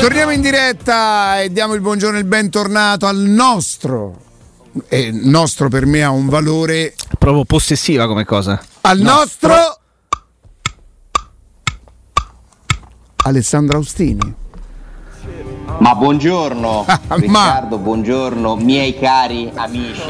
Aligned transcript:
Torniamo 0.00 0.30
in 0.30 0.40
diretta 0.40 1.40
e 1.40 1.50
diamo 1.50 1.74
il 1.74 1.80
buongiorno 1.80 2.16
e 2.16 2.20
il 2.20 2.26
bentornato 2.26 3.06
al 3.06 3.16
nostro. 3.16 4.22
E 4.88 5.10
nostro 5.10 5.68
per 5.68 5.84
me 5.84 6.04
ha 6.04 6.10
un 6.10 6.28
valore. 6.28 6.94
Proprio 7.18 7.44
possessiva 7.44 8.06
come 8.06 8.24
cosa. 8.24 8.62
Al 8.82 8.98
nostro. 8.98 9.48
nostro... 9.48 9.80
Alessandro 13.24 13.78
Austini. 13.78 14.44
Ma 15.78 15.94
buongiorno 15.94 16.86
Riccardo, 17.08 17.78
buongiorno 17.78 18.56
miei 18.56 18.98
cari 18.98 19.50
amici 19.54 20.00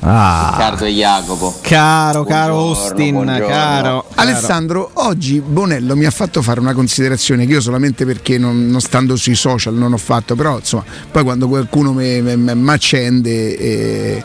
ah. 0.00 0.50
Riccardo 0.50 0.84
e 0.84 0.90
Jacopo. 0.90 1.54
Caro, 1.62 2.22
buongiorno, 2.22 2.24
caro 2.24 2.58
Austin, 2.58 3.12
buongiorno. 3.14 3.46
caro. 3.46 4.04
Alessandro, 4.14 4.90
oggi 4.94 5.40
Bonello 5.40 5.96
mi 5.96 6.04
ha 6.04 6.10
fatto 6.10 6.42
fare 6.42 6.60
una 6.60 6.74
considerazione 6.74 7.46
che 7.46 7.52
io 7.52 7.60
solamente 7.60 8.04
perché 8.04 8.36
non, 8.36 8.66
non 8.66 8.80
stando 8.80 9.16
sui 9.16 9.34
social 9.34 9.74
non 9.74 9.92
ho 9.92 9.96
fatto, 9.96 10.34
però 10.34 10.58
insomma, 10.58 10.84
poi 11.10 11.22
quando 11.22 11.48
qualcuno 11.48 11.92
mi 11.92 12.70
accende 12.70 13.56
e, 13.56 14.24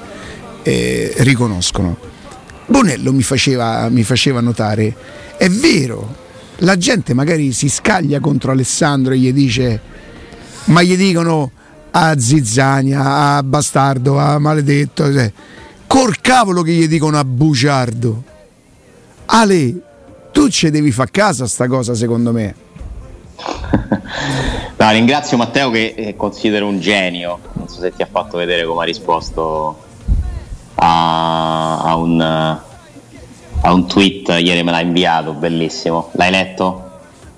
e 0.61 1.13
riconoscono. 1.19 1.97
Bonello 2.65 3.13
mi 3.13 3.23
faceva, 3.23 3.89
mi 3.89 4.03
faceva 4.03 4.41
notare, 4.41 4.95
è 5.37 5.49
vero, 5.49 6.15
la 6.57 6.77
gente 6.77 7.13
magari 7.13 7.51
si 7.53 7.69
scaglia 7.69 8.19
contro 8.19 8.51
Alessandro 8.51 9.13
e 9.13 9.17
gli 9.17 9.33
dice 9.33 9.81
ma 10.65 10.81
gli 10.81 10.95
dicono 10.95 11.51
a 11.91 12.17
zizzania, 12.17 13.35
a 13.35 13.43
bastardo, 13.43 14.17
a 14.17 14.39
maledetto. 14.39 15.11
Cioè. 15.11 15.31
Col 15.87 16.19
cavolo 16.21 16.61
che 16.61 16.71
gli 16.71 16.87
dicono 16.87 17.17
a 17.17 17.25
bugiardo. 17.25 18.23
Ale, 19.25 19.75
tu 20.31 20.49
ci 20.49 20.69
devi 20.69 20.91
fare 20.91 21.11
casa 21.11 21.47
sta 21.47 21.67
cosa 21.67 21.93
secondo 21.93 22.31
me. 22.31 22.55
no, 24.77 24.91
ringrazio 24.91 25.37
Matteo 25.37 25.69
che 25.71 25.93
eh, 25.97 26.15
considero 26.15 26.67
un 26.67 26.79
genio. 26.79 27.39
Non 27.53 27.67
so 27.67 27.79
se 27.79 27.93
ti 27.93 28.01
ha 28.01 28.07
fatto 28.09 28.37
vedere 28.37 28.65
come 28.65 28.81
ha 28.81 28.85
risposto 28.85 29.83
a, 30.75 31.81
a, 31.81 31.95
un, 31.95 32.21
a 32.21 33.73
un 33.73 33.87
tweet, 33.87 34.29
ieri 34.39 34.63
me 34.63 34.71
l'ha 34.71 34.81
inviato, 34.81 35.33
bellissimo. 35.33 36.09
L'hai 36.13 36.31
letto? 36.31 36.90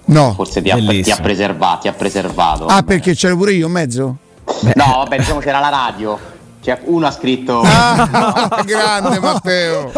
No. 0.06 0.34
Forse 0.34 0.62
ti 0.62 0.70
ha, 0.70 0.76
ti 0.76 1.12
ha, 1.12 1.18
preservato, 1.18 1.82
ti 1.82 1.88
ha 1.88 1.94
preservato. 1.94 2.66
Ah, 2.66 2.84
perché 2.84 3.14
c'ero 3.14 3.38
pure 3.38 3.54
io 3.54 3.68
in 3.68 3.72
mezzo? 3.72 4.18
Beh. 4.62 4.74
No, 4.76 4.86
vabbè, 4.98 5.18
diciamo 5.18 5.40
c'era 5.40 5.60
la 5.60 5.70
radio. 5.70 6.32
Cioè, 6.62 6.80
uno 6.86 7.08
ha 7.08 7.12
scritto. 7.12 7.62
Ah, 7.62 8.62
grande 8.66 9.20
Matteo. 9.20 9.92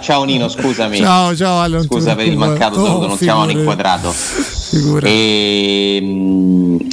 Ciao 0.00 0.24
Nino, 0.24 0.48
scusami. 0.48 0.96
Ciao, 0.96 1.36
ciao. 1.36 1.60
Allora, 1.60 1.82
Scusa 1.82 2.14
per 2.14 2.26
il 2.26 2.38
mancato 2.38 2.80
oh, 2.80 2.84
saluto, 2.86 3.06
non 3.08 3.16
siamo 3.18 3.48
inquadrato. 3.50 4.14
E, 5.02 5.96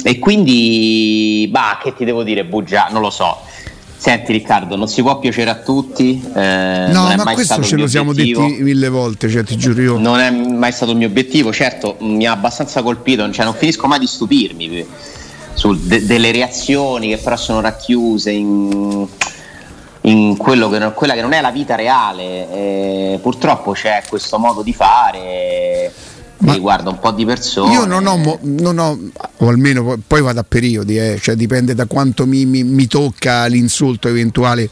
e, 0.02 0.18
quindi, 0.18 1.48
bah, 1.50 1.78
che 1.82 1.94
ti 1.94 2.04
devo 2.04 2.22
dire, 2.22 2.44
bugia, 2.44 2.88
non 2.90 3.00
lo 3.00 3.10
so. 3.10 3.40
Senti 4.00 4.30
Riccardo, 4.30 4.76
non 4.76 4.86
si 4.86 5.02
può 5.02 5.18
piacere 5.18 5.50
a 5.50 5.56
tutti. 5.56 6.22
Eh, 6.32 6.86
no, 6.92 7.12
ma 7.16 7.32
questo 7.32 7.60
ce 7.64 7.76
lo 7.76 7.88
siamo 7.88 8.12
detti 8.12 8.58
mille 8.60 8.88
volte, 8.88 9.28
cioè, 9.28 9.42
ti 9.42 9.56
giuro 9.56 9.82
io. 9.82 9.98
Non 9.98 10.20
è 10.20 10.30
mai 10.30 10.70
stato 10.70 10.92
il 10.92 10.98
mio 10.98 11.08
obiettivo, 11.08 11.52
certo 11.52 11.96
mi 11.98 12.24
ha 12.24 12.30
abbastanza 12.30 12.80
colpito, 12.82 13.28
cioè, 13.32 13.44
non 13.44 13.54
finisco 13.54 13.88
mai 13.88 13.98
di 13.98 14.06
stupirmi 14.06 14.86
su 15.54 15.76
de- 15.76 16.06
delle 16.06 16.30
reazioni 16.30 17.08
che 17.08 17.18
però 17.18 17.36
sono 17.36 17.60
racchiuse 17.60 18.30
in, 18.30 19.04
in 20.02 20.36
che, 20.36 20.92
quella 20.94 21.14
che 21.14 21.20
non 21.20 21.32
è 21.32 21.40
la 21.40 21.50
vita 21.50 21.74
reale. 21.74 22.52
Eh, 22.52 23.18
purtroppo 23.20 23.72
c'è 23.72 24.04
questo 24.08 24.38
modo 24.38 24.62
di 24.62 24.72
fare 24.72 25.92
ma 26.38 26.52
riguarda 26.52 26.90
un 26.90 26.98
po' 26.98 27.10
di 27.12 27.24
persone. 27.24 27.72
Io 27.72 27.84
non 27.84 28.06
ho, 28.06 28.38
non 28.42 28.78
ho 28.78 28.98
o 29.38 29.48
almeno 29.48 29.98
poi 30.06 30.22
vado 30.22 30.40
a 30.40 30.44
periodi, 30.46 30.98
eh, 30.98 31.18
cioè 31.20 31.34
dipende 31.34 31.74
da 31.74 31.86
quanto 31.86 32.26
mi, 32.26 32.44
mi, 32.44 32.62
mi 32.64 32.86
tocca 32.86 33.46
l'insulto 33.46 34.08
eventuale. 34.08 34.68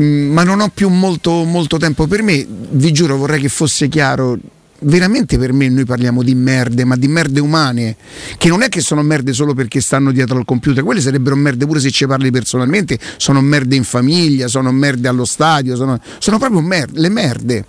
Mm, 0.00 0.32
ma 0.32 0.42
non 0.42 0.60
ho 0.60 0.70
più 0.72 0.88
molto, 0.88 1.44
molto 1.44 1.76
tempo 1.76 2.06
per 2.06 2.22
me, 2.22 2.46
vi 2.48 2.92
giuro 2.92 3.16
vorrei 3.16 3.40
che 3.40 3.48
fosse 3.48 3.88
chiaro 3.88 4.38
veramente 4.84 5.38
per 5.38 5.52
me 5.52 5.68
noi 5.68 5.84
parliamo 5.84 6.22
di 6.22 6.34
merde, 6.34 6.84
ma 6.84 6.96
di 6.96 7.08
merde 7.08 7.40
umane, 7.40 7.96
che 8.36 8.48
non 8.48 8.62
è 8.62 8.68
che 8.68 8.80
sono 8.80 9.02
merde 9.02 9.32
solo 9.32 9.54
perché 9.54 9.80
stanno 9.80 10.10
dietro 10.10 10.38
al 10.38 10.44
computer, 10.44 10.82
quelle 10.82 11.00
sarebbero 11.00 11.36
merde 11.36 11.66
pure 11.66 11.78
se 11.78 11.90
ci 11.90 12.06
parli 12.06 12.30
personalmente, 12.30 12.98
sono 13.16 13.40
merde 13.40 13.76
in 13.76 13.84
famiglia, 13.84 14.48
sono 14.48 14.72
merde 14.72 15.08
allo 15.08 15.24
stadio, 15.24 15.76
sono, 15.76 16.00
sono 16.18 16.38
proprio 16.38 16.60
merde, 16.60 17.00
le 17.00 17.08
merde 17.08 17.64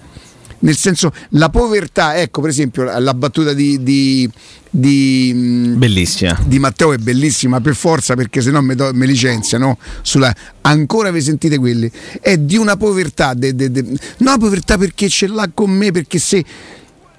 nel 0.64 0.78
senso 0.78 1.12
la 1.30 1.50
povertà, 1.50 2.20
ecco 2.20 2.42
per 2.42 2.50
esempio 2.50 2.84
la 2.84 3.14
battuta 3.14 3.54
di, 3.54 3.84
di, 3.84 4.30
di, 4.70 5.32
mm, 5.34 5.78
bellissima. 5.78 6.40
di 6.46 6.60
Matteo 6.60 6.94
è 6.94 6.98
bellissima 6.98 7.62
per 7.62 7.76
forza 7.76 8.16
perché 8.16 8.42
se 8.42 8.50
no 8.50 8.62
mi, 8.62 8.76
licenziano 9.06 9.78
sulla, 10.02 10.34
ancora 10.62 11.12
vi 11.12 11.22
sentite 11.22 11.58
quelli 11.58 11.92
è 12.22 12.38
di 12.38 12.58
una 12.58 12.78
povertà 12.78 13.34
de, 13.34 13.54
de, 13.56 13.72
de, 13.72 13.86
una 14.20 14.38
povertà 14.38 14.78
perché 14.78 15.10
ce 15.10 15.28
l'ha 15.28 15.50
con 15.54 15.70
me 15.70 15.92
perché 15.92 16.18
se 16.18 16.44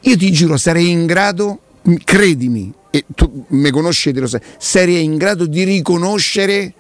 io 0.01 0.17
ti 0.17 0.33
giuro 0.33 0.57
sarei 0.57 0.91
in 0.91 1.07
grado 1.07 1.61
credimi 2.05 2.73
e 2.91 3.05
tu 3.15 3.45
mi 3.49 3.71
conoscete 3.71 4.21
lo 4.21 4.27
sai 4.27 4.41
sarei 4.59 5.05
in 5.05 5.17
grado 5.17 5.45
di 5.45 5.65
riconoscere 5.65 6.73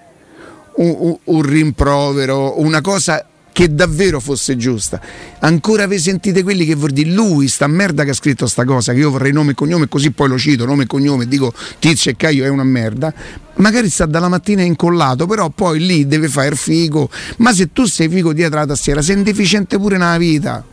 un, 0.77 0.95
un, 0.99 1.17
un 1.25 1.43
rimprovero 1.43 2.59
una 2.61 2.81
cosa 2.81 3.27
che 3.55 3.73
davvero 3.73 4.19
fosse 4.19 4.57
giusta. 4.57 5.01
Ancora 5.39 5.87
vi 5.87 6.01
sentite 6.01 6.43
quelli 6.43 6.65
che 6.67 6.75
vuol 6.75 6.91
dire 6.91 7.11
lui, 7.11 7.47
sta 7.47 7.69
merda 7.69 8.03
che 8.03 8.11
ha 8.11 8.15
scritto 8.15 8.49
sta 8.49 8.65
cosa, 8.65 8.93
che 8.93 8.99
io 8.99 9.13
vorrei 9.13 9.31
nome 9.31 9.53
e 9.53 9.55
cognome, 9.55 9.87
così 9.87 10.11
poi 10.11 10.29
lo 10.29 10.37
cito, 10.37 10.67
nome 10.67 10.83
e 10.83 10.87
cognome, 10.89 11.29
dico 11.29 11.55
Tizio 11.79 12.11
e 12.11 12.17
Caio 12.17 12.45
è 12.45 12.49
una 12.49 12.65
merda. 12.65 13.15
Magari 13.57 13.89
sta 13.91 14.07
dalla 14.07 14.27
mattina 14.27 14.63
incollato, 14.63 15.27
però 15.27 15.51
poi 15.51 15.79
lì 15.79 16.05
deve 16.09 16.27
fare 16.27 16.57
figo. 16.57 17.09
Ma 17.37 17.55
se 17.55 17.73
tu 17.73 17.85
sei 17.85 18.09
figo 18.09 18.33
dietro 18.33 18.59
la 18.59 18.67
tastiera, 18.67 19.01
sei 19.03 19.19
indeficiente 19.19 19.79
pure 19.79 19.99
nella 19.99 20.19
vita. 20.19 20.65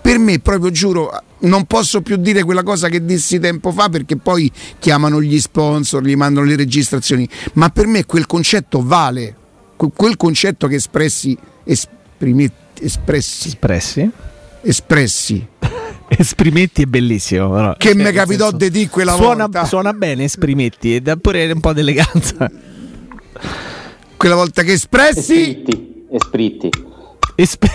Per 0.00 0.18
me, 0.18 0.38
proprio 0.38 0.70
giuro, 0.70 1.22
non 1.40 1.66
posso 1.66 2.00
più 2.00 2.16
dire 2.16 2.42
quella 2.42 2.62
cosa 2.62 2.88
che 2.88 3.04
dissi 3.04 3.38
tempo 3.38 3.70
fa 3.70 3.90
perché 3.90 4.16
poi 4.16 4.50
chiamano 4.78 5.20
gli 5.20 5.38
sponsor, 5.38 6.02
gli 6.02 6.16
mandano 6.16 6.46
le 6.46 6.56
registrazioni, 6.56 7.28
ma 7.52 7.68
per 7.68 7.86
me 7.86 8.06
quel 8.06 8.24
concetto 8.24 8.82
vale, 8.82 9.36
quel 9.76 10.16
concetto 10.16 10.66
che 10.68 10.76
espressi, 10.76 11.36
espressi 11.64 12.02
espressi. 12.80 13.48
Espressi. 13.48 14.10
Espressi. 14.62 15.46
Esprimetti 16.08 16.82
è 16.82 16.86
bellissimo. 16.86 17.50
Però. 17.50 17.74
Che 17.76 17.92
cioè, 17.92 18.02
mi 18.02 18.12
capitò 18.12 18.50
di 18.50 18.70
dire 18.70 18.88
quella 18.88 19.14
suona, 19.14 19.44
volta. 19.44 19.64
Suona 19.64 19.92
bene, 19.92 20.24
esprimetti, 20.24 20.96
e 20.96 21.00
dà 21.00 21.16
pure 21.16 21.50
un 21.50 21.60
po' 21.60 21.72
d'eleganza. 21.72 22.50
Quella 24.16 24.34
volta 24.34 24.62
che 24.62 24.72
espressi. 24.72 25.40
Espritti. 25.40 26.06
Espritti. 26.10 26.70
Esp- 27.36 27.66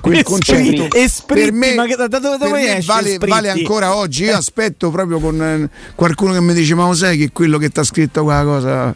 quel 0.00 0.22
concetto 0.24 0.88
espritti, 0.92 1.40
per 1.44 1.52
me, 1.52 1.74
ma 1.74 1.86
da 1.86 2.08
dove, 2.18 2.36
dove 2.36 2.50
me 2.50 2.82
vale, 2.84 3.16
vale, 3.18 3.48
ancora 3.48 3.94
oggi. 3.94 4.24
Io 4.24 4.36
aspetto 4.36 4.90
proprio 4.90 5.20
con 5.20 5.40
eh, 5.40 5.70
qualcuno 5.94 6.32
che 6.32 6.40
mi 6.40 6.52
dice: 6.52 6.74
Ma 6.74 6.86
lo 6.86 6.94
sai 6.94 7.16
che 7.16 7.30
quello 7.30 7.58
che 7.58 7.68
ti 7.68 7.78
ha 7.78 7.84
scritto 7.84 8.24
quella 8.24 8.42
cosa 8.42 8.94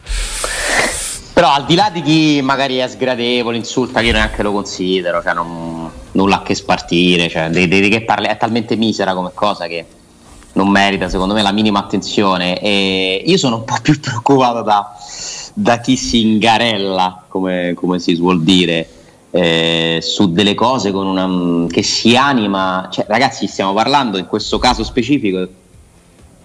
però 1.33 1.51
al 1.51 1.65
di 1.65 1.73
là 1.73 1.89
di 1.91 2.03
chi 2.03 2.41
magari 2.43 2.77
è 2.77 2.87
sgradevole, 2.87 3.57
insulta, 3.57 4.01
io 4.01 4.11
neanche 4.11 4.43
lo 4.43 4.51
considero, 4.51 5.19
cioè 5.23 5.33
non, 5.33 5.89
nulla 6.11 6.37
a 6.37 6.41
che 6.43 6.53
spartire, 6.53 7.27
cioè, 7.27 7.49
di, 7.49 7.67
di, 7.67 7.81
di 7.81 7.89
che 7.89 8.03
parli, 8.03 8.27
è 8.27 8.37
talmente 8.37 8.75
misera 8.75 9.15
come 9.15 9.31
cosa 9.33 9.65
che 9.65 9.83
non 10.53 10.69
merita 10.69 11.09
secondo 11.09 11.33
me 11.33 11.41
la 11.41 11.51
minima 11.51 11.79
attenzione. 11.79 12.59
E 12.59 13.23
io 13.25 13.37
sono 13.37 13.57
un 13.57 13.63
po' 13.63 13.77
più 13.81 13.99
preoccupato 13.99 14.61
da, 14.61 14.95
da 15.55 15.79
chi 15.79 15.97
si 15.97 16.21
ingarella, 16.21 17.23
come, 17.27 17.73
come 17.75 17.97
si 17.97 18.13
suol 18.13 18.43
dire, 18.43 18.87
eh, 19.31 19.97
su 20.03 20.31
delle 20.31 20.53
cose 20.53 20.89
una, 20.89 21.65
che 21.67 21.81
si 21.81 22.15
anima, 22.15 22.89
cioè, 22.91 23.05
ragazzi 23.07 23.47
stiamo 23.47 23.73
parlando 23.73 24.19
in 24.19 24.27
questo 24.27 24.59
caso 24.59 24.83
specifico 24.83 25.47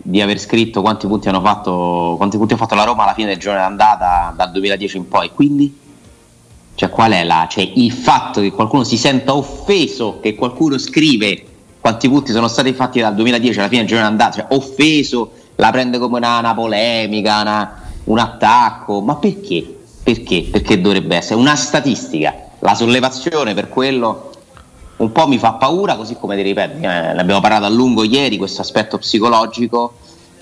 di 0.01 0.21
aver 0.21 0.39
scritto 0.39 0.81
quanti 0.81 1.07
punti 1.07 1.29
hanno 1.29 1.41
fatto 1.41 2.15
quanti 2.17 2.37
punti 2.37 2.55
ha 2.55 2.57
fatto 2.57 2.75
la 2.75 2.85
Roma 2.85 3.03
alla 3.03 3.15
fine 3.15 3.29
del 3.29 3.39
giorno 3.39 3.61
d'andata 3.61 4.33
dal 4.37 4.51
2010 4.53 4.97
in 4.97 5.09
poi 5.09 5.31
quindi 5.35 5.77
cioè 6.75 6.89
qual 6.89 7.13
è 7.13 7.25
la 7.25 7.47
cioè 7.51 7.69
il 7.75 7.93
fatto 7.93 8.41
che 8.41 8.53
qualcuno 8.53 8.85
si 8.85 8.97
senta 8.97 9.35
offeso 9.35 10.21
che 10.21 10.35
qualcuno 10.35 10.79
scrive 10.79 11.45
quanti 11.81 12.09
punti 12.09 12.33
sono 12.33 12.49
stati 12.49 12.73
fatti 12.73 13.01
dal 13.01 13.15
2010 13.15 13.59
alla 13.59 13.69
fine 13.69 13.81
del 13.81 13.91
giorno 13.91 14.05
d'andata 14.05 14.33
cioè 14.33 14.47
offeso 14.51 15.33
la 15.57 15.71
prende 15.71 15.99
come 15.99 16.19
una, 16.19 16.39
una 16.39 16.55
polemica 16.55 17.41
una, 17.41 17.83
un 18.05 18.19
attacco 18.19 19.01
ma 19.01 19.17
perché? 19.17 19.79
perché? 20.03 20.49
perché 20.51 20.81
dovrebbe 20.81 21.17
essere 21.17 21.41
una 21.41 21.57
statistica 21.57 22.35
la 22.61 22.75
sollevazione 22.75 23.55
per 23.55 23.69
quello 23.69 24.31
un 24.99 25.13
po' 25.13 25.29
mi 25.29 25.39
fa 25.39 25.53
paura, 25.55 25.97
così 25.97 26.17
come 26.17 26.37
ti 26.37 26.43
ripeto, 26.43 26.77
eh, 26.77 26.81
ne 26.81 27.21
abbiamo 27.21 27.41
parlato 27.41 27.65
a 27.65 27.69
lungo 27.69 28.05
ieri, 28.05 28.37
questo 28.37 28.63
aspetto 28.63 28.99
psicologico 28.99 29.95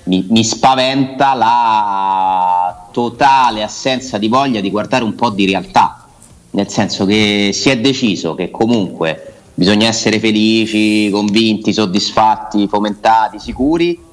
mi, 0.04 0.24
mi, 0.30 0.44
spaventa 0.44 1.34
la 1.34 2.88
totale 2.90 3.62
assenza 3.62 4.18
di 4.18 4.28
voglia 4.28 4.60
di 4.60 4.70
guardare 4.70 5.04
un 5.04 5.14
po' 5.14 5.30
di 5.30 5.46
realtà, 5.46 6.06
nel 6.52 6.68
senso 6.68 7.04
che 7.04 7.50
si 7.52 7.68
è 7.70 7.78
deciso 7.78 8.34
che 8.34 8.50
comunque 8.50 9.34
bisogna 9.52 9.88
essere 9.88 10.18
felici, 10.20 11.10
convinti, 11.10 11.72
soddisfatti, 11.72 12.68
fomentati, 12.68 13.38
sicuri 13.38 14.04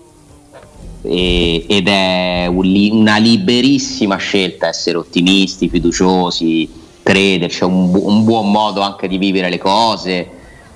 ed 1.05 1.87
è 1.87 2.45
un, 2.47 2.89
una 2.91 3.17
liberissima 3.17 4.15
scelta 4.15 4.67
essere 4.67 4.97
ottimisti, 4.97 5.67
fiduciosi, 5.67 6.69
crederci, 7.03 7.61
è 7.61 7.65
un, 7.65 7.91
un 7.93 8.23
buon 8.23 8.49
modo 8.49 8.81
anche 8.81 9.07
di 9.07 9.17
vivere 9.17 9.49
le 9.49 9.57
cose, 9.59 10.29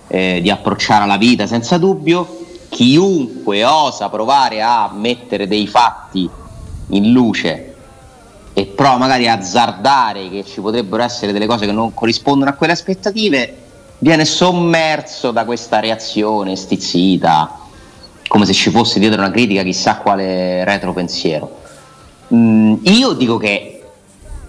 eh, 0.08 0.40
di 0.42 0.52
approcciare 0.52 1.08
la 1.08 1.18
vita 1.18 1.48
senza 1.48 1.78
dubbio. 1.78 2.46
Chiunque 2.70 3.64
osa 3.64 4.10
provare 4.10 4.62
a 4.62 4.92
mettere 4.94 5.48
dei 5.48 5.68
fatti 5.68 6.30
in 6.90 7.12
luce 7.12 7.76
e 8.54 8.66
prova 8.66 8.98
magari 8.98 9.28
a 9.28 9.34
azzardare 9.34 10.30
che 10.30 10.44
ci 10.44 10.62
potrebbero 10.62 11.04
essere 11.04 11.32
delle 11.32 11.46
cose 11.46 11.66
che 11.66 11.72
non 11.72 11.94
corrispondono 11.94 12.50
a 12.50 12.54
quelle 12.54 12.74
aspettative, 12.74 13.56
viene 14.00 14.26
sommerso 14.26 15.32
da 15.32 15.46
questa 15.46 15.80
reazione 15.80 16.56
stizzita, 16.56 17.60
come 18.28 18.46
se 18.46 18.54
ci 18.54 18.70
fosse 18.70 19.00
dietro 19.00 19.20
una 19.20 19.32
critica 19.32 19.64
chissà 19.64 19.98
quale 19.98 20.64
retropensiero. 20.64 21.60
Mm, 22.34 22.76
io 22.82 23.14
dico 23.14 23.38
che 23.38 23.77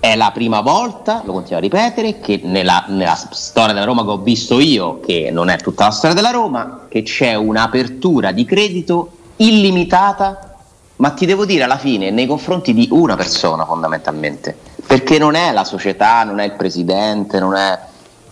è 0.00 0.14
la 0.14 0.30
prima 0.32 0.60
volta, 0.60 1.22
lo 1.24 1.32
continuo 1.32 1.58
a 1.58 1.60
ripetere, 1.60 2.20
che 2.20 2.40
nella, 2.44 2.84
nella, 2.88 3.16
storia 3.32 3.72
della 3.72 3.84
Roma 3.84 4.04
che 4.04 4.10
ho 4.10 4.18
visto 4.18 4.60
io, 4.60 5.00
che 5.00 5.30
non 5.32 5.48
è 5.48 5.56
tutta 5.56 5.84
la 5.84 5.90
storia 5.90 6.14
della 6.14 6.30
Roma, 6.30 6.86
che 6.88 7.02
c'è 7.02 7.34
un'apertura 7.34 8.32
di 8.32 8.44
credito 8.44 9.10
illimitata, 9.36 10.56
ma 10.96 11.10
ti 11.10 11.26
devo 11.26 11.44
dire 11.44 11.64
alla 11.64 11.78
fine 11.78 12.10
nei 12.10 12.26
confronti 12.26 12.72
di 12.74 12.88
una 12.90 13.16
persona 13.16 13.64
fondamentalmente, 13.64 14.56
perché 14.86 15.18
non 15.18 15.34
è 15.34 15.52
la 15.52 15.64
società, 15.64 16.22
non 16.24 16.38
è 16.38 16.44
il 16.44 16.52
presidente, 16.52 17.40
non 17.40 17.54
è 17.54 17.78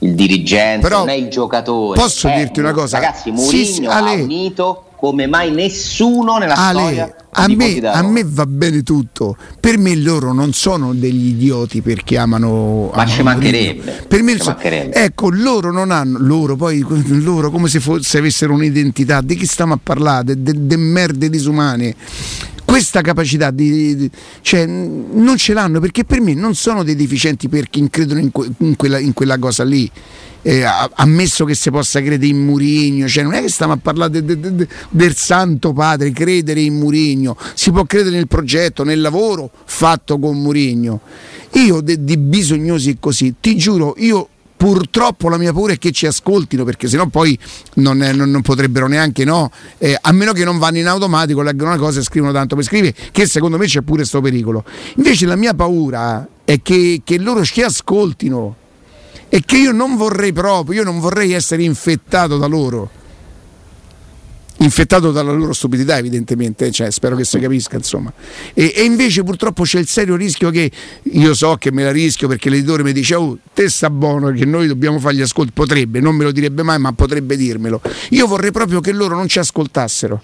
il 0.01 0.15
dirigente, 0.15 0.87
Però 0.87 1.01
non 1.01 1.09
è 1.09 1.15
il 1.15 1.29
giocatore. 1.29 1.99
Posso 1.99 2.29
dirti 2.29 2.61
una 2.61 2.73
cosa? 2.73 2.99
Ragazzi, 2.99 3.31
Mourinho 3.31 3.65
sì, 3.65 3.65
sì, 3.65 3.85
ha 3.87 4.13
unito 4.13 4.85
come 4.97 5.27
mai 5.27 5.51
nessuno 5.51 6.39
nella 6.39 6.55
Ale, 6.55 6.79
storia. 6.79 7.15
A 7.39 7.49
me, 7.49 7.79
a 7.81 8.03
me, 8.03 8.25
va 8.25 8.47
bene 8.47 8.83
tutto. 8.83 9.37
Per 9.61 9.77
me 9.77 9.95
loro 9.95 10.33
non 10.33 10.55
sono 10.55 10.95
degli 10.95 11.29
idioti 11.29 11.83
perché 11.83 12.17
amano. 12.17 12.91
Ma 12.95 13.05
ci 13.05 13.23
mancherebbe. 13.23 14.05
Per 14.09 14.23
me 14.23 14.39
so, 14.39 14.57
ecco, 14.59 15.31
loro 15.31 15.71
non 15.71 15.91
hanno. 15.91 16.19
Loro 16.19 16.57
poi 16.57 16.85
loro 17.09 17.51
come 17.51 17.69
se, 17.69 17.81
fosse, 17.81 18.19
avessero 18.19 18.55
un'identità. 18.55 19.21
Di 19.21 19.37
chi 19.37 19.47
stiamo 19.47 19.75
a 19.75 19.79
parlare? 19.83 20.25
De, 20.25 20.43
de, 20.43 20.67
de 20.67 20.77
merde 20.77 21.29
disumane 21.29 21.95
questa 22.67 23.01
capacità 23.01 23.51
di, 23.51 23.97
di, 23.97 24.11
cioè, 24.43 24.67
non 24.67 25.37
ce 25.37 25.55
l'hanno 25.55 25.81
perché 25.81 26.05
per 26.05 26.21
me 26.21 26.35
non 26.35 26.55
sono 26.55 26.83
dei 26.83 26.97
deficienti 26.97 27.49
perché 27.49 27.89
credono 27.89 28.21
in, 28.21 28.33
que, 28.33 28.51
in, 28.59 28.77
quella, 28.77 28.99
in 28.99 29.15
quella, 29.15 29.39
cosa 29.39 29.65
lì. 29.65 29.91
Eh, 30.43 30.63
ammesso 30.95 31.45
che 31.45 31.55
si 31.55 31.71
possa 31.71 32.01
credere 32.01 32.27
in 32.27 32.45
Murigno, 32.45 33.09
cioè 33.09 33.25
non 33.25 33.35
è 33.35 33.41
che 33.41 33.49
stiamo 33.49 33.73
a 33.73 33.79
parlare 33.79 34.23
de, 34.23 34.39
de, 34.39 34.55
de, 34.55 34.69
del 34.91 35.17
Santo 35.17 35.73
Padre, 35.73 36.13
credere 36.13 36.61
in 36.61 36.75
Murigno, 36.75 37.37
si 37.55 37.71
può 37.71 37.85
credere 37.85 38.17
nel 38.17 38.29
progetto, 38.29 38.85
nel 38.85 39.01
lavoro 39.01 39.51
fatto 39.65 40.19
con 40.19 40.41
Murigno. 40.41 41.01
Io 41.53 41.81
di 41.81 42.17
bisognosi 42.17 42.99
così, 43.01 43.35
ti 43.41 43.57
giuro, 43.57 43.95
io 43.99 44.29
Purtroppo 44.57 45.29
la 45.29 45.37
mia 45.37 45.53
paura 45.53 45.75
è 45.75 45.79
che 45.79 45.93
ci 45.93 46.07
ascoltino 46.07 46.65
perché 46.65 46.89
sennò 46.89 47.07
poi 47.07 47.39
non, 47.75 47.99
non, 47.99 48.31
non 48.31 48.43
potrebbero 48.43 48.87
neanche 48.87 49.25
no, 49.25 49.51
eh, 49.79 49.97
a 50.01 50.13
meno 50.13 50.33
che 50.33 50.45
non 50.45 50.59
vanno 50.59 50.79
in 50.79 50.87
automatico, 50.87 51.43
leggono 51.43 51.71
una 51.71 51.79
cosa 51.79 52.01
e 52.01 52.03
scrivono 52.03 52.33
tanto 52.33 52.57
per 52.57 52.65
scrivere, 52.65 52.95
che 53.13 53.27
secondo 53.27 53.59
me 53.59 53.67
c'è 53.67 53.83
pure 53.83 53.99
questo 53.99 54.21
pericolo. 54.21 54.65
Invece 54.97 55.27
la 55.27 55.37
mia 55.37 55.53
paura 55.53 56.27
è 56.45 56.63
che, 56.63 57.03
che 57.05 57.19
loro 57.19 57.45
ci 57.45 57.63
ascoltino 57.63 58.57
e 59.29 59.43
che 59.45 59.59
io 59.59 59.73
non 59.73 59.97
vorrei 59.97 60.33
proprio, 60.33 60.81
io 60.81 60.85
non 60.85 61.01
vorrei 61.01 61.33
essere 61.33 61.63
infettato 61.63 62.39
da 62.39 62.47
loro 62.47 62.91
infettato 64.59 65.11
dalla 65.11 65.33
loro 65.33 65.53
stupidità 65.53 65.99
evidentemente, 65.99 66.71
cioè, 66.71 66.91
spero 66.91 67.17
che 67.17 67.25
si 67.25 67.39
capisca 67.39 67.77
insomma. 67.77 68.13
E, 68.55 68.73
e, 68.75 68.85
invece 68.85 69.23
purtroppo 69.23 69.65
c'è 69.65 69.79
il 69.79 69.87
serio 69.87 70.17
rischio 70.17 70.51
che 70.51 70.71
io 71.03 71.35
so 71.35 71.57
che 71.57 71.71
me 71.73 71.83
la 71.85 71.93
rischio 71.93 72.29
perché 72.29 72.49
l'editore 72.49 72.83
mi 72.83 72.93
dice 72.93 73.15
oh 73.15 73.39
te 73.53 73.69
sta 73.69 73.91
buono 73.91 74.31
che 74.33 74.45
noi 74.45 74.67
dobbiamo 74.67 74.99
fargli 74.99 75.21
ascolti, 75.21 75.53
potrebbe, 75.53 76.01
non 76.01 76.15
me 76.15 76.25
lo 76.25 76.33
direbbe 76.33 76.63
mai 76.63 76.79
ma 76.79 76.93
potrebbe 76.93 77.37
dirmelo. 77.37 77.81
Io 78.11 78.27
vorrei 78.27 78.53
proprio 78.53 78.81
che 78.81 78.93
loro 78.93 79.15
non 79.15 79.29
ci 79.29 79.39
ascoltassero. 79.39 80.23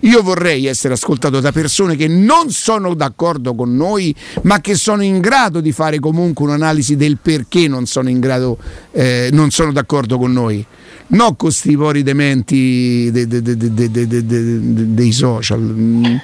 Io 0.00 0.22
vorrei 0.22 0.66
essere 0.66 0.92
ascoltato 0.92 1.40
da 1.40 1.52
persone 1.52 1.96
che 1.96 2.06
non 2.06 2.50
sono 2.50 2.92
d'accordo 2.92 3.54
con 3.54 3.74
noi, 3.74 4.14
ma 4.42 4.60
che 4.60 4.74
sono 4.74 5.02
in 5.02 5.20
grado 5.20 5.60
di 5.60 5.72
fare 5.72 5.98
comunque 5.98 6.44
un'analisi 6.44 6.96
del 6.96 7.16
perché 7.20 7.66
non 7.66 7.86
sono, 7.86 8.10
grado, 8.18 8.58
eh, 8.92 9.30
non 9.32 9.50
sono 9.50 9.72
d'accordo 9.72 10.18
con 10.18 10.32
noi 10.32 10.64
non 11.08 11.26
con 11.28 11.36
questi 11.36 11.76
pori 11.76 12.02
dementi 12.02 13.10
de, 13.10 13.26
de, 13.26 13.42
de, 13.42 14.94
dei 14.94 15.12
social. 15.12 16.20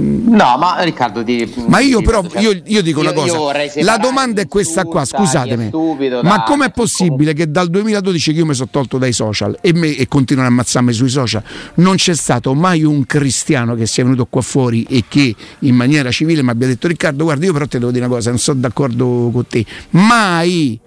No, 0.00 0.56
ma 0.58 0.76
Riccardo, 0.82 1.24
ti, 1.24 1.50
ma 1.66 1.80
io 1.80 2.02
però 2.02 2.22
io, 2.36 2.60
io 2.66 2.82
dico 2.82 3.02
io, 3.02 3.10
una 3.10 3.20
cosa: 3.20 3.82
la 3.82 3.96
domanda 3.96 4.40
è 4.42 4.46
questa 4.46 4.84
qua, 4.84 5.04
scusatemi, 5.04 5.68
stupido, 5.68 6.22
ma 6.22 6.44
com'è 6.44 6.70
possibile 6.70 7.32
che 7.32 7.50
dal 7.50 7.68
2012 7.68 8.32
che 8.32 8.38
io 8.38 8.46
mi 8.46 8.54
sono 8.54 8.68
tolto 8.70 8.98
dai 8.98 9.12
social 9.12 9.58
e, 9.60 9.72
me, 9.72 9.96
e 9.96 10.06
continuano 10.06 10.48
a 10.48 10.52
ammazzarmi 10.52 10.92
sui 10.92 11.08
social, 11.08 11.42
non 11.76 11.96
c'è 11.96 12.14
stato 12.14 12.54
mai 12.54 12.84
un 12.84 13.06
cristiano 13.06 13.74
che 13.74 13.86
sia 13.86 14.04
venuto 14.04 14.26
qua 14.26 14.42
fuori 14.42 14.84
e 14.88 15.04
che 15.08 15.34
in 15.60 15.74
maniera 15.74 16.12
civile 16.12 16.44
mi 16.44 16.50
abbia 16.50 16.68
detto 16.68 16.86
Riccardo, 16.86 17.24
guarda, 17.24 17.46
io 17.46 17.52
però 17.52 17.66
ti 17.66 17.78
devo 17.78 17.90
dire 17.90 18.04
una 18.04 18.14
cosa, 18.14 18.28
non 18.28 18.38
sono 18.38 18.60
d'accordo 18.60 19.30
con 19.32 19.46
te, 19.48 19.64
mai 19.90 20.78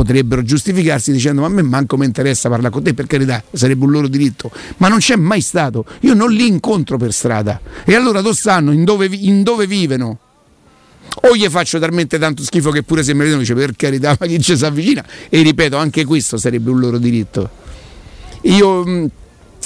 potrebbero 0.00 0.42
giustificarsi 0.42 1.12
dicendo 1.12 1.42
ma 1.42 1.48
a 1.48 1.50
me 1.50 1.60
manco 1.60 1.98
mi 1.98 2.06
interessa 2.06 2.48
parlare 2.48 2.72
con 2.72 2.82
te 2.82 2.94
per 2.94 3.06
carità 3.06 3.42
sarebbe 3.52 3.84
un 3.84 3.90
loro 3.90 4.08
diritto. 4.08 4.50
Ma 4.78 4.88
non 4.88 4.98
c'è 4.98 5.16
mai 5.16 5.42
stato. 5.42 5.84
Io 6.00 6.14
non 6.14 6.30
li 6.30 6.46
incontro 6.46 6.96
per 6.96 7.12
strada. 7.12 7.60
E 7.84 7.94
allora 7.94 8.22
dove 8.22 8.34
stanno? 8.34 8.72
In 8.72 8.84
dove, 8.84 9.08
in 9.10 9.42
dove 9.42 9.66
vivono? 9.66 10.18
O 11.22 11.36
gli 11.36 11.46
faccio 11.48 11.78
talmente 11.78 12.18
tanto 12.18 12.42
schifo 12.42 12.70
che 12.70 12.82
pure 12.82 13.02
se 13.02 13.12
mi 13.12 13.24
vedono 13.24 13.40
dice 13.40 13.54
per 13.54 13.76
carità 13.76 14.16
ma 14.18 14.26
chi 14.26 14.40
ci 14.40 14.56
si 14.56 14.64
avvicina? 14.64 15.04
E 15.28 15.42
ripeto 15.42 15.76
anche 15.76 16.06
questo 16.06 16.38
sarebbe 16.38 16.70
un 16.70 16.78
loro 16.78 16.96
diritto. 16.96 17.50
Io 18.42 19.10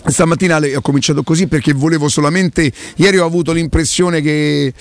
Stamattina 0.06 0.61
ho 0.75 0.81
cominciato 0.81 1.23
così 1.23 1.46
perché 1.46 1.73
volevo 1.73 2.08
solamente. 2.08 2.70
Ieri 2.96 3.19
ho 3.19 3.25
avuto 3.25 3.52
l'impressione 3.52 4.20
che, 4.20 4.73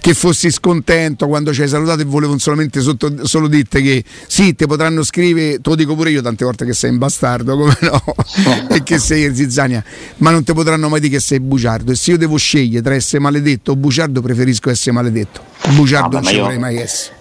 che 0.00 0.14
fossi 0.14 0.50
scontento 0.50 1.26
quando 1.26 1.52
ci 1.52 1.62
hai 1.62 1.68
salutato 1.68 2.00
e 2.00 2.04
volevo 2.04 2.36
solamente 2.38 2.80
sotto, 2.80 3.26
solo 3.26 3.46
dirti 3.46 3.82
che 3.82 4.04
sì, 4.26 4.54
ti 4.54 4.66
potranno 4.66 5.02
scrivere, 5.04 5.60
te 5.60 5.68
lo 5.68 5.74
dico 5.74 5.94
pure 5.94 6.10
io 6.10 6.22
tante 6.22 6.44
volte 6.44 6.64
che 6.64 6.72
sei 6.72 6.90
un 6.90 6.98
bastardo, 6.98 7.56
come 7.56 7.76
no, 7.82 8.02
e 8.74 8.82
che 8.82 8.98
sei 8.98 9.34
zizzania, 9.34 9.82
ma 10.18 10.30
non 10.30 10.42
ti 10.42 10.52
potranno 10.52 10.88
mai 10.88 11.00
dire 11.00 11.14
che 11.14 11.20
sei 11.20 11.40
bugiardo. 11.40 11.92
E 11.92 11.94
se 11.94 12.12
io 12.12 12.18
devo 12.18 12.36
scegliere 12.36 12.82
tra 12.82 12.94
essere 12.94 13.22
maledetto 13.22 13.72
o 13.72 13.76
bugiardo, 13.76 14.20
preferisco 14.20 14.70
essere 14.70 14.92
maledetto. 14.92 15.42
Bugiardo 15.74 16.16
no, 16.16 16.22
non 16.22 16.24
ci 16.24 16.34
io... 16.34 16.42
vorrei 16.42 16.58
mai 16.58 16.76
essere. 16.76 17.17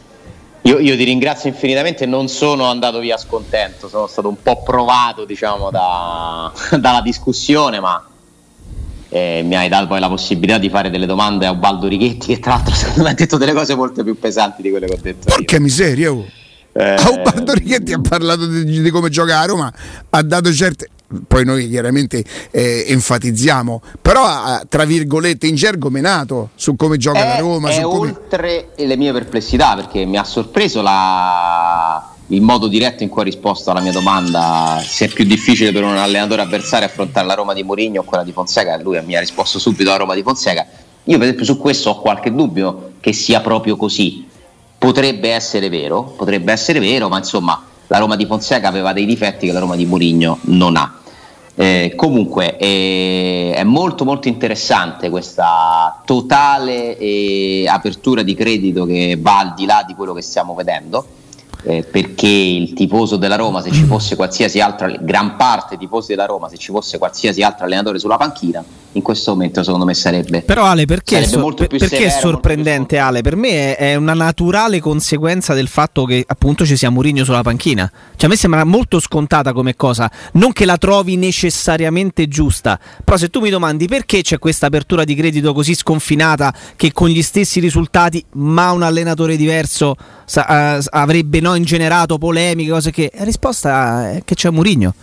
Io, 0.67 0.79
io, 0.79 0.97
ti 0.97 1.05
ringrazio 1.05 1.47
infinitamente, 1.47 2.05
non 2.05 2.27
sono 2.27 2.65
andato 2.65 2.99
via 2.99 3.15
scontento, 3.15 3.87
sono 3.87 4.05
stato 4.05 4.27
un 4.27 4.35
po' 4.41 4.63
provato 4.63 5.23
diciamo, 5.23 5.71
da, 5.71 6.51
dalla 6.77 6.99
discussione, 6.99 7.79
ma 7.79 8.05
eh, 9.07 9.43
mi 9.45 9.55
hai 9.55 9.69
dato 9.69 9.87
poi 9.87 10.01
la 10.01 10.09
possibilità 10.09 10.57
di 10.57 10.69
fare 10.69 10.89
delle 10.89 11.05
domande 11.05 11.45
a 11.45 11.51
Ubaldo 11.51 11.87
Righetti, 11.87 12.27
che 12.27 12.39
tra 12.39 12.55
l'altro 12.55 12.73
secondo 12.75 13.03
me 13.03 13.11
ha 13.11 13.13
detto 13.13 13.37
delle 13.37 13.53
cose 13.53 13.75
molto 13.75 14.03
più 14.03 14.19
pesanti 14.19 14.61
di 14.61 14.69
quelle 14.69 14.87
che 14.87 14.93
ho 14.93 14.99
detto. 15.01 15.29
Porca 15.29 15.55
io. 15.55 15.61
miseria! 15.61 16.11
Oh. 16.11 16.25
Eh, 16.73 16.95
Ubaldo 17.01 17.53
Righetti 17.53 17.93
ha 17.93 18.01
parlato 18.01 18.45
di, 18.45 18.81
di 18.81 18.89
come 18.89 19.09
gioca 19.09 19.39
a 19.39 19.45
Roma, 19.45 19.73
ha 20.09 20.21
dato 20.21 20.51
certe 20.51 20.89
poi 21.25 21.45
noi 21.45 21.69
chiaramente 21.69 22.23
eh, 22.51 22.85
enfatizziamo, 22.87 23.81
però 24.01 24.61
tra 24.67 24.83
virgolette 24.83 25.47
in 25.47 25.55
gergo 25.55 25.89
menato 25.89 26.49
su 26.55 26.75
come 26.75 26.97
gioca 26.97 27.23
è, 27.23 27.27
la 27.27 27.37
Roma. 27.39 27.69
È 27.69 27.81
come... 27.81 28.09
oltre 28.09 28.69
le 28.75 28.97
mie 28.97 29.13
perplessità 29.13 29.75
perché 29.75 30.05
mi 30.05 30.17
ha 30.17 30.23
sorpreso 30.23 30.81
la... 30.81 32.13
il 32.27 32.41
modo 32.41 32.67
diretto 32.67 33.03
in 33.03 33.09
cui 33.09 33.21
ha 33.21 33.25
risposto 33.25 33.71
alla 33.71 33.79
mia 33.79 33.93
domanda 33.93 34.83
se 34.85 35.05
è 35.05 35.07
più 35.07 35.23
difficile 35.23 35.71
per 35.71 35.83
un 35.83 35.95
allenatore 35.95 36.41
avversario 36.41 36.87
affrontare 36.87 37.25
la 37.25 37.35
Roma 37.35 37.53
di 37.53 37.63
Mourinho 37.63 38.01
o 38.01 38.03
quella 38.03 38.23
di 38.23 38.33
Fonseca. 38.33 38.77
Lui 38.77 39.01
mi 39.05 39.15
ha 39.15 39.19
risposto 39.19 39.59
subito 39.59 39.89
alla 39.89 39.99
Roma 39.99 40.13
di 40.13 40.23
Fonseca. 40.23 40.65
Io 41.05 41.17
per 41.17 41.27
esempio 41.27 41.45
su 41.45 41.57
questo 41.57 41.91
ho 41.91 42.01
qualche 42.01 42.33
dubbio 42.33 42.91
che 42.99 43.13
sia 43.13 43.39
proprio 43.39 43.77
così. 43.77 44.27
Potrebbe 44.77 45.31
essere 45.31 45.69
vero, 45.69 46.03
potrebbe 46.03 46.51
essere 46.51 46.79
vero, 46.79 47.07
ma 47.07 47.17
insomma 47.17 47.63
la 47.87 47.97
Roma 47.97 48.15
di 48.15 48.25
Fonseca 48.25 48.67
aveva 48.67 48.93
dei 48.93 49.05
difetti 49.05 49.47
che 49.47 49.53
la 49.53 49.59
Roma 49.59 49.75
di 49.75 49.85
Mourinho 49.85 50.39
non 50.41 50.75
ha. 50.75 50.99
Eh, 51.59 51.93
comunque 51.95 52.55
eh, 52.57 53.51
è 53.55 53.63
molto 53.63 54.05
molto 54.05 54.27
interessante 54.27 55.09
questa 55.09 56.01
totale 56.05 56.95
eh, 56.97 57.65
apertura 57.67 58.21
di 58.21 58.35
credito 58.35 58.85
che 58.85 59.17
va 59.19 59.39
al 59.39 59.53
di 59.55 59.65
là 59.65 59.83
di 59.87 59.95
quello 59.95 60.13
che 60.13 60.21
stiamo 60.21 60.53
vedendo. 60.53 61.05
eh, 61.63 61.83
perché 61.83 62.27
il 62.27 62.73
tifoso 62.73 63.17
della 63.17 63.35
Roma, 63.35 63.61
se 63.61 63.71
ci 63.71 63.83
fosse 63.83 64.15
qualsiasi 64.15 64.61
altro, 64.61 64.93
gran 65.01 65.35
parte 65.35 65.75
dei 65.75 65.79
tifosi 65.79 66.09
della 66.09 66.25
Roma, 66.25 66.47
se 66.47 66.57
ci 66.57 66.71
fosse 66.71 66.97
qualsiasi 66.97 67.41
altro 67.41 67.65
allenatore 67.65 67.99
sulla 67.99 68.15
panchina, 68.17 68.63
in 68.97 69.03
questo 69.03 69.31
momento 69.31 69.63
secondo 69.63 69.85
me 69.85 69.93
sarebbe. 69.93 70.41
Però 70.41 70.65
Ale, 70.65 70.85
perché, 70.85 71.15
sarebbe 71.15 71.31
so- 71.31 71.39
molto 71.39 71.65
più 71.67 71.77
perché 71.77 71.97
è 71.97 72.09
severo, 72.09 72.19
sorprendente 72.19 72.97
Ale? 72.97 73.21
Per 73.21 73.35
me 73.35 73.75
è, 73.75 73.91
è 73.91 73.95
una 73.95 74.13
naturale 74.13 74.79
conseguenza 74.79 75.53
del 75.53 75.67
fatto 75.67 76.05
che 76.05 76.23
appunto 76.27 76.65
ci 76.65 76.75
sia 76.75 76.89
Mourinho 76.89 77.23
sulla 77.23 77.41
panchina. 77.41 77.89
Cioè 78.15 78.25
a 78.25 78.29
me 78.29 78.35
sembra 78.35 78.63
molto 78.63 78.99
scontata 78.99 79.53
come 79.53 79.75
cosa, 79.75 80.11
non 80.33 80.51
che 80.51 80.65
la 80.65 80.77
trovi 80.77 81.15
necessariamente 81.15 82.27
giusta, 82.27 82.79
però 83.03 83.17
se 83.17 83.29
tu 83.29 83.39
mi 83.39 83.49
domandi 83.49 83.87
perché 83.87 84.21
c'è 84.21 84.39
questa 84.39 84.65
apertura 84.65 85.03
di 85.03 85.15
credito 85.15 85.53
così 85.53 85.75
sconfinata 85.75 86.53
che 86.75 86.91
con 86.91 87.07
gli 87.09 87.21
stessi 87.21 87.59
risultati 87.59 88.23
ma 88.33 88.71
un 88.71 88.81
allenatore 88.81 89.37
diverso 89.37 89.95
sa- 90.25 90.77
eh, 90.77 90.83
avrebbe 90.89 91.39
no, 91.39 91.55
ingenerato 91.55 92.17
polemiche, 92.17 92.71
cose 92.71 92.91
che... 92.91 93.11
La 93.15 93.23
risposta 93.23 94.11
è 94.11 94.21
che 94.25 94.35
c'è 94.35 94.49
Mourinho. 94.49 94.93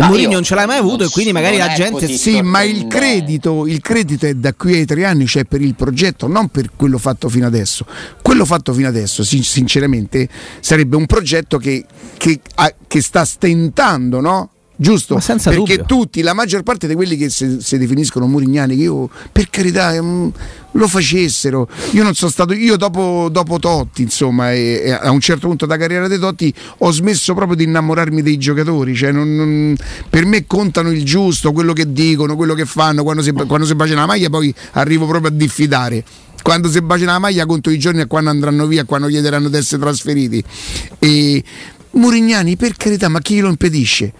E 0.00 0.02
Ah, 0.02 0.06
Mourinho 0.06 0.32
non 0.32 0.42
ce 0.42 0.54
l'hai 0.54 0.66
mai 0.66 0.78
avuto 0.78 1.04
e 1.04 1.08
quindi 1.10 1.30
magari 1.32 1.58
la 1.58 1.68
gente... 1.74 2.08
Sì, 2.08 2.40
ma 2.40 2.62
il 2.62 2.86
credito, 2.86 3.66
il 3.66 3.80
credito 3.82 4.24
è 4.24 4.32
da 4.34 4.54
qui 4.54 4.76
ai 4.76 4.86
tre 4.86 5.04
anni, 5.04 5.26
cioè 5.26 5.44
per 5.44 5.60
il 5.60 5.74
progetto, 5.74 6.26
non 6.26 6.48
per 6.48 6.70
quello 6.74 6.96
fatto 6.96 7.28
fino 7.28 7.46
adesso. 7.46 7.84
Quello 8.22 8.46
fatto 8.46 8.72
fino 8.72 8.88
adesso, 8.88 9.22
sin- 9.22 9.42
sinceramente, 9.44 10.26
sarebbe 10.60 10.96
un 10.96 11.04
progetto 11.04 11.58
che, 11.58 11.84
che 12.16 12.40
che 12.86 13.02
sta 13.02 13.24
stentando, 13.24 14.20
no? 14.20 14.50
Giusto? 14.82 15.16
Perché 15.50 15.76
dubbio. 15.76 15.84
tutti, 15.98 16.22
la 16.22 16.32
maggior 16.32 16.62
parte 16.62 16.88
di 16.88 16.94
quelli 16.94 17.18
che 17.18 17.28
si, 17.28 17.58
definiscono 17.76 18.26
murignani, 18.26 18.76
che 18.76 18.82
io 18.84 19.10
per 19.30 19.50
carità 19.50 19.92
lo 20.00 20.88
facessero. 20.88 21.68
Io 21.90 22.02
non 22.02 22.14
sono 22.14 22.30
stato, 22.30 22.54
io 22.54 22.78
dopo, 22.78 23.28
dopo 23.30 23.58
Totti, 23.58 24.00
insomma, 24.00 24.54
e, 24.54 24.80
e 24.86 24.90
a 24.92 25.10
un 25.10 25.20
certo 25.20 25.48
punto 25.48 25.66
della 25.66 25.78
carriera 25.78 26.08
dei 26.08 26.18
Totti 26.18 26.50
ho 26.78 26.90
smesso 26.92 27.34
proprio 27.34 27.56
di 27.56 27.64
innamorarmi 27.64 28.22
dei 28.22 28.38
giocatori. 28.38 28.96
Cioè 28.96 29.12
non- 29.12 29.34
non- 29.34 29.76
per 30.08 30.24
me 30.24 30.46
contano 30.46 30.90
il 30.90 31.04
giusto, 31.04 31.52
quello 31.52 31.74
che 31.74 31.92
dicono, 31.92 32.34
quello 32.34 32.54
che 32.54 32.64
fanno. 32.64 33.02
Quando 33.02 33.20
si, 33.20 33.32
quando 33.32 33.66
si 33.66 33.74
bacia 33.74 33.94
la 33.94 34.06
maglia, 34.06 34.30
poi 34.30 34.52
arrivo 34.72 35.06
proprio 35.06 35.30
a 35.30 35.34
diffidare. 35.34 36.02
Quando 36.42 36.70
si 36.70 36.80
bacia 36.80 37.04
la 37.04 37.18
maglia, 37.18 37.44
conto 37.44 37.68
i 37.68 37.78
giorni 37.78 38.00
a 38.00 38.06
quando 38.06 38.30
andranno 38.30 38.66
via, 38.66 38.84
quando 38.84 39.08
chiederanno 39.08 39.50
di 39.50 39.58
essere 39.58 39.82
trasferiti. 39.82 40.42
E 40.98 41.44
Murignani, 41.90 42.56
per 42.56 42.76
carità, 42.76 43.08
ma 43.08 43.20
chi 43.20 43.40
lo 43.40 43.50
impedisce? 43.50 44.12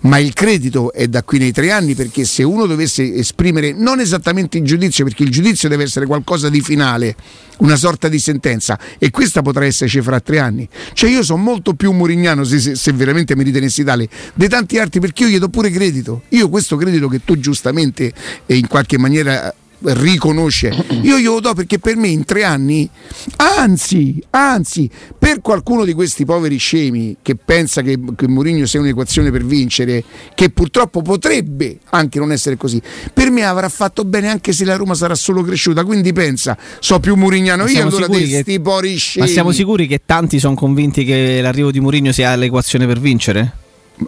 Ma 0.00 0.18
il 0.18 0.32
credito 0.32 0.92
è 0.92 1.08
da 1.08 1.22
qui 1.22 1.38
nei 1.38 1.52
tre 1.52 1.70
anni 1.70 1.94
perché 1.94 2.24
se 2.24 2.42
uno 2.42 2.66
dovesse 2.66 3.14
esprimere 3.14 3.72
non 3.72 4.00
esattamente 4.00 4.58
il 4.58 4.64
giudizio, 4.64 5.04
perché 5.04 5.22
il 5.22 5.30
giudizio 5.30 5.68
deve 5.68 5.84
essere 5.84 6.06
qualcosa 6.06 6.48
di 6.48 6.60
finale, 6.60 7.14
una 7.58 7.76
sorta 7.76 8.08
di 8.08 8.18
sentenza, 8.18 8.78
e 8.98 9.10
questa 9.10 9.42
potrà 9.42 9.64
esserci 9.64 10.00
fra 10.02 10.20
tre 10.20 10.38
anni. 10.38 10.68
Cioè 10.92 11.10
io 11.10 11.22
sono 11.22 11.42
molto 11.42 11.74
più 11.74 11.92
murignano, 11.92 12.44
se, 12.44 12.58
se- 12.58 12.74
se 12.74 12.92
veramente 12.92 13.34
mi 13.36 13.44
ritenessi 13.44 13.84
tale, 13.84 14.08
dei 14.34 14.48
tanti 14.48 14.78
altri 14.78 15.00
perché 15.00 15.24
io 15.24 15.30
gli 15.30 15.38
do 15.38 15.48
pure 15.48 15.70
credito. 15.70 16.22
Io 16.30 16.48
questo 16.48 16.76
credito 16.76 17.08
che 17.08 17.22
tu 17.24 17.38
giustamente 17.38 18.12
e 18.46 18.56
in 18.56 18.66
qualche 18.66 18.98
maniera 18.98 19.52
riconosce. 19.80 20.74
Io 21.02 21.18
glielo 21.18 21.40
do 21.40 21.54
perché 21.54 21.78
per 21.78 21.96
me 21.96 22.08
in 22.08 22.24
tre 22.24 22.44
anni 22.44 22.88
anzi 23.36 24.22
anzi 24.30 24.88
per 25.18 25.40
qualcuno 25.40 25.84
di 25.84 25.92
questi 25.92 26.24
poveri 26.24 26.56
scemi 26.56 27.16
che 27.22 27.36
pensa 27.36 27.82
che, 27.82 27.98
che 28.16 28.28
Mourinho 28.28 28.66
sia 28.66 28.80
un'equazione 28.80 29.30
per 29.30 29.44
vincere 29.44 30.02
che 30.34 30.50
purtroppo 30.50 31.02
potrebbe 31.02 31.78
anche 31.90 32.18
non 32.18 32.32
essere 32.32 32.56
così 32.56 32.80
per 33.12 33.30
me 33.30 33.44
avrà 33.44 33.68
fatto 33.68 34.04
bene 34.04 34.28
anche 34.28 34.52
se 34.52 34.64
la 34.64 34.76
Roma 34.76 34.94
sarà 34.94 35.14
solo 35.14 35.42
cresciuta. 35.42 35.84
Quindi 35.84 36.12
pensa 36.12 36.56
so 36.78 36.98
più 37.00 37.14
murignano 37.14 37.66
io 37.66 37.82
allora 37.82 38.06
di 38.06 38.26
che- 38.26 38.40
sti 38.40 38.60
poveri 38.60 38.96
scemi. 38.96 39.26
Ma 39.26 39.32
siamo 39.32 39.52
sicuri 39.52 39.86
che 39.86 40.02
tanti 40.04 40.38
sono 40.38 40.54
convinti 40.54 41.04
che 41.04 41.40
l'arrivo 41.40 41.70
di 41.70 41.80
Mourinho 41.80 42.12
sia 42.12 42.34
l'equazione 42.36 42.86
per 42.86 42.98
vincere? 42.98 43.64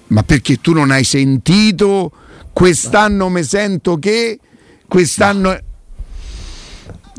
ma 0.08 0.22
perché 0.22 0.60
tu 0.60 0.72
non 0.72 0.90
hai 0.90 1.04
sentito? 1.04 2.12
Quest'anno 2.52 3.28
mi 3.28 3.42
sento 3.42 3.98
che 3.98 4.38
quest'anno 4.88 5.58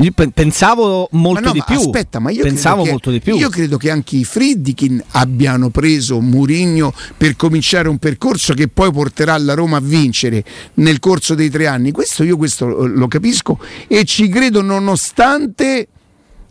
Io 0.01 0.11
pe- 0.13 0.29
pensavo 0.29 1.09
molto 1.11 1.47
no, 1.47 1.51
di 1.51 1.61
più. 1.65 1.75
Aspetta, 1.75 2.19
ma 2.19 2.31
io 2.31 2.41
pensavo 2.43 2.83
che- 2.83 2.89
molto 2.89 3.11
di 3.11 3.19
più. 3.19 3.35
Io 3.35 3.49
credo 3.49 3.75
che 3.75 3.91
anche 3.91 4.15
i 4.15 4.23
Friedkin 4.23 5.03
abbiano 5.11 5.69
preso 5.71 6.21
Murigno 6.21 6.93
per 7.17 7.35
cominciare 7.35 7.89
un 7.89 7.97
percorso 7.97 8.53
che 8.53 8.69
poi 8.69 8.91
porterà 8.93 9.37
la 9.37 9.55
Roma 9.55 9.77
a 9.77 9.81
vincere 9.81 10.43
nel 10.75 10.99
corso 10.99 11.35
dei 11.35 11.49
tre 11.49 11.67
anni. 11.67 11.91
Questo 11.91 12.23
io 12.23 12.37
questo 12.37 12.85
eh, 12.85 12.87
lo 12.87 13.09
capisco 13.09 13.59
e 13.87 14.05
ci 14.05 14.29
credo 14.29 14.61
nonostante 14.61 15.87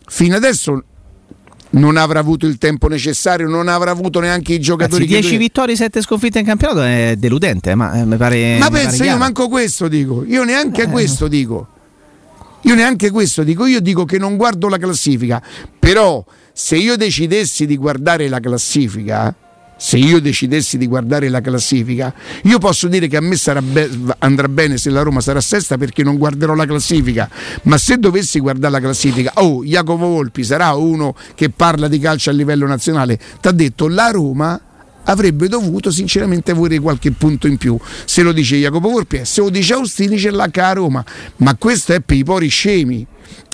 fino 0.05 0.35
adesso 0.35 0.83
non 1.71 1.97
avrà 1.97 2.19
avuto 2.19 2.47
il 2.47 2.57
tempo 2.57 2.87
necessario, 2.87 3.47
non 3.47 3.67
avrà 3.67 3.91
avuto 3.91 4.19
neanche 4.19 4.53
i 4.53 4.59
giocatori 4.59 5.03
Ragazzi, 5.03 5.21
10 5.21 5.29
che 5.33 5.37
vittorie, 5.37 5.75
7 5.75 6.01
sconfitte 6.01 6.39
in 6.39 6.45
campionato 6.45 6.81
è 6.81 7.15
deludente, 7.17 7.71
eh, 7.71 7.75
ma 7.75 7.93
eh, 7.93 8.05
mi 8.05 8.17
pare. 8.17 8.57
Ma 8.57 8.69
pensa, 8.69 8.95
io 8.97 9.03
chiaro. 9.03 9.17
manco 9.17 9.47
questo 9.47 9.87
dico, 9.87 10.23
io 10.25 10.43
neanche 10.43 10.83
Eh. 10.83 10.87
questo 10.87 11.27
dico. 11.27 11.67
Io 12.63 12.75
neanche 12.75 13.09
questo 13.09 13.43
dico, 13.43 13.65
io 13.65 13.79
dico 13.79 14.03
che 14.03 14.17
non 14.17 14.35
guardo 14.35 14.67
la 14.67 14.77
classifica, 14.77 15.41
però 15.79 16.23
se 16.51 16.75
io 16.75 16.97
decidessi 16.97 17.65
di 17.65 17.77
guardare 17.77 18.27
la 18.27 18.41
classifica, 18.41 19.33
se 19.79 19.95
io 19.97 20.19
decidessi 20.19 20.77
di 20.77 20.87
guardare 20.87 21.29
la 21.29 21.39
classifica, 21.39 22.13
io 22.43 22.57
posso 22.59 22.89
dire 22.89 23.07
che 23.07 23.15
a 23.15 23.21
me 23.21 23.37
be- 23.61 23.89
andrà 24.19 24.49
bene 24.49 24.77
se 24.77 24.89
la 24.89 25.01
Roma 25.01 25.21
sarà 25.21 25.39
sesta 25.39 25.77
perché 25.77 26.03
non 26.03 26.17
guarderò 26.17 26.53
la 26.53 26.65
classifica, 26.65 27.29
ma 27.63 27.77
se 27.77 27.97
dovessi 27.97 28.41
guardare 28.41 28.73
la 28.73 28.79
classifica, 28.81 29.31
oh, 29.35 29.63
Jacopo 29.63 30.05
Volpi 30.05 30.43
sarà 30.43 30.73
uno 30.73 31.15
che 31.33 31.49
parla 31.49 31.87
di 31.87 31.97
calcio 31.97 32.29
a 32.29 32.33
livello 32.33 32.67
nazionale, 32.67 33.17
ti 33.39 33.47
ha 33.47 33.51
detto 33.51 33.87
la 33.87 34.11
Roma 34.11 34.61
avrebbe 35.03 35.47
dovuto 35.47 35.91
sinceramente 35.91 36.51
avere 36.51 36.77
qualche 36.79 37.11
punto 37.11 37.47
in 37.47 37.57
più. 37.57 37.77
Se 38.05 38.21
lo 38.21 38.31
dice 38.31 38.57
Jacopo 38.57 38.89
Volpi, 38.89 39.17
eh, 39.17 39.25
se 39.25 39.41
lo 39.41 39.49
dice 39.49 39.73
Austini 39.73 40.19
ce 40.19 40.29
l'ha 40.29 40.49
Roma, 40.73 41.03
ma 41.37 41.55
questo 41.55 41.93
è 41.93 42.01
per 42.01 42.17
i 42.17 42.23
pori 42.23 42.49
scemi. 42.49 43.07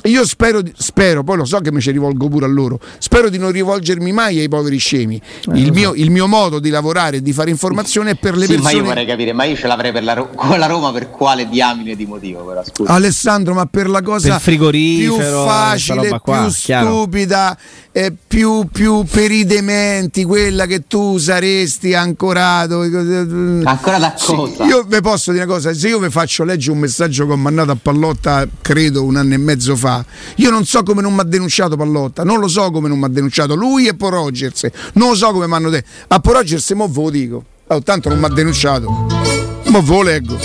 Io 0.06 0.26
spero, 0.26 0.62
spero, 0.78 1.24
poi 1.24 1.38
lo 1.38 1.46
so 1.46 1.60
che 1.60 1.72
mi 1.72 1.82
ci 1.82 1.92
rivolgo 1.92 2.28
pure 2.28 2.46
a 2.46 2.48
loro, 2.50 2.80
spero 3.00 3.30
di 3.30 3.38
non 3.38 3.52
rivolgermi 3.52 4.12
mai 4.12 4.40
ai 4.40 4.48
poveri 4.48 4.78
scemi. 4.78 5.20
il, 5.54 5.72
mio, 5.72 5.94
il 5.94 6.12
mio 6.12 6.28
modo 6.28 6.60
di 6.60 6.70
lavorare 6.70 7.18
e 7.18 7.22
di 7.22 7.34
fare 7.34 7.50
informazione 7.50 8.12
è 8.12 8.16
per 8.16 8.36
le 8.36 8.46
Sì, 8.46 8.52
ma 8.54 8.58
io 8.58 8.64
persone. 8.64 8.82
vorrei 8.88 9.06
capire, 9.06 9.34
ma 9.34 9.44
io 9.46 9.56
ce 9.56 9.68
l'avrei 9.68 9.92
per 9.92 10.04
la, 10.04 10.14
Ro- 10.14 10.30
con 10.36 10.58
la 10.60 10.66
Roma 10.68 10.92
per 10.92 11.10
quale 11.10 11.48
diamine 11.50 11.96
di 11.96 12.06
motivo? 12.06 12.44
Però, 12.46 12.64
scusa. 12.64 12.92
Alessandro, 12.92 13.54
ma 13.54 13.66
per 13.66 13.90
la 13.90 14.02
cosa 14.02 14.40
Per 14.40 14.58
più 14.58 15.16
facile, 15.20 16.20
qua, 16.20 16.42
più 16.44 16.54
chiaro. 16.54 16.88
stupida, 16.88 17.58
eh, 17.92 18.14
più, 18.28 18.68
più 18.72 19.04
per 19.06 19.32
i 19.32 19.46
dementi, 19.46 20.24
quella 20.24 20.66
che 20.66 20.84
tu 20.88 21.18
saresti 21.18 21.94
ancorato. 21.94 22.82
Ancora 22.82 23.98
da 23.98 24.14
Sì, 24.18 24.34
cosa? 24.34 24.66
io 24.66 24.84
vi 24.84 25.02
posso 25.02 25.32
dire 25.32 25.44
una 25.44 25.54
cosa: 25.54 25.74
se 25.74 25.88
io 25.88 26.00
vi 26.00 26.10
faccio 26.10 26.44
leggere 26.44 26.72
un 26.72 26.80
messaggio 26.80 27.26
che 27.26 27.32
ho 27.34 27.38
mandato 27.38 27.72
a 27.72 27.78
Pallotta, 27.82 28.48
credo 28.62 29.04
un 29.04 29.16
anno 29.18 29.34
e 29.34 29.38
mezzo 29.38 29.76
fa, 29.76 29.95
io 30.36 30.50
non 30.50 30.66
so 30.66 30.84
come 30.84 31.02
non 31.02 31.14
mi 31.14 31.20
ha 31.20 31.24
denunciato 31.24 31.76
Pallotta, 31.76 32.24
non 32.24 32.40
lo 32.40 32.48
so 32.48 32.72
come 32.72 32.88
non 32.88 32.98
mi 32.98 33.06
ha 33.06 33.10
denunciato 33.10 33.56
lui 33.56 33.88
e 33.88 33.96
poi 33.96 34.10
Rogers, 34.10 34.68
non 34.94 35.10
lo 35.10 35.16
so 35.16 35.32
come 35.32 35.48
mi 35.48 35.54
hanno 35.54 35.70
detto. 35.70 35.88
A 36.08 36.20
poi 36.20 36.34
Rogers, 36.34 36.70
mo 36.72 36.88
ve 36.88 37.02
lo 37.02 37.10
dico, 37.10 37.44
oh, 37.68 37.82
tanto 37.82 38.10
non 38.10 38.20
mi 38.20 38.26
ha 38.26 38.30
denunciato, 38.30 38.90
mo 38.90 39.82
ve 39.82 39.94
lo 39.94 40.02
leggo. 40.02 40.38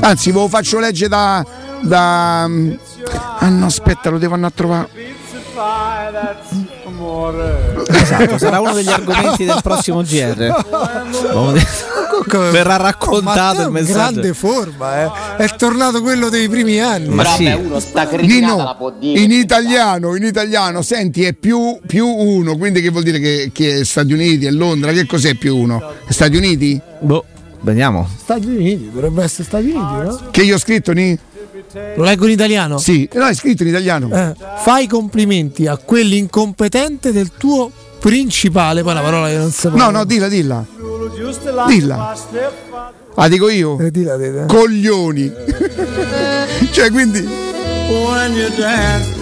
Anzi, 0.00 0.30
ve 0.32 0.38
lo 0.40 0.48
faccio 0.48 0.78
leggere 0.78 1.08
da. 1.08 1.46
da 1.82 2.42
ah 2.44 3.48
no, 3.48 3.66
aspetta, 3.66 4.10
lo 4.10 4.18
devo 4.18 4.34
andare 4.34 4.52
a 4.52 4.56
trovare. 4.56 5.03
Esatto, 7.86 8.38
sarà 8.38 8.60
uno 8.60 8.74
degli 8.74 8.88
argomenti 8.88 9.44
del 9.44 9.60
prossimo 9.62 10.02
GR. 10.02 10.54
Verrà 12.50 12.76
raccontato 12.76 13.60
il 13.60 13.66
in 13.66 13.72
messaggio. 13.72 13.92
grande 13.92 14.34
forma, 14.34 15.02
eh. 15.02 15.10
è 15.44 15.54
tornato 15.56 16.02
quello 16.02 16.28
dei 16.28 16.48
primi 16.48 16.80
anni. 16.80 17.08
Ma 17.08 17.24
sì. 17.24 17.46
uno 17.46 17.78
sta 17.80 18.08
Nino, 18.10 18.76
in 19.00 19.30
italiano, 19.30 20.16
in 20.16 20.24
italiano, 20.24 20.82
senti, 20.82 21.24
è 21.24 21.32
più, 21.32 21.78
più 21.86 22.06
uno, 22.06 22.56
quindi 22.56 22.80
che 22.80 22.90
vuol 22.90 23.02
dire 23.02 23.18
che, 23.18 23.50
che 23.52 23.80
è 23.80 23.84
Stati 23.84 24.12
Uniti, 24.12 24.46
è 24.46 24.50
Londra, 24.50 24.92
che 24.92 25.06
cos'è 25.06 25.34
più 25.34 25.56
uno? 25.56 25.82
Stati 26.08 26.36
Uniti? 26.36 26.80
Boh, 27.00 27.24
vediamo. 27.60 28.08
Stati 28.16 28.46
Uniti, 28.46 28.90
dovrebbe 28.92 29.22
essere 29.22 29.44
Stati 29.44 29.64
Uniti, 29.64 29.78
no? 29.78 30.20
Che 30.30 30.42
io 30.42 30.54
ho 30.54 30.58
scritto, 30.58 30.92
Ni? 30.92 31.18
Lo 31.96 32.04
leggo 32.04 32.26
in 32.26 32.32
italiano? 32.32 32.78
Sì, 32.78 33.08
no, 33.14 33.26
è 33.26 33.34
scritto 33.34 33.62
in 33.62 33.68
italiano. 33.70 34.08
Eh, 34.12 34.34
fai 34.62 34.86
complimenti 34.86 35.66
a 35.66 35.76
quell'incompetente 35.76 37.10
del 37.12 37.32
tuo 37.36 37.70
principale, 37.98 38.82
poi 38.82 38.92
una 38.92 39.00
parola 39.00 39.28
che 39.28 39.36
non 39.36 39.50
sapevo. 39.50 39.82
No, 39.82 39.90
no, 39.90 40.04
dilla, 40.04 40.28
dilla. 40.28 40.64
Dilla. 41.66 42.14
Ah, 43.16 43.28
dico 43.28 43.48
io? 43.48 43.78
Eh, 43.78 43.90
dilla, 43.90 44.16
dilla. 44.16 44.46
Coglioni. 44.46 45.32
cioè, 46.70 46.90
quindi... 46.90 47.42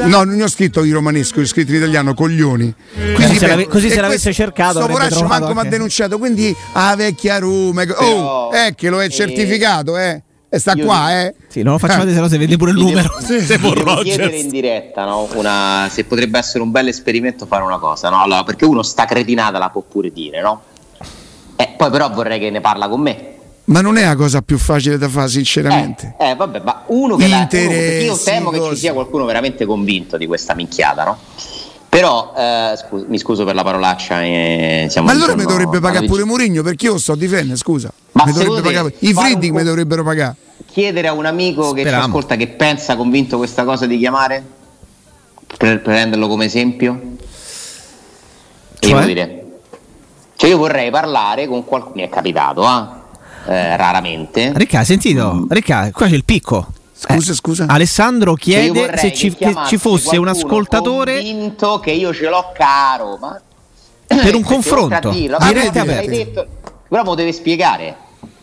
No, 0.05 0.23
non 0.25 0.41
ho 0.41 0.49
scritto 0.49 0.85
in 0.85 0.93
romanesco, 0.93 1.41
ho 1.41 1.45
scritto 1.45 1.73
in 1.73 1.79
italiano, 1.79 2.15
coglioni. 2.15 2.73
Così 3.15 3.39
se 3.39 3.55
beh, 3.55 3.67
così 3.67 3.91
se 3.91 4.01
l'avesse 4.01 4.33
cercato 4.33 4.79
Sto 4.79 4.89
poraccio 4.89 5.25
manco 5.25 5.53
mi 5.53 5.61
ha 5.61 5.65
denunciato, 5.65 6.19
quindi 6.19 6.55
a 6.73 6.95
vecchia 6.95 7.39
Roma. 7.39 7.83
Oh, 7.83 8.49
Però, 8.49 8.51
è 8.51 8.75
che 8.75 8.89
lo 8.89 9.03
è 9.03 9.07
eh, 9.07 9.11
certificato, 9.11 9.99
eh. 9.99 10.23
E 10.55 10.59
sta 10.59 10.75
Io 10.75 10.85
qua, 10.85 11.19
eh. 11.23 11.35
Sì, 11.49 11.63
non 11.63 11.73
lo 11.73 11.79
facciamo 11.79 12.01
vedere, 12.05 12.17
se 12.17 12.21
no 12.23 12.29
si 12.29 12.37
vede 12.37 12.57
pure 12.59 12.73
il 12.73 12.77
devo- 12.77 12.89
numero. 12.91 13.11
Se 13.23 13.47
devo 13.59 14.03
chiedere 14.03 14.37
in 14.37 14.51
diretta 14.51 15.07
no? 15.07 15.27
una- 15.33 15.89
se 15.91 16.05
potrebbe 16.05 16.39
essere 16.39 16.63
un 16.63 16.71
bel 16.71 16.89
esperimento 16.89 17.47
fare 17.47 17.63
una 17.63 17.79
cosa, 17.79 18.11
no? 18.11 18.21
Allora, 18.21 18.45
perché 18.45 18.67
uno 18.67 18.83
sta 18.83 19.07
cretinata 19.07 19.57
la 19.57 19.71
può 19.71 19.81
pure 19.81 20.13
dire, 20.13 20.43
no? 20.43 20.61
Eh, 21.57 21.75
poi 21.79 21.91
però 21.91 22.11
vorrei 22.11 22.39
che 22.39 22.51
ne 22.51 22.61
parla 22.61 22.87
con 22.89 23.01
me. 23.01 23.29
Ma 23.65 23.81
non 23.81 23.97
è 23.97 24.05
la 24.05 24.15
cosa 24.17 24.43
più 24.43 24.59
facile 24.59 24.99
da 24.99 25.09
fare, 25.09 25.29
sinceramente. 25.29 26.17
Eh, 26.19 26.31
eh, 26.31 26.35
vabbè, 26.35 26.61
ma 26.63 26.83
uno 26.89 27.17
che 27.17 27.29
la, 27.29 27.49
uno- 27.51 27.73
io 27.73 28.19
temo 28.19 28.51
che 28.51 28.61
ci 28.71 28.77
sia 28.77 28.93
qualcuno 28.93 29.25
veramente 29.25 29.65
convinto 29.65 30.19
di 30.19 30.27
questa 30.27 30.53
minchiata, 30.55 31.05
no? 31.05 31.19
Però, 31.93 32.33
eh, 32.35 32.75
scu- 32.79 33.05
mi 33.07 33.19
scuso 33.19 33.45
per 33.45 33.55
la 33.55 33.63
parolaccia. 33.63 34.23
eh, 34.23 34.87
siamo 34.89 35.09
Ma 35.09 35.13
allora 35.13 35.37
mi 35.37 35.45
dovrebbe 35.45 35.79
pagare 35.79 36.07
pure. 36.07 36.25
Mourinho 36.25 36.63
perché 36.63 36.87
io 36.87 36.97
sto 36.97 37.13
a 37.13 37.17
difendere, 37.17 37.59
scusa. 37.59 37.93
Ma 38.13 38.25
Mi 38.25 38.33
dovrebbe 38.33 38.63
pagare- 38.63 38.95
I 39.01 39.13
Friedrich 39.13 39.51
co- 39.53 39.59
mi 39.59 39.63
dovrebbero 39.63 40.03
pagare. 40.03 40.37
Chiedere 40.65 41.09
a 41.09 41.13
un 41.13 41.27
amico 41.27 41.73
che 41.73 41.81
ci 41.83 41.89
Speriamo. 41.89 42.05
ascolta 42.07 42.37
che 42.37 42.49
pensa 42.49 42.97
convinto 42.97 43.37
questa 43.37 43.65
cosa 43.65 43.85
di 43.85 43.99
chiamare? 43.99 44.43
Per 45.59 45.83
prenderlo 45.83 46.29
come 46.29 46.47
esempio? 46.47 46.99
E 48.79 48.87
Cioè? 48.89 48.99
io 49.01 49.07
dire. 49.07 49.45
Cioè 50.35 50.49
io 50.49 50.57
vorrei 50.57 50.91
parlare 50.91 51.47
con 51.47 51.63
qualcuno, 51.67 51.97
mi 51.97 52.03
è 52.05 52.09
capitato, 52.09 52.65
eh, 52.67 53.53
eh, 53.53 53.77
raramente. 53.77 54.53
Ricca, 54.55 54.79
hai 54.79 54.85
sentito? 54.87 55.45
Ricca, 55.51 55.91
qua 55.93 56.07
c'è 56.07 56.15
il 56.15 56.25
picco. 56.25 56.69
Scusa, 57.05 57.33
Eh, 57.33 57.35
scusa. 57.35 57.67
Alessandro 57.69 58.35
chiede 58.35 58.97
se 58.97 59.13
ci, 59.13 59.37
ci 59.67 59.77
fosse 59.77 60.17
un 60.17 60.29
ascoltatore 60.29 61.17
convinto 61.17 61.81
che 61.81 61.91
io 61.91 62.15
ce 62.15 62.29
l'ho 62.29 62.53
caro, 62.57 63.17
ma 63.21 63.41
per 64.07 64.17
un 64.19 64.43
Perché 64.43 64.43
confronto. 64.43 64.95
oltre 64.95 65.09
a 65.09 65.13
dirlo, 65.13 65.37
Dirette 65.41 65.79
aperte. 65.81 66.11
detto, 66.11 66.47
però 66.89 67.03
me 67.03 67.09
lo 67.09 67.15
deve 67.17 67.33
spiegare. 67.33 67.97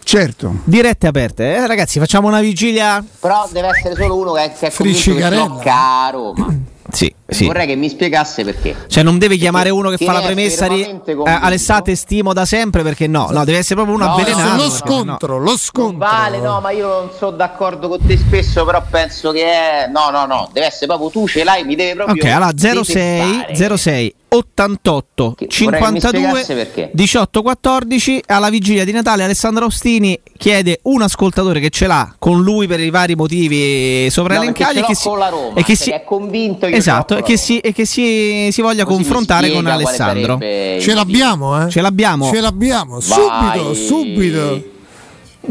Certo. 0.04 0.56
Dirette 0.64 1.08
aperte. 1.08 1.56
Eh, 1.56 1.68
ragazzi, 1.68 2.00
facciamo 2.00 2.28
una 2.28 2.42
vigilia. 2.42 3.04
Però 3.20 3.48
deve 3.52 3.68
essere 3.68 3.96
solo 3.96 4.16
uno 4.18 4.34
che, 4.34 4.52
che 4.60 4.68
è 4.68 4.74
convinto 4.74 5.00
che 5.14 5.22
ce 5.22 5.30
l'ho 5.36 5.60
caro, 5.64 6.34
ma 6.34 6.48
Sì, 6.92 7.14
sì. 7.28 7.46
vorrei 7.46 7.68
che 7.68 7.76
mi 7.76 7.90
spiegasse 7.90 8.44
perché. 8.44 8.76
Cioè, 8.88 9.04
non 9.04 9.18
deve 9.18 9.38
chiamare 9.38 9.70
uno 9.70 9.90
che 9.90 10.04
fa 10.04 10.12
la 10.14 10.22
premessa 10.22 10.68
di 10.68 10.82
eh. 10.82 11.22
Alessate 11.24 11.96
stimo 11.96 12.34
da 12.34 12.46
sempre 12.46 12.84
perché 12.84 13.08
no, 13.08 13.30
no, 13.32 13.44
deve 13.46 13.60
essere 13.60 13.76
proprio 13.76 13.96
un 13.96 14.02
No, 14.02 14.14
avvelenato. 14.14 14.56
lo 14.56 14.70
perché 14.70 14.76
scontro, 14.76 15.38
lo 15.38 15.44
Non 15.44 15.58
scontro. 15.58 15.98
vale, 15.98 16.40
no, 16.40 16.60
ma 16.62 16.72
io 16.72 16.88
non 16.88 17.10
sono 17.18 17.32
d'accordo 17.32 17.88
con 17.90 18.00
te 18.06 18.18
spesso, 18.18 18.66
però 18.66 18.84
penso 18.90 19.32
che 19.32 19.44
è... 19.44 19.88
No, 19.92 20.10
no, 20.10 20.26
no, 20.26 20.50
deve 20.52 20.68
essere 20.68 20.88
proprio 20.88 21.10
tu 21.10 21.28
ce 21.28 21.44
l'hai, 21.44 21.64
mi 21.64 21.76
deve 21.76 21.94
no. 21.94 22.04
proprio... 22.06 22.24
Ok, 22.24 22.30
allora 22.32 22.52
06 22.56 23.46
detestare. 23.48 23.78
06 23.78 24.16
88 24.32 25.34
Che- 25.36 25.48
vorrei 25.64 25.82
che 25.82 25.92
mi 25.92 26.00
52 26.00 26.20
spiegasse 26.28 26.54
perché. 26.56 26.90
18 26.94 27.42
14 27.42 28.24
alla 28.28 28.50
vigilia 28.50 28.86
di 28.86 28.92
Natale 28.92 29.24
Alessandro 29.24 29.66
Ostini 29.66 30.20
chiede 30.38 30.80
un 30.84 31.02
ascoltatore 31.02 31.60
che 31.60 31.70
ce 31.70 31.88
l'ha 31.88 32.16
con 32.20 32.42
lui 32.42 32.68
per 32.68 32.80
i 32.80 32.90
vari 32.92 33.16
motivi 33.16 34.08
No, 34.46 34.50
e 34.52 34.54
ce 34.82 34.86
che 34.86 34.94
Roma, 35.30 35.54
e 35.56 35.64
che 35.64 35.76
cioè 35.76 35.86
si 35.86 35.90
è 35.92 36.04
convinto 36.04 36.68
che 36.68 36.76
esatto 36.76 37.18
e 37.18 37.24
che, 37.24 37.38
si, 37.38 37.58
e 37.60 37.74
che 37.74 37.86
si, 37.86 38.50
si 38.52 38.62
voglia 38.62 38.84
Così 38.84 38.96
confrontare 38.98 39.52
con 39.52 39.66
Alessandro 39.66 40.38
Ce 40.40 40.94
l'abbiamo, 40.94 41.66
eh? 41.66 41.70
ce 41.70 41.82
l'abbiamo 41.82 42.30
Ce 42.32 42.40
l'abbiamo, 42.40 43.00
Vai. 43.00 43.60
subito, 43.60 43.74
subito. 43.74 44.64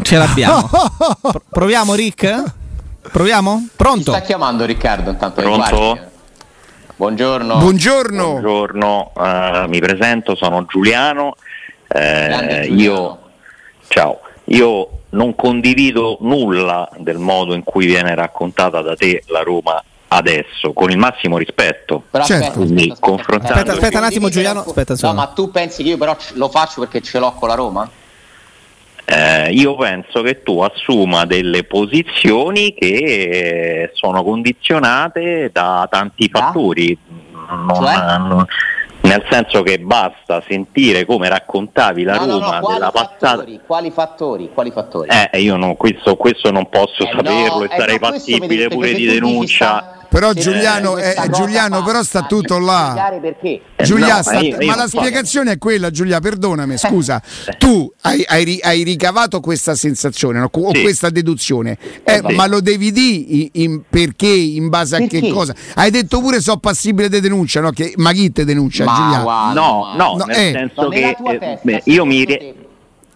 ce 0.03 0.17
l'abbiamo 0.17 0.69
Pro- 1.21 1.43
proviamo 1.51 1.95
Rick 1.95 2.43
proviamo 3.11 3.57
Chi 3.59 3.71
pronto 3.77 4.13
sta 4.13 4.21
chiamando 4.21 4.65
Riccardo 4.65 5.11
intanto? 5.11 5.41
Pronto? 5.41 5.99
Buongiorno. 6.99 7.59
Buongiorno. 7.59 8.25
Buongiorno, 8.40 9.12
eh, 9.17 9.64
mi 9.69 9.78
presento, 9.78 10.35
sono 10.35 10.64
Giuliano. 10.67 11.37
eh, 11.87 12.64
Giuliano. 12.67 12.75
io, 12.83 13.19
ciao, 13.87 14.19
io 14.47 14.88
non 15.11 15.37
condivido 15.37 16.19
nulla 16.23 16.88
del 16.97 17.19
modo 17.19 17.55
in 17.55 17.62
cui 17.62 17.87
viene 17.87 18.17
raccontata 18.17 18.83
da 18.83 18.97
te 18.97 19.23
la 19.28 19.43
Roma 19.43 19.81
adesso, 20.09 20.73
con 20.73 20.90
il 20.90 20.99
massimo 20.99 21.38
rispetto. 21.38 22.02
Però 22.11 22.25
Certo. 22.25 22.62
aspetta, 22.62 22.62
aspetta, 22.62 22.93
aspetta, 22.93 23.37
Aspetta, 23.37 23.73
aspetta 23.75 23.99
un 23.99 24.05
attimo, 24.05 24.28
Giuliano, 24.28 24.61
aspetta 24.67 24.95
No, 25.02 25.12
ma 25.14 25.26
tu 25.28 25.52
pensi 25.52 25.85
che 25.85 25.90
io 25.90 25.99
però 25.99 26.17
lo 26.33 26.49
faccio 26.49 26.81
perché 26.81 27.00
ce 27.00 27.21
l'ho 27.21 27.31
con 27.31 27.47
la 27.49 27.55
Roma? 27.55 27.88
Eh, 29.11 29.53
io 29.53 29.75
penso 29.75 30.21
che 30.21 30.43
tu 30.43 30.61
assuma 30.61 31.25
delle 31.25 31.65
posizioni 31.65 32.75
che 32.75 32.87
eh, 32.87 33.91
sono 33.95 34.23
condizionate 34.23 35.49
da 35.50 35.87
tanti 35.91 36.29
fattori, 36.31 36.97
Non- 37.49 37.75
Cioè? 37.75 38.19
non- 38.19 38.45
nel 39.00 39.25
senso 39.31 39.62
che 39.62 39.79
basta 39.79 40.43
sentire 40.47 41.07
come 41.07 41.31
raccontavi 41.31 42.03
la 42.03 42.17
no, 42.17 42.27
no, 42.27 42.33
Roma 42.41 42.55
no, 42.59 42.61
quali 42.61 42.75
della 42.79 42.91
passata. 42.91 43.45
Quali 43.65 43.91
fattori? 43.91 44.50
Quali 44.53 44.71
fattori? 44.71 45.09
Eh, 45.09 45.38
io 45.41 45.57
non, 45.57 45.77
questo, 45.79 46.17
questo 46.17 46.50
non 46.50 46.69
posso 46.69 47.05
Eh, 47.05 47.11
saperlo 47.11 47.59
no, 47.59 47.62
e 47.62 47.69
eh, 47.71 47.79
sarei 47.79 47.99
no, 47.99 48.11
devi- 48.11 48.69
pure 48.69 48.93
di 48.93 49.07
denuncia. 49.07 49.98
Però 50.11 50.33
Giuliano, 50.33 50.97
eh, 50.97 51.15
cosa 51.15 51.29
Giuliano, 51.29 51.83
però 51.83 52.03
sta 52.03 52.23
tutto 52.23 52.55
devi 52.55 52.64
là. 52.64 52.92
perché. 53.21 53.61
Eh, 53.77 53.85
Giulia, 53.85 54.16
no, 54.16 54.23
sta- 54.23 54.33
ma 54.33 54.40
io- 54.40 54.57
ma 54.57 54.62
io 54.62 54.75
la 54.75 54.87
so. 54.88 54.99
spiegazione 54.99 55.53
è 55.53 55.59
quella, 55.59 55.90
Giulia, 55.90 56.18
perdonami, 56.18 56.79
scusa. 56.79 57.23
Tu 57.59 57.92
hai, 58.03 58.25
hai 58.27 58.59
hai 58.62 58.83
ricavato 58.85 59.40
questa 59.40 59.75
sensazione 59.75 60.38
no? 60.38 60.49
o 60.51 60.75
Sì. 60.75 60.81
questa 60.81 61.11
deduzione, 61.11 61.77
eh, 62.05 62.23
Sì. 62.27 62.35
ma 62.35 62.47
lo 62.47 62.61
devi 62.61 62.90
dire 62.90 63.51
in- 63.53 63.83
perché, 63.88 64.27
in 64.29 64.68
base 64.71 64.97
a 64.97 64.99
che 65.01 65.07
Perché? 65.21 65.31
cosa? 65.31 65.55
Hai 65.75 65.90
detto 65.90 66.21
pure 66.21 66.40
so 66.40 66.57
passibile 66.57 67.09
di 67.11 67.21
denuncia, 67.21 67.61
no? 67.61 67.71
Che, 67.71 67.92
ma 67.97 68.12
chi 68.12 68.33
te 68.33 68.44
denuncia, 68.47 68.85
Ma 68.85 68.94
Giulia? 68.94 69.18
guarda, 69.21 69.61
No, 69.61 69.92
no, 69.94 70.14
No, 70.16 70.25
nel 70.25 70.37
eh. 70.37 70.51
senso 70.53 70.88
che 70.88 71.14
tua 71.18 71.33
eh, 71.33 71.38
testa, 71.38 71.61
beh, 71.62 71.83
io 71.85 72.05
mi 72.07 72.25
re- 72.25 72.37
te, 72.38 72.55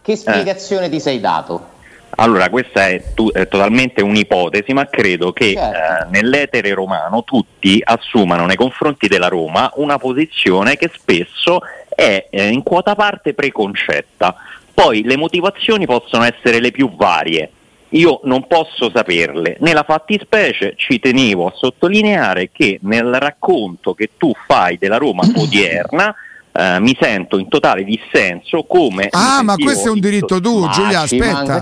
Che 0.03 0.17
spiegazione 0.17 0.91
ti 0.91 1.01
sei 1.01 1.21
dato? 1.21 1.69
Allora, 2.17 2.51
questa 2.51 2.89
è, 2.89 3.03
tu- 3.15 3.33
è 3.33 3.49
totalmente 3.49 4.03
un'ipotesi, 4.03 4.73
ma 4.73 4.87
credo 4.87 5.33
che 5.33 5.55
Certo. 5.55 6.07
eh, 6.07 6.11
nell'etere 6.11 6.73
romano 6.75 7.25
tutti 7.25 7.81
assumano 7.83 8.45
nei 8.47 8.57
confronti 8.57 9.09
della 9.09 9.29
Roma 9.29 9.71
una 9.77 9.99
posizione 9.99 10.77
che 10.77 10.91
spesso 10.93 11.61
è 11.89 12.27
eh, 12.31 12.49
in 12.49 12.63
quota 12.63 12.95
parte 12.95 13.35
preconcetta. 13.35 14.35
Poi 14.75 15.03
le 15.05 15.17
motivazioni 15.17 15.87
possono 15.87 16.25
essere 16.25 16.61
le 16.61 16.71
più 16.71 16.95
varie. 16.95 17.51
Io 17.91 18.21
non 18.25 18.47
posso 18.47 18.91
saperle. 18.95 19.57
Nella 19.61 19.83
fattispecie 19.83 20.75
ci 20.77 20.99
tenevo 20.99 21.47
a 21.47 21.53
sottolineare 21.55 22.51
che 22.51 22.79
nel 22.83 23.13
racconto 23.15 23.93
che 23.93 24.11
tu 24.17 24.33
fai 24.47 24.79
della 24.79 24.97
Roma 24.97 25.23
odierna 25.37 26.15
eh, 26.53 26.81
mi 26.81 26.97
sento 27.01 27.39
in 27.39 27.49
totale 27.49 27.83
dissenso 27.83 28.65
come 28.65 29.09
Ah, 29.11 29.43
ma 29.43 29.57
questo 29.57 29.89
è 29.89 29.91
un 29.91 30.01
diritto 30.01 30.41
tuo, 30.41 30.69
Giulia, 30.69 31.01
aspetta. 31.01 31.59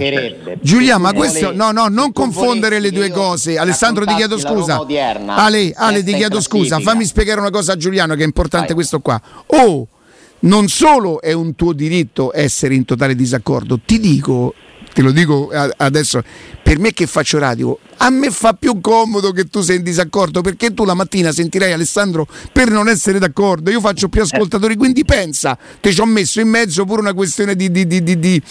Giulia, 0.60 0.98
ma 0.98 1.12
questo 1.12 1.52
no, 1.54 1.70
no, 1.70 1.86
non 1.88 2.12
confondere 2.12 2.80
le 2.80 2.90
due 2.90 3.10
cose. 3.10 3.56
Alessandro, 3.56 4.04
ti 4.04 4.14
chiedo 4.14 4.38
scusa. 4.38 4.84
Ale, 5.26 5.72
Ale, 5.74 6.02
ti 6.02 6.14
chiedo 6.14 6.40
scusa. 6.40 6.80
Fammi 6.80 7.04
spiegare 7.04 7.40
una 7.40 7.50
cosa 7.50 7.72
a 7.72 7.76
Giuliano 7.76 8.14
che 8.14 8.22
è 8.22 8.26
importante 8.26 8.66
Vai. 8.66 8.74
questo 8.74 9.00
qua. 9.00 9.20
Oh, 9.46 9.86
non 10.40 10.68
solo 10.68 11.20
è 11.20 11.32
un 11.32 11.54
tuo 11.54 11.72
diritto 11.72 12.32
essere 12.34 12.74
in 12.74 12.84
totale 12.84 13.14
disaccordo, 13.14 13.78
ti 13.84 14.00
dico, 14.00 14.54
te 14.92 15.02
lo 15.02 15.10
dico 15.12 15.50
adesso, 15.76 16.22
per 16.62 16.78
me 16.78 16.92
che 16.92 17.06
faccio 17.06 17.38
radio, 17.38 17.78
a 17.98 18.10
me 18.10 18.30
fa 18.30 18.54
più 18.54 18.80
comodo 18.80 19.32
che 19.32 19.44
tu 19.44 19.60
sei 19.60 19.76
in 19.76 19.82
disaccordo 19.82 20.40
perché 20.40 20.72
tu 20.72 20.84
la 20.84 20.94
mattina 20.94 21.32
sentirai 21.32 21.72
Alessandro 21.72 22.26
per 22.52 22.70
non 22.70 22.88
essere 22.88 23.18
d'accordo. 23.18 23.70
Io 23.70 23.80
faccio 23.80 24.08
più 24.08 24.22
ascoltatori, 24.22 24.76
quindi 24.76 25.04
pensa, 25.04 25.58
ti 25.80 25.92
ci 25.92 26.00
ho 26.00 26.06
messo 26.06 26.40
in 26.40 26.48
mezzo 26.48 26.84
pure 26.84 27.00
una 27.00 27.12
questione 27.12 27.56
di... 27.56 27.70
di, 27.70 27.86
di, 27.86 28.02
di, 28.02 28.18
di, 28.18 28.42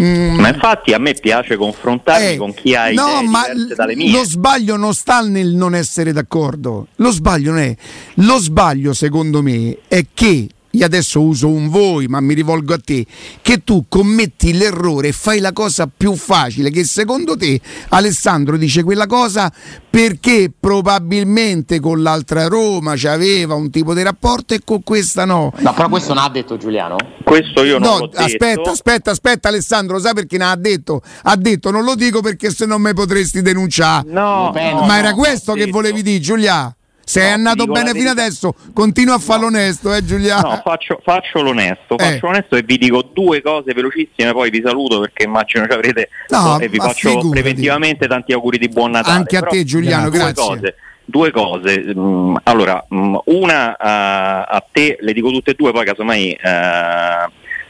mm, 0.00 0.38
Ma 0.40 0.48
infatti 0.48 0.92
a 0.92 0.98
me 0.98 1.14
piace 1.14 1.56
confrontarmi 1.56 2.32
eh, 2.32 2.36
con 2.36 2.54
chi 2.54 2.74
ha 2.74 2.88
idee 2.90 3.04
no, 3.04 3.22
ma 3.22 3.42
diverse 3.42 3.72
l- 3.72 3.74
dalle 3.76 3.96
mie. 3.96 4.10
lo 4.10 4.24
sbaglio 4.24 4.76
non 4.76 4.94
sta 4.94 5.20
nel 5.20 5.54
non 5.54 5.74
essere 5.74 6.12
d'accordo. 6.12 6.88
Lo 6.96 7.10
sbaglio 7.10 7.52
non 7.52 7.60
è. 7.60 7.76
Lo 8.14 8.38
sbaglio, 8.38 8.92
secondo 8.92 9.42
me, 9.42 9.78
è 9.86 10.04
che. 10.12 10.48
Io 10.76 10.84
adesso 10.84 11.22
uso 11.22 11.48
un 11.48 11.68
voi, 11.68 12.06
ma 12.06 12.20
mi 12.20 12.34
rivolgo 12.34 12.74
a 12.74 12.78
te. 12.78 13.06
Che 13.40 13.64
tu 13.64 13.86
commetti 13.88 14.52
l'errore 14.52 15.08
e 15.08 15.12
fai 15.12 15.40
la 15.40 15.52
cosa 15.52 15.88
più 15.94 16.14
facile. 16.14 16.70
Che 16.70 16.84
secondo 16.84 17.34
te 17.36 17.58
Alessandro 17.88 18.56
dice 18.58 18.82
quella 18.82 19.06
cosa 19.06 19.50
perché 19.88 20.52
probabilmente 20.58 21.80
con 21.80 22.02
l'altra 22.02 22.46
Roma 22.48 22.92
c'aveva 22.96 23.54
un 23.54 23.70
tipo 23.70 23.94
di 23.94 24.02
rapporto 24.02 24.52
e 24.52 24.60
con 24.64 24.82
questa 24.82 25.24
no. 25.24 25.52
No, 25.56 25.72
però 25.74 25.88
questo 25.88 26.12
non 26.12 26.24
ha 26.24 26.28
detto 26.28 26.56
Giuliano? 26.58 26.96
Questo 27.24 27.64
io 27.64 27.78
non 27.78 27.88
No, 27.90 27.98
l'ho 27.98 28.10
aspetta, 28.14 28.46
detto. 28.46 28.70
aspetta, 28.70 29.10
aspetta 29.12 29.48
Alessandro, 29.48 29.98
sai 29.98 30.12
perché 30.12 30.36
ne 30.36 30.44
ha 30.44 30.56
detto? 30.56 31.00
Ha 31.22 31.36
detto 31.36 31.70
non 31.70 31.84
lo 31.84 31.94
dico 31.94 32.20
perché 32.20 32.50
se 32.50 32.66
non 32.66 32.82
mi 32.82 32.92
potresti 32.92 33.40
denunciare. 33.40 34.08
No, 34.10 34.52
no, 34.54 34.80
Ma 34.80 34.86
no, 34.86 34.92
era 34.92 35.14
questo 35.14 35.52
che 35.54 35.60
detto- 35.60 35.72
volevi 35.72 36.02
dire, 36.02 36.20
Giulia? 36.20 36.74
Sei 37.08 37.22
No, 37.22 37.28
ti 37.28 37.34
andato 37.34 37.66
bene 37.70 37.92
fino 37.92 38.10
adesso, 38.10 38.52
continua 38.74 39.14
a 39.14 39.18
farlo 39.20 39.46
onesto, 39.46 39.94
eh 39.94 40.04
Giulia? 40.04 40.40
No, 40.40 40.60
faccio, 40.64 41.00
faccio 41.04 41.40
l'onesto, 41.40 41.96
Eh. 41.96 42.04
faccio 42.04 42.26
l'onesto 42.26 42.56
e 42.56 42.62
vi 42.62 42.78
dico 42.78 43.02
due 43.12 43.40
cose 43.42 43.72
velocissime, 43.72 44.32
poi 44.32 44.50
vi 44.50 44.60
saluto 44.64 44.98
perché 44.98 45.22
immagino 45.22 45.66
ci 45.66 45.72
avrete 45.72 46.08
No, 46.30 46.58
e 46.58 46.68
vi 46.68 46.78
faccio 46.78 47.08
figurati. 47.10 47.28
preventivamente 47.30 48.08
tanti 48.08 48.32
auguri 48.32 48.58
di 48.58 48.68
buon 48.68 48.90
Natale. 48.90 49.18
Anche 49.18 49.36
a 49.36 49.40
Però 49.40 49.52
te, 49.52 49.62
Giuliano, 49.62 50.08
due 50.10 50.18
grazie. 50.18 50.34
Cose, 50.44 50.74
due 51.04 51.30
cose, 51.30 51.84
mm, 51.96 52.36
allora, 52.42 52.84
mm, 52.92 53.14
una 53.26 53.76
a, 53.78 54.42
a 54.42 54.64
te, 54.72 54.96
le 55.00 55.12
dico 55.12 55.30
tutte 55.30 55.52
e 55.52 55.54
due, 55.54 55.70
poi 55.70 55.84
casomai 55.84 56.32
eh, 56.32 57.26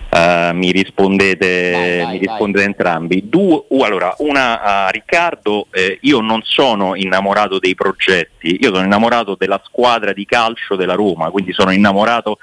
Uh, 0.08 0.54
mi 0.54 0.70
rispondete, 0.70 1.70
Vai, 1.72 2.00
vai, 2.02 2.12
mi 2.12 2.18
rispondete 2.18 2.64
entrambi. 2.64 3.28
Due, 3.28 3.64
uh, 3.68 3.82
allora, 3.82 4.14
una 4.18 4.62
a 4.62 4.88
Riccardo, 4.88 5.66
eh, 5.70 5.98
io 6.02 6.20
non 6.20 6.40
sono 6.42 6.94
innamorato 6.94 7.58
dei 7.58 7.74
progetti, 7.74 8.58
io 8.60 8.72
sono 8.72 8.84
innamorato 8.84 9.34
della 9.36 9.60
squadra 9.64 10.12
di 10.12 10.24
calcio 10.24 10.76
della 10.76 10.94
Roma, 10.94 11.30
quindi 11.30 11.52
sono 11.52 11.70
innamorato 11.70 12.38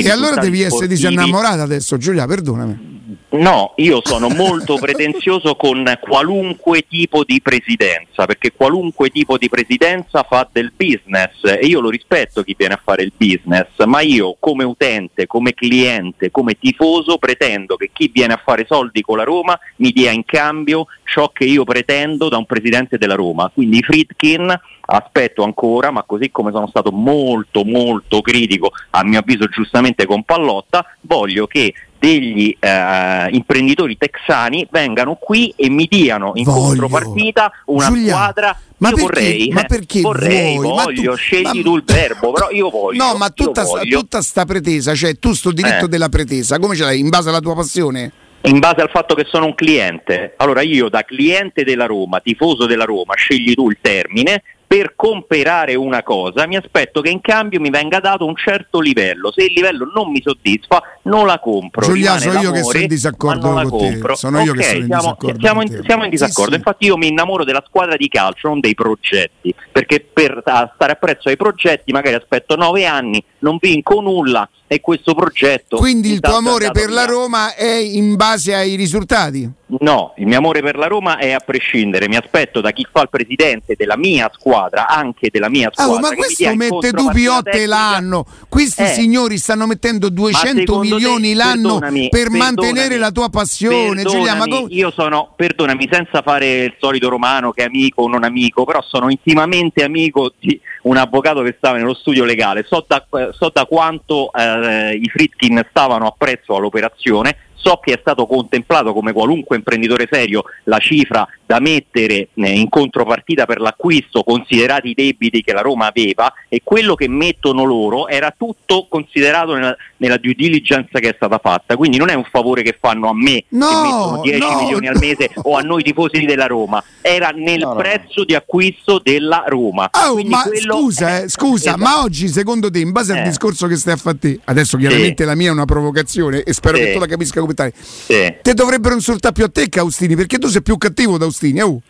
E 0.00 0.10
allora 0.10 0.40
devi 0.40 0.62
essere 0.62 0.86
disinnamorato 0.86 1.62
adesso, 1.62 1.96
Giulia, 1.96 2.26
perdonami. 2.26 2.92
No, 3.36 3.72
io 3.76 4.00
sono 4.04 4.28
molto 4.28 4.76
pretenzioso 4.78 5.56
con 5.56 5.84
qualunque 6.00 6.86
tipo 6.88 7.24
di 7.24 7.40
presidenza, 7.42 8.26
perché 8.26 8.52
qualunque 8.52 9.10
tipo 9.10 9.36
di 9.36 9.48
presidenza 9.48 10.22
fa 10.22 10.48
del 10.50 10.72
business 10.74 11.42
e 11.42 11.66
io 11.66 11.80
lo 11.80 11.90
rispetto 11.90 12.42
chi 12.44 12.54
viene 12.56 12.74
a 12.74 12.80
fare 12.82 13.02
il 13.02 13.12
business, 13.16 13.84
ma 13.86 14.00
io 14.00 14.36
come 14.38 14.62
utente, 14.62 15.26
come 15.26 15.52
cliente, 15.52 16.30
come 16.30 16.54
tifoso 16.54 17.18
pretendo 17.18 17.76
che 17.76 17.90
chi 17.92 18.08
viene 18.12 18.34
a 18.34 18.40
fare 18.42 18.66
soldi 18.68 19.02
con 19.02 19.16
la 19.16 19.24
Roma 19.24 19.58
mi 19.76 19.90
dia 19.90 20.12
in 20.12 20.24
cambio 20.24 20.86
ciò 21.04 21.30
che 21.32 21.44
io 21.44 21.64
pretendo 21.64 22.28
da 22.28 22.36
un 22.36 22.46
presidente 22.46 22.98
della 22.98 23.14
Roma. 23.14 23.50
Quindi 23.52 23.82
Friedkin 23.82 24.60
aspetto 24.86 25.42
ancora, 25.42 25.90
ma 25.90 26.02
così 26.04 26.30
come 26.30 26.50
sono 26.52 26.66
stato 26.68 26.90
molto 26.92 27.64
molto 27.64 28.20
critico, 28.20 28.72
a 28.90 29.04
mio 29.04 29.18
avviso 29.20 29.46
giustamente 29.46 30.06
con 30.06 30.22
Pallotta, 30.24 30.84
voglio 31.02 31.46
che 31.46 31.72
degli 31.98 32.54
eh, 32.60 33.28
imprenditori 33.30 33.96
texani 33.96 34.66
vengano 34.70 35.14
qui 35.14 35.54
e 35.56 35.70
mi 35.70 35.86
diano 35.88 36.32
in 36.34 36.44
Voglio. 36.44 36.60
contropartita 36.86 37.50
una 37.66 37.86
Giulia, 37.86 38.12
squadra 38.12 38.58
ma 38.76 38.88
io 38.90 38.94
perché- 38.96 39.10
vorrei, 39.22 39.48
ma 39.48 39.60
eh, 39.62 39.66
perché 39.66 40.00
vorrei, 40.02 40.58
vuoi? 40.58 40.84
Voglio, 40.84 41.10
tu- 41.12 41.16
scegli 41.16 41.42
ma- 41.44 41.62
tu 41.62 41.76
il 41.76 41.82
verbo, 41.86 42.32
però 42.32 42.50
io 42.50 42.68
voglio. 42.68 43.02
No, 43.02 43.14
ma 43.16 43.30
tutta, 43.30 43.64
sta- 43.64 43.80
tutta 43.80 44.20
sta 44.20 44.44
pretesa, 44.44 44.94
cioè 44.94 45.18
tu 45.18 45.32
sto 45.32 45.50
diritto 45.50 45.86
Eh. 45.86 45.88
della 45.88 46.10
pretesa, 46.10 46.58
come 46.58 46.76
ce 46.76 46.82
l'hai? 46.84 46.98
In 47.00 47.08
base 47.08 47.30
alla 47.30 47.40
tua 47.40 47.54
passione? 47.54 48.12
in 48.46 48.58
base 48.58 48.82
al 48.82 48.90
fatto 48.90 49.14
che 49.14 49.24
sono 49.26 49.46
un 49.46 49.54
cliente. 49.54 50.34
Allora 50.36 50.60
io 50.60 50.90
da 50.90 51.00
cliente 51.02 51.64
della 51.64 51.86
Roma, 51.86 52.20
tifoso 52.20 52.66
della 52.66 52.84
Roma, 52.84 53.14
scegli 53.14 53.54
tu 53.54 53.70
il 53.70 53.78
termine, 53.80 54.42
per 54.66 54.94
comprare 54.96 55.74
una 55.74 56.02
cosa 56.02 56.46
mi 56.46 56.56
aspetto 56.56 57.00
che 57.00 57.10
in 57.10 57.20
cambio 57.20 57.60
mi 57.60 57.70
venga 57.70 58.00
dato 58.00 58.26
un 58.26 58.36
certo 58.36 58.80
livello. 58.80 59.30
Se 59.32 59.44
il 59.44 59.52
livello 59.52 59.90
non 59.94 60.10
mi 60.10 60.20
soddisfa, 60.22 60.82
non 61.02 61.26
la 61.26 61.38
compro. 61.38 61.82
Giulia, 61.82 62.16
Rimane 62.16 62.20
sono 62.20 62.40
io 62.40 62.50
che 62.50 62.62
sono 62.62 62.78
in 62.78 62.88
disaccordo 62.88 63.52
la 63.52 63.62
con 63.62 63.78
te. 63.78 63.88
compro. 63.90 64.14
Sono 64.16 64.40
io 64.40 64.52
che 64.52 64.62
sono 64.62 64.78
in 64.78 64.86
siamo, 64.86 65.00
disaccordo 65.02 65.40
siamo 65.40 65.62
in, 65.62 65.68
te. 65.68 65.80
siamo 65.84 66.04
in 66.04 66.10
disaccordo. 66.10 66.50
sì. 66.50 66.56
Infatti 66.56 66.84
io 66.86 66.96
mi 66.96 67.08
innamoro 67.08 67.44
della 67.44 67.62
squadra 67.66 67.96
di 67.96 68.08
calcio, 68.08 68.48
non 68.48 68.60
dei 68.60 68.74
progetti, 68.74 69.54
perché 69.70 70.00
per 70.00 70.42
a 70.44 70.72
stare 70.74 70.92
appresso 70.92 71.28
ai 71.28 71.36
progetti 71.36 71.92
magari 71.92 72.16
aspetto 72.16 72.56
nove 72.56 72.84
anni, 72.86 73.22
non 73.40 73.58
vinco 73.60 74.00
nulla 74.00 74.48
e 74.66 74.80
questo 74.80 75.14
progetto... 75.14 75.76
Quindi 75.76 76.12
il 76.12 76.20
tuo 76.20 76.36
amore 76.36 76.70
per 76.70 76.90
la 76.90 77.04
via. 77.04 77.12
Roma 77.12 77.54
è 77.54 77.74
in 77.74 78.16
base 78.16 78.54
ai 78.54 78.74
risultati? 78.74 79.48
No, 79.80 80.12
il 80.18 80.26
mio 80.26 80.38
amore 80.38 80.60
per 80.62 80.76
la 80.76 80.86
Roma 80.86 81.16
è 81.16 81.32
a 81.32 81.40
prescindere, 81.40 82.06
mi 82.08 82.16
aspetto 82.16 82.60
da 82.60 82.70
chi 82.70 82.86
fa 82.90 83.02
il 83.02 83.08
presidente 83.08 83.74
della 83.76 83.96
mia 83.96 84.30
squadra, 84.32 84.86
anche 84.86 85.30
della 85.32 85.48
mia 85.48 85.70
squadra. 85.72 86.00
ma 86.00 86.08
che 86.10 86.14
mi 86.16 86.22
questo 86.22 86.54
mette 86.54 86.90
dubiotte 86.92 87.50
tecnica- 87.50 87.66
l'anno. 87.76 88.26
Questi 88.48 88.82
Eh. 88.82 88.86
signori 88.88 89.38
stanno 89.38 89.66
mettendo 89.66 90.10
200 90.10 90.58
secondo 90.58 90.82
te- 90.82 90.94
milioni 90.94 91.34
l'anno 91.34 91.78
per 92.10 92.30
mantenere 92.30 92.98
la 92.98 93.10
tua 93.10 93.28
passione. 93.30 94.02
Giulia, 94.04 94.34
ma 94.34 94.46
come- 94.46 94.66
io 94.68 94.90
sono, 94.90 95.32
perdonami, 95.34 95.88
senza 95.90 96.22
fare 96.22 96.64
il 96.64 96.74
solito 96.78 97.08
romano 97.08 97.50
che 97.50 97.62
è 97.62 97.66
amico 97.66 98.02
o 98.02 98.08
non 98.08 98.22
amico, 98.24 98.64
però 98.64 98.82
sono 98.82 99.10
intimamente 99.10 99.82
amico 99.82 100.32
di 100.38 100.60
un 100.82 100.96
avvocato 100.98 101.42
che 101.42 101.54
stava 101.56 101.78
nello 101.78 101.94
studio 101.94 102.24
legale, 102.24 102.64
so 102.68 102.84
da, 102.86 103.04
so 103.32 103.50
da 103.52 103.64
quanto 103.64 104.30
eh, 104.32 104.94
i 104.94 105.08
Fritkin 105.08 105.64
stavano 105.70 106.06
appresso 106.06 106.54
all'operazione, 106.56 107.36
so 107.54 107.78
che 107.82 107.94
è 107.94 107.98
stato 108.00 108.26
contemplato 108.26 108.92
come 108.92 109.12
qualunque 109.12 109.56
imprenditore 109.56 110.08
serio 110.10 110.44
la 110.64 110.78
cifra 110.78 111.26
da 111.46 111.60
mettere 111.60 112.28
eh, 112.34 112.58
in 112.58 112.68
contropartita 112.68 113.44
per 113.46 113.60
l'acquisto, 113.60 114.22
considerati 114.22 114.88
i 114.90 114.94
debiti 114.94 115.42
che 115.42 115.52
la 115.52 115.60
Roma 115.60 115.86
aveva, 115.86 116.32
e 116.48 116.60
quello 116.64 116.94
che 116.94 117.08
mettono 117.08 117.64
loro 117.64 118.08
era 118.08 118.34
tutto 118.36 118.86
considerato 118.88 119.54
nella, 119.54 119.76
nella 119.98 120.16
due 120.16 120.32
diligence 120.34 120.88
che 121.00 121.10
è 121.10 121.14
stata 121.16 121.38
fatta. 121.38 121.76
Quindi 121.76 121.98
non 121.98 122.08
è 122.08 122.14
un 122.14 122.24
favore 122.30 122.62
che 122.62 122.76
fanno 122.80 123.08
a 123.08 123.14
me 123.14 123.44
No, 123.50 123.66
che 123.68 123.74
mettono 123.82 124.20
10 124.22 124.38
no, 124.38 124.60
milioni 124.60 124.88
al 124.88 124.96
mese 124.98 125.30
o 125.42 125.56
a 125.56 125.60
noi 125.60 125.82
tifosi 125.82 126.24
della 126.24 126.46
Roma, 126.46 126.82
era 127.02 127.28
nel 127.30 127.70
prezzo 127.76 128.24
di 128.24 128.34
acquisto 128.34 129.00
della 129.02 129.44
Roma. 129.46 129.90
Oh, 129.92 130.22
ma 130.24 130.44
scusa, 130.66 131.18
è- 131.18 131.22
eh, 131.24 131.28
scusa, 131.28 131.70
esatto. 131.70 131.82
ma 131.82 132.02
oggi 132.02 132.28
secondo 132.28 132.70
te, 132.70 132.78
in 132.78 132.92
base 132.92 133.12
al 133.12 133.18
Eh. 133.18 133.22
discorso 133.24 133.66
che 133.66 133.76
stai 133.76 133.94
a 133.94 133.96
fare 133.96 134.38
adesso 134.44 134.76
chiaramente 134.76 135.24
la 135.24 135.34
mia 135.34 135.48
è 135.48 135.52
una 135.52 135.64
provocazione 135.64 136.42
e 136.42 136.52
spero 136.52 136.76
Sì. 136.76 136.84
che 136.84 136.92
tu 136.94 136.98
la 137.00 137.06
capisca 137.06 137.40
come 137.44 137.54
tale, 137.54 137.72
Sì. 137.78 138.34
te 138.42 138.54
dovrebbero 138.54 138.94
insultare 138.94 139.32
più 139.34 139.44
a 139.44 139.48
te 139.48 139.68
che 139.68 139.78
a 139.78 139.82
Austini, 139.82 140.16
perché 140.16 140.38
tu 140.38 140.48
sei 140.48 140.62
più 140.62 140.76
cattivo 140.78 141.18
da 141.18 141.24
Austini, 141.24 141.60
oh. 141.62 141.80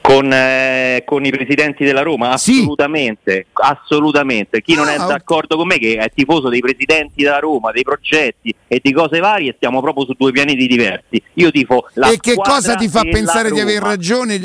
Con, 0.00 0.32
eh, 0.32 1.02
con 1.04 1.22
i 1.26 1.30
presidenti 1.30 1.84
della 1.84 2.00
Roma? 2.00 2.36
Sì. 2.38 2.60
Assolutamente, 2.60 3.46
assolutamente. 3.52 4.62
Chi 4.62 4.74
non 4.74 4.88
è 4.88 4.94
Ah, 4.98 5.04
d'accordo 5.04 5.56
con 5.56 5.66
me, 5.66 5.78
che 5.78 5.96
è 5.96 6.10
tifoso 6.14 6.48
dei 6.48 6.60
presidenti 6.60 7.22
della 7.22 7.38
Roma, 7.38 7.72
dei 7.72 7.82
progetti 7.82 8.54
e 8.66 8.80
di 8.82 8.92
cose 8.92 9.18
varie, 9.20 9.52
stiamo 9.56 9.80
proprio 9.82 10.06
su 10.06 10.14
due 10.16 10.32
pianeti 10.32 10.66
diversi. 10.66 11.22
Io 11.34 11.50
tifo 11.50 11.88
la 11.94 12.08
e 12.10 12.18
che 12.20 12.34
cosa 12.36 12.74
ti 12.74 12.88
fa 12.88 13.02
pensare 13.02 13.50
di 13.50 13.60
aver 13.60 13.82
ragione? 13.82 14.38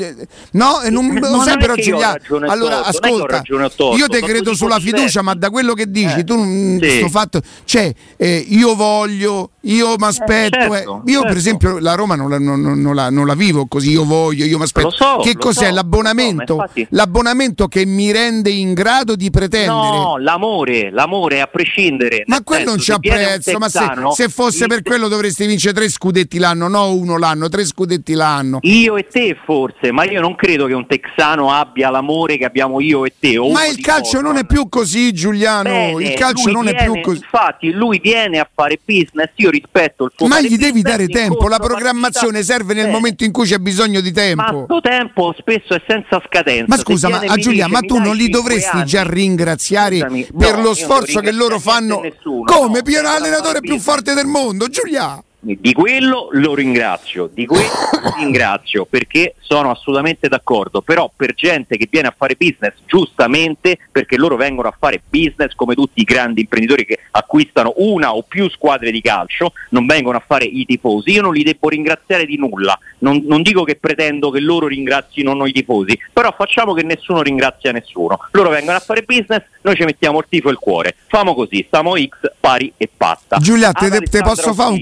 No, 0.52 0.80
non, 0.90 1.06
non 1.06 1.46
io 1.46 1.72
ho 1.72 1.74
Giulia, 1.76 2.12
ragione 2.12 2.46
allora 2.48 2.74
non 2.76 2.84
ho 2.84 2.86
ascolta, 2.88 3.36
ragione 3.36 3.64
o 3.64 3.70
torto, 3.74 3.96
io 3.96 4.06
te 4.06 4.20
credo 4.20 4.54
sulla 4.54 4.76
fiducia, 4.78 4.96
diversi. 4.96 5.22
ma 5.22 5.34
da 5.34 5.50
quello 5.50 5.72
che 5.74 5.90
dici, 5.90 6.20
Eh, 6.20 6.24
tu 6.24 6.36
non 6.36 6.78
sì. 6.80 6.90
sto 6.98 7.08
fatto, 7.08 7.40
cioè 7.64 7.92
eh, 8.16 8.44
io 8.48 8.74
voglio, 8.74 9.50
io 9.62 9.94
mi 9.98 10.04
aspetto, 10.06 10.58
certo, 10.58 10.74
eh. 11.06 11.10
io 11.10 11.20
per 11.22 11.32
certo. 11.32 11.36
esempio 11.38 11.78
la 11.78 11.94
Roma 11.94 12.14
non 12.16 12.28
la, 12.30 12.38
non- 12.38 12.60
non- 12.60 12.80
non 12.80 12.94
la- 12.94 13.10
non 13.10 13.26
la 13.26 13.34
vivo 13.34 13.66
così, 13.66 13.90
io 13.92 14.04
voglio, 14.04 14.44
io 14.44 14.58
mi 14.58 14.64
aspetto. 14.64 14.86
Lo 14.88 14.92
so, 14.92 15.18
che 15.22 15.33
cos'è 15.36 15.68
so, 15.68 15.74
l'abbonamento? 15.74 16.44
so, 16.46 16.56
ma 16.56 16.62
infatti- 16.64 16.86
L'abbonamento 16.90 17.68
che 17.68 17.84
mi 17.86 18.10
rende 18.12 18.50
in 18.50 18.72
grado 18.74 19.14
di 19.16 19.30
pretendere. 19.30 19.68
No, 19.72 20.16
l'amore, 20.18 20.90
l'amore 20.90 21.40
a 21.40 21.46
prescindere. 21.46 22.24
Ma 22.26 22.42
quello 22.42 22.64
non 22.70 22.76
c'ha 22.78 22.98
prezzo, 22.98 23.58
ma 23.58 23.68
se, 23.68 23.80
se 24.14 24.28
fosse 24.28 24.64
il- 24.64 24.68
per 24.68 24.82
quello 24.82 25.08
dovresti 25.08 25.46
vincere 25.46 25.74
tre 25.74 25.88
scudetti 25.88 26.38
l'anno, 26.38 26.68
no 26.68 26.92
uno 26.94 27.18
l'anno, 27.18 27.48
tre 27.48 27.64
scudetti 27.64 28.14
l'anno. 28.14 28.58
Io 28.62 28.96
e 28.96 29.06
te 29.06 29.36
forse, 29.44 29.92
ma 29.92 30.04
io 30.04 30.20
non 30.20 30.34
credo 30.34 30.66
che 30.66 30.72
un 30.74 30.86
texano 30.86 31.50
abbia 31.52 31.90
l'amore 31.90 32.36
che 32.36 32.44
abbiamo 32.44 32.80
io 32.80 33.04
e 33.04 33.12
te. 33.18 33.38
Ma 33.38 33.66
il 33.66 33.80
calcio 33.80 34.20
non 34.20 34.36
è 34.36 34.44
più 34.44 34.68
così, 34.68 35.12
Giuliano. 35.12 35.68
Bene, 35.68 36.04
il 36.04 36.14
calcio 36.14 36.50
non 36.50 36.66
è 36.68 36.72
viene- 36.74 36.92
più 36.92 37.00
così. 37.02 37.18
Infatti, 37.18 37.70
lui 37.72 37.98
viene 38.02 38.38
a 38.38 38.48
fare 38.52 38.78
business. 38.84 39.30
Io 39.36 39.50
rispetto 39.50 40.04
il 40.04 40.12
suo 40.16 40.26
Ma 40.26 40.40
gli 40.40 40.56
devi 40.56 40.82
dare 40.82 41.06
tempo. 41.08 41.48
La 41.48 41.58
programmazione 41.58 42.42
serve 42.42 42.74
nel 42.74 42.90
momento 42.90 43.24
in 43.24 43.32
cui 43.32 43.46
c'è 43.46 43.58
bisogno 43.58 44.00
di 44.00 44.10
Ma 44.10 44.14
tempo. 44.14 44.64
sto 44.64 44.80
tempo 44.80 45.13
spesso 45.38 45.74
è 45.74 45.82
senza 45.86 46.20
scadenza. 46.26 46.66
Ma 46.68 46.76
scusa, 46.76 47.08
ma 47.08 47.18
a 47.18 47.34
mi 47.36 47.42
Giulia, 47.42 47.68
ma 47.68 47.80
tu 47.80 47.98
non 47.98 48.16
li 48.16 48.28
dovresti 48.28 48.76
anni? 48.76 48.84
già 48.84 49.02
ringraziare 49.02 49.98
Scusami, 49.98 50.26
no, 50.30 50.38
per 50.38 50.56
io 50.56 50.62
lo 50.62 50.74
sforzo 50.74 51.20
che 51.20 51.32
loro 51.32 51.58
fanno? 51.58 52.02
Come? 52.44 52.78
no, 52.78 52.82
Più 52.82 52.98
fare 53.42 53.60
più 53.60 53.78
forte 53.78 54.14
del 54.14 54.26
mondo, 54.26 54.68
Giulia. 54.68 55.22
Di 55.46 55.74
quello 55.74 56.28
lo 56.32 56.54
ringrazio, 56.54 57.28
di 57.30 57.44
quello 57.44 57.68
lo 58.02 58.14
ringrazio 58.16 58.86
perché 58.86 59.34
sono 59.40 59.70
assolutamente 59.70 60.26
d'accordo, 60.26 60.80
però 60.80 61.10
per 61.14 61.34
gente 61.34 61.76
che 61.76 61.86
viene 61.90 62.08
a 62.08 62.14
fare 62.16 62.34
business 62.34 62.72
giustamente, 62.86 63.78
perché 63.92 64.16
loro 64.16 64.36
vengono 64.36 64.68
a 64.68 64.76
fare 64.76 65.02
business 65.06 65.52
come 65.54 65.74
tutti 65.74 66.00
i 66.00 66.04
grandi 66.04 66.40
imprenditori 66.40 66.86
che 66.86 66.98
acquistano 67.10 67.74
una 67.76 68.14
o 68.14 68.22
più 68.22 68.48
squadre 68.48 68.90
di 68.90 69.02
calcio, 69.02 69.52
non 69.70 69.84
vengono 69.84 70.16
a 70.16 70.22
fare 70.26 70.46
i 70.46 70.64
tifosi, 70.64 71.10
io 71.10 71.20
non 71.20 71.34
li 71.34 71.42
devo 71.42 71.68
ringraziare 71.68 72.24
di 72.24 72.38
nulla, 72.38 72.78
non, 73.00 73.22
non 73.26 73.42
dico 73.42 73.64
che 73.64 73.76
pretendo 73.76 74.30
che 74.30 74.40
loro 74.40 74.66
ringrazino 74.66 75.34
noi 75.34 75.52
tifosi, 75.52 75.98
però 76.10 76.32
facciamo 76.34 76.72
che 76.72 76.82
nessuno 76.84 77.20
ringrazia 77.20 77.70
nessuno, 77.70 78.18
loro 78.30 78.48
vengono 78.48 78.78
a 78.78 78.80
fare 78.80 79.02
business, 79.02 79.42
noi 79.60 79.76
ci 79.76 79.84
mettiamo 79.84 80.20
il 80.20 80.26
tifo 80.26 80.48
e 80.48 80.52
il 80.52 80.58
cuore, 80.58 80.96
famo 81.06 81.34
così, 81.34 81.62
stiamo 81.66 81.96
X 81.96 82.32
pari 82.40 82.72
e 82.78 82.88
pasta. 82.96 83.36
Giulia, 83.36 83.72
te, 83.72 83.90
te- 83.90 84.22
posso 84.22 84.54
fare 84.54 84.70
un 84.70 84.80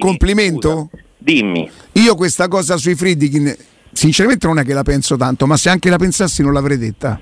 Fini, 0.52 0.52
complimento? 0.53 0.89
scusa, 0.91 1.03
dimmi. 1.19 1.71
Io 1.93 2.15
questa 2.15 2.49
cosa 2.49 2.77
sui 2.77 2.95
Friedkin, 2.95 3.55
sinceramente 3.93 4.47
non 4.47 4.59
è 4.59 4.65
che 4.65 4.75
la 4.75 4.83
penso 4.83 5.17
tanto, 5.17 5.47
ma 5.47 5.57
se 5.57 5.71
anche 5.71 5.91
la 5.91 5.99
pensassi 5.99 6.43
non 6.43 6.53
l'avrei 6.53 6.79
detta. 6.79 7.21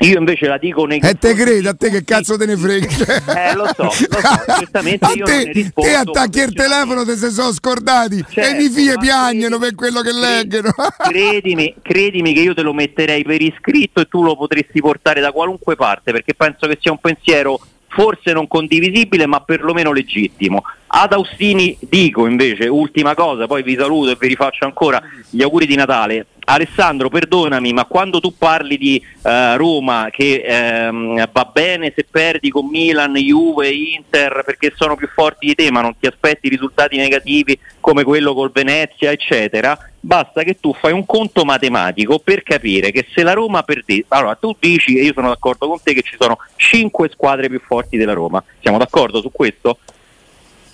Io 0.00 0.18
invece 0.18 0.46
la 0.46 0.58
dico 0.58 0.84
nei 0.84 0.98
E 0.98 1.14
te 1.14 1.32
credo, 1.32 1.70
a 1.70 1.74
te 1.74 1.88
che 1.88 2.04
cazzo 2.04 2.36
te 2.36 2.44
ne 2.44 2.56
frega? 2.56 2.86
Eh, 3.36 3.54
lo 3.54 3.66
so, 3.74 3.84
lo 3.84 3.90
so, 3.90 4.44
certamente 4.58 5.06
a 5.06 5.12
io 5.14 5.24
te, 5.24 5.50
non 5.54 5.70
te 5.72 5.94
attacchi 5.94 6.40
il 6.40 6.52
telefono, 6.52 7.04
te 7.04 7.16
se 7.16 7.30
sono 7.30 7.52
scordati 7.52 8.18
e 8.18 8.24
Certo, 8.28 8.62
i 8.62 8.68
figli 8.68 8.92
credimi- 8.92 9.58
per 9.58 9.74
quello 9.74 10.02
che 10.02 10.12
leggono. 10.12 10.70
Credimi, 10.98 11.74
credimi 11.80 12.34
che 12.34 12.40
io 12.40 12.54
te 12.54 12.62
lo 12.62 12.74
metterei 12.74 13.24
per 13.24 13.40
iscritto 13.40 14.00
e 14.00 14.04
tu 14.06 14.22
lo 14.22 14.36
potresti 14.36 14.80
portare 14.80 15.20
da 15.20 15.32
qualunque 15.32 15.76
parte 15.76 16.12
perché 16.12 16.34
penso 16.34 16.66
che 16.66 16.76
sia 16.80 16.92
un 16.92 16.98
pensiero 16.98 17.58
forse 17.96 18.34
non 18.34 18.46
condivisibile 18.46 19.24
ma 19.24 19.40
perlomeno 19.40 19.90
legittimo. 19.90 20.62
Ad 20.88 21.14
Austini 21.14 21.76
dico 21.80 22.26
invece, 22.26 22.68
ultima 22.68 23.14
cosa, 23.14 23.46
poi 23.46 23.62
vi 23.62 23.74
saluto 23.74 24.10
e 24.10 24.16
vi 24.20 24.28
rifaccio 24.28 24.66
ancora 24.66 25.02
gli 25.30 25.42
auguri 25.42 25.66
di 25.66 25.76
Natale. 25.76 26.26
Alessandro, 26.48 27.08
perdonami, 27.08 27.72
ma 27.72 27.86
quando 27.86 28.20
tu 28.20 28.36
parli 28.36 28.78
di 28.78 29.02
eh, 29.22 29.56
Roma 29.56 30.10
che 30.12 30.42
ehm, 30.46 31.28
va 31.32 31.50
bene 31.52 31.92
se 31.94 32.06
perdi 32.08 32.50
con 32.50 32.66
Milan, 32.66 33.14
Juve, 33.14 33.68
Inter 33.68 34.42
perché 34.46 34.72
sono 34.76 34.94
più 34.94 35.08
forti 35.12 35.46
di 35.46 35.54
te, 35.56 35.72
ma 35.72 35.80
non 35.80 35.98
ti 35.98 36.06
aspetti 36.06 36.48
risultati 36.48 36.96
negativi 36.96 37.58
come 37.80 38.04
quello 38.04 38.32
col 38.32 38.52
Venezia, 38.52 39.10
eccetera, 39.10 39.76
basta 39.98 40.44
che 40.44 40.60
tu 40.60 40.72
fai 40.72 40.92
un 40.92 41.04
conto 41.04 41.44
matematico 41.44 42.20
per 42.20 42.44
capire 42.44 42.92
che 42.92 43.06
se 43.12 43.24
la 43.24 43.32
Roma 43.32 43.64
perde, 43.64 44.04
allora 44.08 44.36
tu 44.36 44.54
dici, 44.56 44.98
e 44.98 45.02
io 45.02 45.12
sono 45.14 45.28
d'accordo 45.28 45.66
con 45.66 45.78
te, 45.82 45.94
che 45.94 46.02
ci 46.02 46.14
sono 46.16 46.38
5 46.54 47.10
squadre 47.12 47.48
più 47.48 47.60
forti 47.60 47.96
della 47.96 48.12
Roma, 48.12 48.42
siamo 48.60 48.78
d'accordo 48.78 49.20
su 49.20 49.32
questo? 49.32 49.78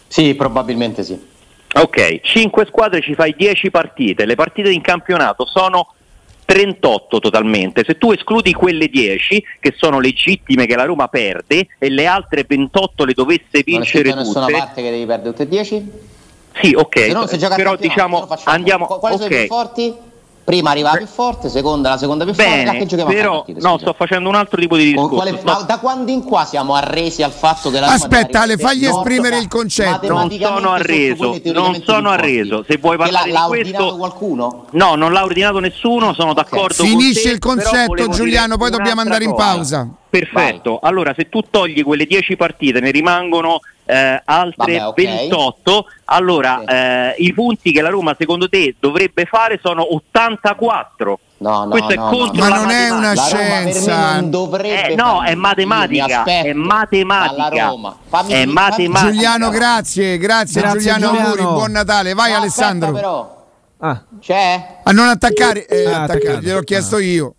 Sì, 0.07 0.35
probabilmente 0.35 1.03
sì. 1.03 1.32
Ok, 1.75 2.21
5 2.21 2.67
squadre 2.67 3.01
ci 3.01 3.15
fai 3.15 3.35
10 3.37 3.71
partite, 3.71 4.27
le 4.27 4.35
partite 4.35 4.71
in 4.71 4.83
campionato 4.83 5.47
sono 5.47 5.95
38 6.45 7.19
totalmente, 7.19 7.83
se 7.85 7.97
tu 7.97 8.13
escludi 8.13 8.53
quelle 8.53 8.89
10 8.89 9.43
che 9.59 9.73
sono 9.75 9.99
legittime 9.99 10.67
che 10.67 10.77
la 10.77 10.85
Roma 10.85 11.09
perde 11.09 11.69
e 11.79 11.89
le 11.89 12.07
altre 12.07 12.45
28 12.47 13.05
le 13.07 13.13
dovesse 13.15 13.63
vincere 13.65 14.11
non 14.11 14.19
è 14.19 14.23
nessuna 14.23 14.47
tutte, 14.47 14.59
parte 14.59 14.83
che 14.83 14.91
devi 14.91 15.07
perdere 15.07 15.31
tutte 15.31 15.43
e 15.45 15.49
10? 15.49 15.91
sì 16.61 16.75
ok, 16.75 16.99
Se 16.99 17.13
no 17.13 17.21
a 17.23 17.55
però 17.55 17.77
diciamo 17.77 18.29
se 18.37 18.43
andiamo, 18.45 18.87
Qu- 18.87 18.99
Quali 18.99 19.17
sono 19.17 19.27
i 19.29 19.39
più 19.39 19.47
forti? 19.47 19.95
Prima 20.53 20.71
arriva 20.71 20.91
la 20.91 20.97
più 20.99 21.07
forte, 21.07 21.49
seconda 21.49 21.89
la 21.89 21.97
seconda 21.97 22.25
più 22.25 22.35
forte, 22.35 22.51
bene, 22.51 22.73
che 22.77 22.85
giochiamo 22.85 23.03
a 23.05 23.07
fare 23.07 23.17
però 23.23 23.37
partite, 23.37 23.61
no, 23.67 23.79
sto 23.79 23.95
facendo 23.95 24.29
un 24.29 24.35
altro 24.35 24.61
tipo 24.61 24.77
di 24.77 24.93
Con 24.93 25.05
discorso, 25.09 25.15
quale- 25.15 25.39
sto- 25.39 25.51
ma 25.53 25.63
da 25.63 25.79
quando 25.79 26.11
in 26.11 26.23
qua 26.25 26.45
siamo 26.45 26.75
arresi 26.75 27.23
al 27.23 27.33
fatto 27.33 27.71
che 27.71 27.81
la 27.81 27.87
Aspetta, 27.87 28.41
arrivare 28.41 28.57
fagli 28.59 28.85
esprimere 28.85 29.39
il 29.39 29.49
concetto. 29.49 30.09
non 30.13 30.31
sono 30.31 30.71
arreso, 30.73 31.41
non 31.45 31.83
sono 31.83 32.11
arreso. 32.11 32.65
Se 32.69 32.77
vuoi 32.77 32.97
Che 32.99 33.03
parlare 33.03 33.31
l'ha, 33.33 33.39
l'ha 33.41 33.45
di 33.45 33.49
questo, 33.49 33.77
ordinato 33.79 33.97
qualcuno? 33.97 34.65
no, 34.73 34.95
non 34.95 35.13
l'ha 35.13 35.25
ordinato 35.25 35.59
nessuno, 35.59 36.13
sono 36.13 36.35
d'accordo 36.35 36.75
con 36.83 36.87
Finisce 36.87 37.23
te, 37.23 37.31
il 37.31 37.39
concetto, 37.39 38.09
Giuliano, 38.09 38.59
poi 38.59 38.71
dobbiamo 38.71 39.01
andare 39.01 39.25
in 39.25 39.31
cosa. 39.31 39.43
pausa. 39.45 39.89
Perfetto, 40.11 40.81
allora 40.83 41.15
se 41.17 41.31
tu 41.31 41.41
togli 41.51 41.83
quelle 41.83 42.05
10 42.05 42.37
partite 42.37 42.81
ne 42.81 42.91
rimangono 42.91 43.61
eh, 43.85 44.23
altre 44.25 44.79
Vabbè, 44.79 44.87
ok. 44.87 44.95
28, 44.95 45.87
allora 46.07 46.63
Sì. 46.67 46.73
eh, 46.75 47.15
i 47.19 47.33
punti 47.35 47.73
che 47.73 47.81
la 47.83 47.89
Roma 47.91 48.15
secondo 48.19 48.49
te 48.49 48.75
dovrebbe 48.79 49.25
fare 49.27 49.59
sono 49.63 49.95
84. 49.95 51.19
No, 51.39 51.65
no, 51.65 51.71
Questo 51.71 51.91
è 51.93 51.97
no, 51.97 52.09
contro 52.09 52.41
Ma 52.41 52.49
la 52.51 52.55
non 52.57 52.71
è 52.71 52.89
matematica. 52.89 52.95
una 52.95 53.15
La 53.15 53.23
scienza. 53.23 54.13
non 54.15 54.31
dovrebbe 54.31 54.87
Eh, 54.91 54.95
no, 54.95 55.23
è 55.25 55.35
matematica, 55.35 56.23
è 56.25 56.53
matematica. 56.53 57.75
Fammi- 58.09 58.33
È 58.33 58.45
matematica. 58.45 59.01
Giuliano, 59.11 59.49
grazie, 59.51 60.19
grazie, 60.19 60.61
Grazie, 60.61 60.79
Giuliano, 60.79 61.07
Giuliano. 61.09 61.29
auguri, 61.31 61.43
buon 61.43 61.73
Natale. 61.73 62.15
Vai 62.15 62.31
No, 62.31 62.37
Alessandro. 62.39 62.89
aspetta, 62.91 63.07
però. 63.09 63.41
Ah, 63.85 64.01
C'è? 64.21 64.67
A 64.85 64.93
non 64.93 65.09
attaccare, 65.09 65.67
eh, 65.67 65.87
Ah, 65.93 66.03
attaccare, 66.05 66.39
gliel'ho 66.41 66.61
chiesto 66.63 66.99
io. 66.99 67.35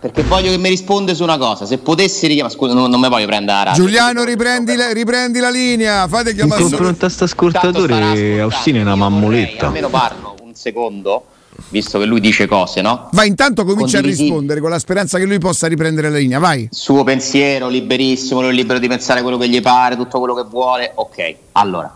Perché 0.00 0.22
voglio 0.22 0.50
che 0.50 0.58
mi 0.58 0.68
risponde 0.68 1.14
su 1.14 1.24
una 1.24 1.38
cosa. 1.38 1.66
Se 1.66 1.78
potessi 1.78 2.28
richiamare, 2.28 2.54
scusa, 2.54 2.72
non, 2.72 2.88
non 2.88 3.00
mi 3.00 3.08
voglio 3.08 3.26
prendere 3.26 3.58
la 3.58 3.64
radio. 3.64 3.82
Giuliano, 3.82 4.22
riprendi 4.22 4.76
la, 4.76 4.92
riprendi 4.92 5.40
la 5.40 5.50
linea, 5.50 6.06
fate 6.06 6.30
In 6.30 6.36
chiamare 6.36 6.62
solo- 6.62 6.76
confronto 6.76 7.06
a 7.06 7.08
sta 7.08 7.24
ascoltatore. 7.24 8.40
Austin 8.40 8.76
è 8.76 8.80
una 8.82 8.94
mammoletta. 8.94 9.66
Almeno 9.66 9.88
parlo 9.88 10.36
un 10.42 10.54
secondo, 10.54 11.24
visto 11.70 11.98
che 11.98 12.04
lui 12.04 12.20
dice 12.20 12.46
cose, 12.46 12.80
no? 12.80 13.08
Vai, 13.10 13.26
intanto 13.26 13.64
comincia 13.64 13.98
a 13.98 14.02
rispondere 14.02 14.60
con 14.60 14.70
la 14.70 14.78
speranza 14.78 15.18
che 15.18 15.24
lui 15.24 15.38
possa 15.38 15.66
riprendere 15.66 16.10
la 16.10 16.18
linea, 16.18 16.38
vai. 16.38 16.68
Suo 16.70 17.02
pensiero, 17.02 17.68
liberissimo, 17.68 18.40
lui 18.40 18.50
è 18.50 18.52
libero 18.52 18.78
di 18.78 18.86
pensare 18.86 19.22
quello 19.22 19.36
che 19.36 19.48
gli 19.48 19.60
pare, 19.60 19.96
tutto 19.96 20.20
quello 20.20 20.34
che 20.34 20.44
vuole. 20.48 20.92
Ok, 20.94 21.34
allora. 21.52 21.92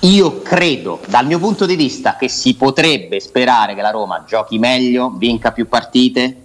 Io 0.00 0.42
credo, 0.42 1.00
dal 1.06 1.26
mio 1.26 1.38
punto 1.38 1.66
di 1.66 1.74
vista, 1.74 2.16
che 2.16 2.28
si 2.28 2.54
potrebbe 2.54 3.18
sperare 3.18 3.74
che 3.74 3.80
la 3.82 3.90
Roma 3.90 4.24
giochi 4.26 4.58
meglio, 4.58 5.12
vinca 5.16 5.52
più 5.52 5.68
partite 5.68 6.36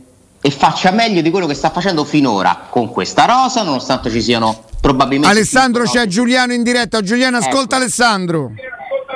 e 0.41 0.49
faccia 0.49 0.91
meglio 0.91 1.21
di 1.21 1.29
quello 1.29 1.45
che 1.45 1.53
sta 1.53 1.69
facendo 1.69 2.03
finora 2.03 2.67
con 2.69 2.89
questa 2.89 3.25
rosa, 3.25 3.61
nonostante 3.61 4.09
ci 4.09 4.21
siano 4.21 4.63
probabilmente... 4.79 5.35
Alessandro 5.35 5.83
c'è 5.83 6.07
Giuliano 6.07 6.53
in 6.53 6.63
diretta, 6.63 7.01
Giuliano 7.01 7.37
ascolta 7.37 7.75
Ecco. 7.75 7.75
Alessandro. 7.75 8.51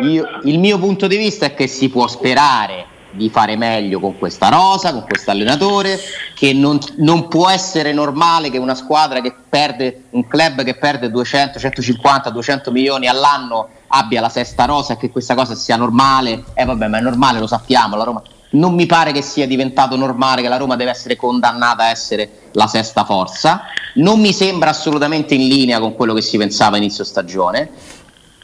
Io- 0.01 0.27
il 0.43 0.59
mio 0.59 0.77
punto 0.77 1.07
di 1.07 1.17
vista 1.17 1.45
è 1.45 1.53
che 1.55 1.67
si 1.67 1.89
può 1.89 2.05
sperare 2.07 2.93
di 3.11 3.29
fare 3.29 3.55
meglio 3.55 3.99
con 3.99 4.17
questa 4.17 4.49
rosa, 4.49 4.91
con 4.91 5.05
questo 5.07 5.31
allenatore, 5.31 5.97
che 6.35 6.53
non, 6.53 6.77
non 6.97 7.27
può 7.29 7.49
essere 7.49 7.93
normale 7.93 8.51
che 8.51 8.57
una 8.57 8.75
squadra 8.75 9.21
che 9.21 9.33
perde, 9.47 10.03
un 10.11 10.27
club 10.27 10.63
che 10.63 10.75
perde 10.75 11.09
200, 11.09 11.57
150, 11.57 12.29
200 12.29 12.71
milioni 12.71 13.07
all'anno 13.07 13.69
abbia 13.87 14.21
la 14.21 14.29
sesta 14.29 14.65
rosa 14.65 14.93
e 14.93 14.97
che 14.97 15.11
questa 15.11 15.35
cosa 15.35 15.55
sia 15.55 15.75
normale. 15.75 16.43
Eh 16.53 16.65
vabbè, 16.65 16.87
ma 16.87 16.97
è 16.97 17.01
normale, 17.01 17.39
lo 17.39 17.47
sappiamo, 17.47 17.95
la 17.95 18.03
Roma. 18.03 18.21
Non 18.51 18.73
mi 18.73 18.85
pare 18.85 19.11
che 19.11 19.21
sia 19.21 19.47
diventato 19.47 19.95
normale 19.95 20.41
che 20.41 20.47
la 20.47 20.57
Roma 20.57 20.75
deve 20.75 20.91
essere 20.91 21.15
condannata 21.15 21.83
a 21.83 21.89
essere 21.89 22.49
la 22.53 22.67
sesta 22.67 23.03
forza. 23.03 23.63
Non 23.95 24.19
mi 24.19 24.33
sembra 24.33 24.69
assolutamente 24.69 25.35
in 25.35 25.47
linea 25.47 25.79
con 25.79 25.95
quello 25.95 26.13
che 26.13 26.21
si 26.21 26.37
pensava 26.37 26.77
inizio 26.77 27.03
stagione. 27.03 27.69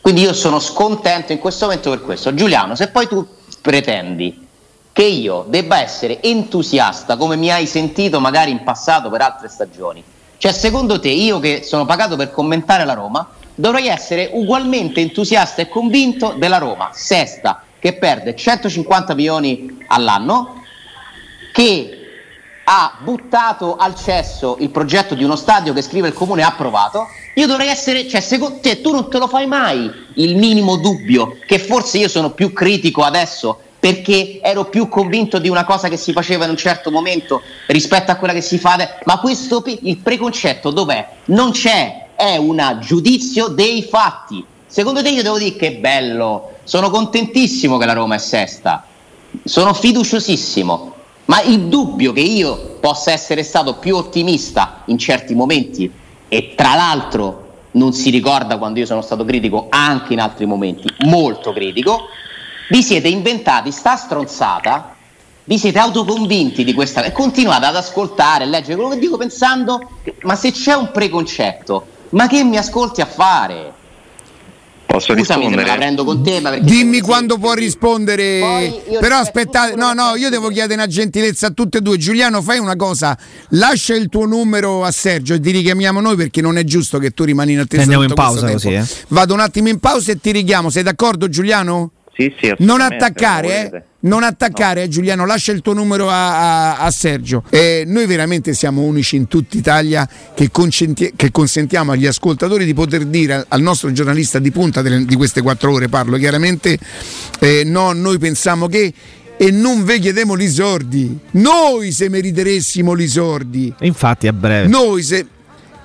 Quindi 0.01 0.21
io 0.21 0.33
sono 0.33 0.59
scontento 0.59 1.31
in 1.31 1.39
questo 1.39 1.65
momento 1.65 1.89
per 1.91 2.01
questo. 2.01 2.33
Giuliano, 2.33 2.75
se 2.75 2.89
poi 2.89 3.07
tu 3.07 3.25
pretendi 3.61 4.47
che 4.91 5.03
io 5.03 5.45
debba 5.47 5.79
essere 5.79 6.21
entusiasta 6.21 7.15
come 7.15 7.35
mi 7.37 7.49
hai 7.51 7.65
sentito 7.65 8.19
magari 8.19 8.51
in 8.51 8.63
passato 8.63 9.09
per 9.09 9.21
altre 9.21 9.47
stagioni, 9.47 10.03
cioè 10.37 10.51
secondo 10.51 10.99
te 10.99 11.09
io 11.09 11.39
che 11.39 11.61
sono 11.63 11.85
pagato 11.85 12.15
per 12.15 12.31
commentare 12.31 12.83
la 12.83 12.93
Roma, 12.93 13.29
dovrei 13.55 13.87
essere 13.87 14.29
ugualmente 14.33 15.01
entusiasta 15.01 15.61
e 15.61 15.69
convinto 15.69 16.35
della 16.37 16.57
Roma, 16.57 16.91
sesta, 16.93 17.63
che 17.79 17.93
perde 17.93 18.35
150 18.35 19.15
milioni 19.15 19.83
all'anno, 19.87 20.63
che 21.53 21.97
ha 22.63 22.97
buttato 23.01 23.75
al 23.75 23.95
cesso 23.95 24.57
il 24.59 24.69
progetto 24.69 25.15
di 25.15 25.23
uno 25.23 25.35
stadio 25.35 25.73
che 25.73 25.81
scrive 25.81 26.07
il 26.07 26.13
comune 26.13 26.43
approvato, 26.43 27.07
io 27.35 27.47
dovrei 27.47 27.67
essere, 27.67 28.07
cioè 28.07 28.21
secondo 28.21 28.59
te 28.59 28.81
tu 28.81 28.91
non 28.91 29.09
te 29.09 29.17
lo 29.17 29.27
fai 29.27 29.47
mai 29.47 29.89
il 30.15 30.37
minimo 30.37 30.77
dubbio 30.77 31.37
che 31.45 31.59
forse 31.59 31.97
io 31.97 32.07
sono 32.07 32.31
più 32.31 32.53
critico 32.53 33.03
adesso 33.03 33.59
perché 33.79 34.39
ero 34.43 34.65
più 34.65 34.87
convinto 34.87 35.39
di 35.39 35.49
una 35.49 35.63
cosa 35.63 35.89
che 35.89 35.97
si 35.97 36.11
faceva 36.11 36.43
in 36.43 36.51
un 36.51 36.57
certo 36.57 36.91
momento 36.91 37.41
rispetto 37.65 38.11
a 38.11 38.15
quella 38.15 38.33
che 38.33 38.41
si 38.41 38.59
fa 38.59 38.73
adesso, 38.73 38.93
ma 39.05 39.19
questo 39.19 39.63
il 39.65 39.97
preconcetto 39.97 40.69
dov'è? 40.69 41.07
Non 41.25 41.49
c'è, 41.49 42.09
è 42.21 42.37
un 42.37 42.77
giudizio 42.79 43.47
dei 43.47 43.81
fatti. 43.81 44.45
Secondo 44.67 45.01
te 45.01 45.09
io 45.09 45.23
devo 45.23 45.39
dire 45.39 45.55
che 45.55 45.73
bello, 45.73 46.51
sono 46.63 46.91
contentissimo 46.91 47.79
che 47.79 47.85
la 47.87 47.93
Roma 47.93 48.13
è 48.13 48.19
sesta, 48.19 48.85
sono 49.43 49.73
fiduciosissimo, 49.73 50.93
ma 51.25 51.41
il 51.41 51.61
dubbio 51.61 52.13
che 52.13 52.21
io 52.21 52.77
possa 52.79 53.11
essere 53.11 53.41
stato 53.41 53.75
più 53.75 53.95
ottimista 53.95 54.83
in 54.85 54.99
certi 54.99 55.33
momenti 55.33 55.91
e 56.27 56.53
tra 56.55 56.75
l'altro 56.75 57.49
non 57.71 57.91
si 57.91 58.11
ricorda 58.11 58.59
quando 58.59 58.79
io 58.79 58.85
sono 58.85 59.01
stato 59.01 59.25
critico 59.25 59.65
anche 59.69 60.13
in 60.13 60.19
altri 60.19 60.45
momenti, 60.45 60.87
molto 61.05 61.51
critico, 61.51 62.05
vi 62.69 62.83
siete 62.83 63.07
inventati 63.07 63.71
sta 63.71 63.95
stronzata, 63.95 64.95
vi 65.45 65.57
siete 65.57 65.79
autoconvinti 65.79 66.63
di 66.63 66.73
questa 66.73 67.03
e 67.03 67.11
continuate 67.11 67.65
ad 67.65 67.75
ascoltare, 67.75 68.45
leggere 68.45 68.75
quello 68.75 68.91
che 68.91 68.99
dico 68.99 69.17
pensando, 69.17 69.89
ma 70.21 70.35
se 70.35 70.51
c'è 70.51 70.73
un 70.73 70.91
preconcetto, 70.91 71.90
ma 72.11 72.27
che 72.27 72.43
mi 72.43 72.57
ascolti 72.57 73.01
a 73.01 73.05
fare? 73.05 73.73
Posso 74.85 75.13
Scusami 75.15 75.25
se 75.25 75.33
me 75.37 75.55
la 75.55 75.61
rispondere? 75.61 75.77
prendo 75.77 76.03
con 76.03 76.21
te, 76.21 76.41
ma 76.41 76.49
perché 76.49 76.65
Dimmi 76.65 76.99
quando 76.99 77.37
può 77.37 77.53
rispondere. 77.53 78.81
Però 78.99 79.17
aspettate, 79.17 79.75
no, 79.75 79.93
no, 79.93 80.15
io 80.17 80.29
devo 80.29 80.49
chiedere 80.49 80.73
una 80.73 80.87
gentilezza 80.87 81.47
a 81.47 81.51
tutte 81.51 81.77
e 81.77 81.81
due. 81.81 81.97
Giuliano, 81.97 82.41
fai 82.41 82.59
una 82.59 82.75
cosa, 82.75 83.17
lascia 83.51 83.95
il 83.95 84.09
tuo 84.09 84.25
numero 84.25 84.83
a 84.83 84.91
Sergio 84.91 85.35
e 85.35 85.39
ti 85.39 85.51
richiamiamo 85.51 86.01
noi 86.01 86.17
perché 86.17 86.41
non 86.41 86.57
è 86.57 86.65
giusto 86.65 86.97
che 86.99 87.11
tu 87.11 87.23
rimani 87.23 87.53
in 87.53 87.59
attesa. 87.59 87.83
Andiamo 87.83 88.03
in 88.03 88.13
pausa 88.13 88.51
così, 88.51 88.73
eh. 88.73 88.85
Vado 89.07 89.33
un 89.33 89.39
attimo 89.39 89.69
in 89.69 89.79
pausa 89.79 90.11
e 90.11 90.19
ti 90.19 90.31
richiamo. 90.31 90.69
Sei 90.69 90.83
d'accordo, 90.83 91.29
Giuliano? 91.29 91.91
Sì, 92.13 92.33
sì, 92.39 92.47
Non 92.59 92.81
assolutamente, 92.81 92.95
attaccare, 93.05 93.69
eh? 93.71 93.83
Non 94.01 94.23
attaccare, 94.23 94.83
eh, 94.83 94.87
Giuliano, 94.89 95.25
lascia 95.25 95.51
il 95.51 95.61
tuo 95.61 95.73
numero 95.73 96.09
a, 96.09 96.71
a- 96.73 96.77
a 96.79 96.91
Sergio. 96.91 97.43
Eh, 97.49 97.83
noi 97.87 98.05
veramente 98.05 98.53
siamo 98.53 98.81
unici 98.81 99.15
in 99.15 99.27
tutta 99.27 99.55
Italia 99.57 100.07
che, 100.33 100.49
consenti- 100.51 101.13
che 101.15 101.31
consentiamo 101.31 101.91
agli 101.93 102.05
ascoltatori 102.05 102.65
di 102.65 102.73
poter 102.73 103.05
dire 103.05 103.45
al, 103.47 103.61
nostro 103.61 103.91
giornalista 103.91 104.39
di 104.39 104.51
punta 104.51 104.81
delle- 104.81 105.05
di 105.05 105.15
queste 105.15 105.41
quattro 105.41 105.71
ore, 105.71 105.87
parlo 105.87 106.17
chiaramente, 106.17 106.77
eh, 107.39 107.63
no, 107.65 107.93
noi 107.93 108.17
pensiamo 108.17 108.67
che 108.67 108.93
e 109.37 109.49
non 109.49 109.83
ve 109.83 109.97
chiediamo 109.99 110.33
li 110.35 110.49
sordi. 110.49 111.17
Noi 111.31 111.91
se 111.91 112.09
meriteressimo 112.09 112.93
li 112.93 113.07
sordi. 113.07 113.73
infatti 113.79 114.27
a 114.27 114.33
breve. 114.33 114.67
Noi 114.67 115.01
se... 115.01 115.25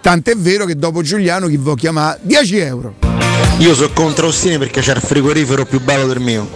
Tant'è 0.03 0.35
vero 0.37 0.67
che 0.67 0.77
dopo 0.77 1.03
Giuliano 1.03 1.47
chi 1.49 1.57
vuole 1.57 1.79
chiamare 1.81 2.19
10 2.23 2.57
euro. 2.59 3.06
Io 3.59 3.75
sono 3.75 3.91
contro 3.95 4.27
Ostini 4.29 4.59
perché 4.59 4.81
c'è 4.81 4.95
il 4.95 5.01
frigorifero 5.01 5.65
più 5.65 5.81
bello 5.81 6.07
del 6.07 6.21
mio. 6.21 6.47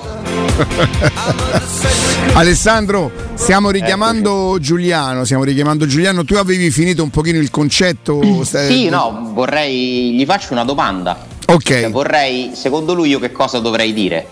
Alessandro, 2.34 3.10
stiamo 3.34 3.70
richiamando 3.70 4.58
Giuliano, 4.60 5.24
stiamo 5.24 5.44
richiamando 5.44 5.86
Giuliano, 5.86 6.24
tu 6.24 6.34
avevi 6.34 6.70
finito 6.70 7.02
un 7.02 7.08
pochino 7.10 7.38
il 7.38 7.50
concetto? 7.50 8.44
sta- 8.44 8.66
Sì, 8.66 8.88
no, 8.90 9.30
vorrei. 9.32 10.12
Gli 10.14 10.24
faccio 10.26 10.52
una 10.52 10.64
domanda. 10.64 11.26
Ok. 11.46 11.62
Cioè, 11.62 11.90
vorrei, 11.90 12.50
secondo 12.54 12.92
lui, 12.94 13.08
io 13.08 13.18
che 13.18 13.32
cosa 13.32 13.58
dovrei 13.60 13.92
dire? 13.94 14.26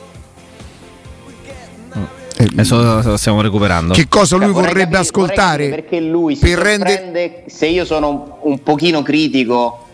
Adesso 2.40 3.02
lo 3.02 3.16
stiamo 3.16 3.40
recuperando. 3.40 3.94
Che 3.94 4.06
cosa 4.08 4.36
lui 4.36 4.44
Cioè, 4.44 4.52
vorrei 4.54 4.68
vorrebbe 4.72 4.92
capire- 4.96 5.08
ascoltare? 5.08 5.68
Perché 5.70 6.00
lui 6.00 6.36
si 6.36 6.42
per 6.42 6.58
rende- 6.58 7.44
se 7.48 7.66
io 7.66 7.84
sono 7.84 8.08
un, 8.42 8.52
un 8.52 8.62
pochino 8.62 9.02
critico 9.02 9.86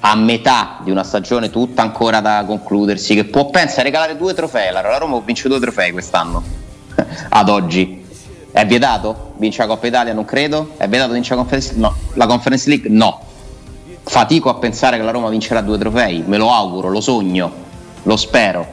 a 0.00 0.14
metà 0.16 0.78
di 0.82 0.90
una 0.90 1.04
stagione 1.04 1.50
tutta 1.50 1.82
ancora 1.82 2.20
da 2.20 2.44
concludersi, 2.46 3.14
che 3.14 3.24
può 3.24 3.50
pensare 3.50 3.82
a 3.82 3.84
regalare 3.84 4.16
due 4.16 4.34
trofei. 4.34 4.72
La 4.72 4.98
Roma 4.98 5.20
vinto 5.24 5.48
due 5.48 5.60
trofei 5.60 5.92
quest'anno, 5.92 6.42
ad 7.28 7.48
oggi. 7.48 7.98
È 8.52 8.66
vietato? 8.66 9.34
Vince 9.36 9.60
la 9.62 9.68
Coppa 9.68 9.86
Italia? 9.86 10.12
Non 10.12 10.24
credo. 10.24 10.72
È 10.76 10.88
vietato 10.88 11.12
vincere 11.12 11.36
la 11.36 11.42
Conference, 11.42 11.74
no. 11.76 11.94
la 12.14 12.26
Conference 12.26 12.68
League? 12.68 12.90
No. 12.90 13.20
Fatico 14.02 14.48
a 14.48 14.54
pensare 14.54 14.96
che 14.96 15.04
la 15.04 15.12
Roma 15.12 15.28
vincerà 15.28 15.60
due 15.60 15.78
trofei, 15.78 16.24
me 16.26 16.36
lo 16.36 16.50
auguro, 16.50 16.88
lo 16.88 17.00
sogno, 17.00 17.52
lo 18.02 18.16
spero. 18.16 18.66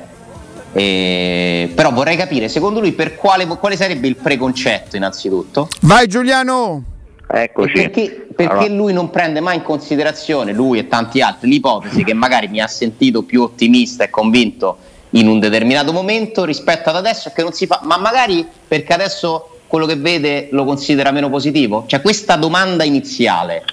E- 0.71 1.71
Però 1.75 1.91
vorrei 1.91 2.15
capire, 2.15 2.47
secondo 2.49 2.79
lui, 2.79 2.93
per 2.93 3.15
quale, 3.15 3.45
quale 3.45 3.75
sarebbe 3.75 4.07
il 4.07 4.15
preconcetto 4.15 4.95
innanzitutto? 4.95 5.67
Vai 5.81 6.07
Giuliano! 6.07 6.95
Eccoci. 7.29 7.73
Perché, 7.73 8.27
perché 8.33 8.53
Allora, 8.53 8.73
lui 8.73 8.93
non 8.93 9.09
prende 9.09 9.41
mai 9.41 9.57
in 9.57 9.63
considerazione, 9.63 10.53
lui 10.53 10.79
e 10.79 10.87
tanti 10.87 11.21
altri, 11.21 11.49
l'ipotesi 11.49 12.03
che 12.03 12.13
magari 12.13 12.47
mi 12.47 12.61
ha 12.61 12.67
sentito 12.67 13.23
più 13.23 13.41
ottimista 13.41 14.05
e 14.05 14.09
convinto 14.09 14.77
in 15.11 15.27
un 15.27 15.39
determinato 15.39 15.91
momento 15.91 16.45
rispetto 16.45 16.89
ad 16.89 16.95
adesso 16.95 17.31
che 17.33 17.43
non 17.43 17.51
si 17.51 17.65
fa, 17.65 17.81
ma 17.83 17.97
magari 17.97 18.45
perché 18.67 18.93
adesso 18.93 19.59
quello 19.67 19.85
che 19.85 19.95
vede 19.95 20.47
lo 20.51 20.63
considera 20.63 21.11
meno 21.11 21.29
positivo? 21.29 21.83
Cioè 21.87 22.01
questa 22.01 22.37
domanda 22.37 22.83
iniziale, 22.83 23.63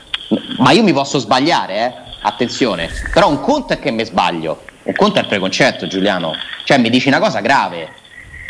ma 0.59 0.73
io 0.73 0.83
mi 0.83 0.93
posso 0.93 1.19
sbagliare, 1.19 1.77
eh? 1.77 1.93
attenzione, 2.23 2.89
però 3.13 3.29
un 3.29 3.41
conto 3.41 3.73
è 3.73 3.79
che 3.79 3.91
mi 3.91 4.05
sbaglio, 4.05 4.63
un 4.85 4.95
conto 4.95 5.19
è 5.19 5.23
il 5.23 5.29
preconcetto 5.29 5.87
Giuliano, 5.87 6.33
cioè 6.65 6.79
mi 6.79 6.91
dici 6.91 7.09
una 7.09 7.21
cosa 7.21 7.41
grave, 7.41 8.03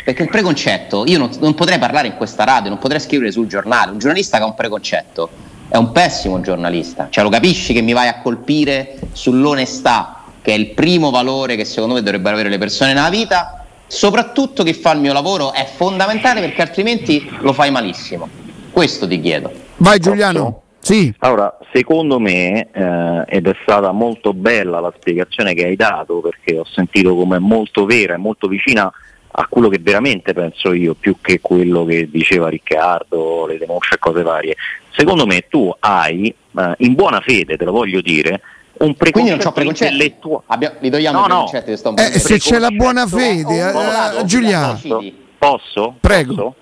perché 0.05 0.21
il 0.21 0.29
preconcetto, 0.29 1.03
io 1.07 1.17
non, 1.17 1.31
non 1.39 1.55
potrei 1.55 1.79
parlare 1.79 2.05
in 2.05 2.15
questa 2.15 2.43
radio, 2.43 2.69
non 2.69 2.77
potrei 2.77 2.99
scrivere 2.99 3.31
sul 3.31 3.47
giornale. 3.47 3.89
Un 3.89 3.97
giornalista 3.97 4.37
che 4.37 4.43
ha 4.43 4.45
un 4.45 4.53
preconcetto 4.53 5.29
è 5.67 5.77
un 5.77 5.91
pessimo 5.91 6.39
giornalista. 6.41 7.07
Cioè 7.09 7.23
lo 7.23 7.31
capisci 7.31 7.73
che 7.73 7.81
mi 7.81 7.91
vai 7.91 8.07
a 8.07 8.21
colpire 8.21 8.99
sull'onestà, 9.13 10.25
che 10.43 10.51
è 10.51 10.55
il 10.55 10.69
primo 10.75 11.09
valore 11.09 11.55
che 11.55 11.65
secondo 11.65 11.95
me 11.95 12.03
dovrebbero 12.03 12.35
avere 12.35 12.49
le 12.49 12.59
persone 12.59 12.93
nella 12.93 13.09
vita. 13.09 13.65
Soprattutto 13.87 14.61
chi 14.61 14.73
fa 14.73 14.91
il 14.91 14.99
mio 14.99 15.11
lavoro 15.11 15.53
è 15.53 15.65
fondamentale 15.65 16.39
perché 16.39 16.61
altrimenti 16.61 17.27
lo 17.39 17.51
fai 17.51 17.71
malissimo. 17.71 18.29
Questo 18.69 19.07
ti 19.07 19.19
chiedo. 19.19 19.51
Vai 19.77 19.97
Giuliano! 19.97 20.61
Sì, 20.85 21.11
Allora, 21.17 21.57
secondo 21.73 22.19
me, 22.19 22.67
eh, 22.71 23.23
ed 23.25 23.47
è 23.47 23.55
stata 23.63 23.91
molto 23.91 24.35
bella 24.35 24.79
la 24.79 24.93
spiegazione 24.95 25.55
che 25.55 25.65
hai 25.65 25.75
dato, 25.75 26.19
perché 26.19 26.59
ho 26.59 26.65
sentito 26.65 27.15
come 27.15 27.39
molto 27.39 27.85
vera 27.85 28.13
e 28.13 28.17
molto 28.17 28.47
vicina 28.47 28.93
a 29.37 29.47
quello 29.49 29.67
che 29.67 29.79
veramente 29.81 30.33
penso 30.33 30.71
io, 30.71 30.93
più 30.93 31.17
che 31.21 31.41
quello 31.41 31.83
che 31.83 32.09
diceva 32.09 32.47
Riccardo, 32.47 33.45
le 33.47 33.57
denunce 33.57 33.95
e 33.95 33.99
cose 33.99 34.21
varie. 34.21 34.55
Secondo 34.95 35.25
me 35.25 35.45
tu 35.49 35.73
hai, 35.79 36.27
eh, 36.57 36.73
in 36.77 36.93
buona 36.93 37.19
fede, 37.19 37.57
te 37.57 37.65
lo 37.65 37.73
voglio 37.73 37.99
dire, 37.99 38.41
un 38.77 38.95
Quindi 38.95 39.29
non 39.31 39.37
preconcetto 39.39 39.61
intellettuale. 39.61 40.43
Abbiamo- 40.47 40.75
li 40.79 40.89
togliamo 40.89 41.19
No, 41.19 41.25
i 41.25 41.27
no. 41.27 41.33
preconcetti 41.43 41.71
che 41.71 41.77
sto 41.77 41.95
Eh, 41.97 42.19
se 42.19 42.37
c'è 42.39 42.59
la 42.59 42.71
buona 42.71 43.05
fede, 43.07 43.71
eh, 44.19 44.25
Giuliano. 44.25 44.79
Posso? 45.37 45.95
Prego. 45.99 46.33
Posso? 46.33 46.55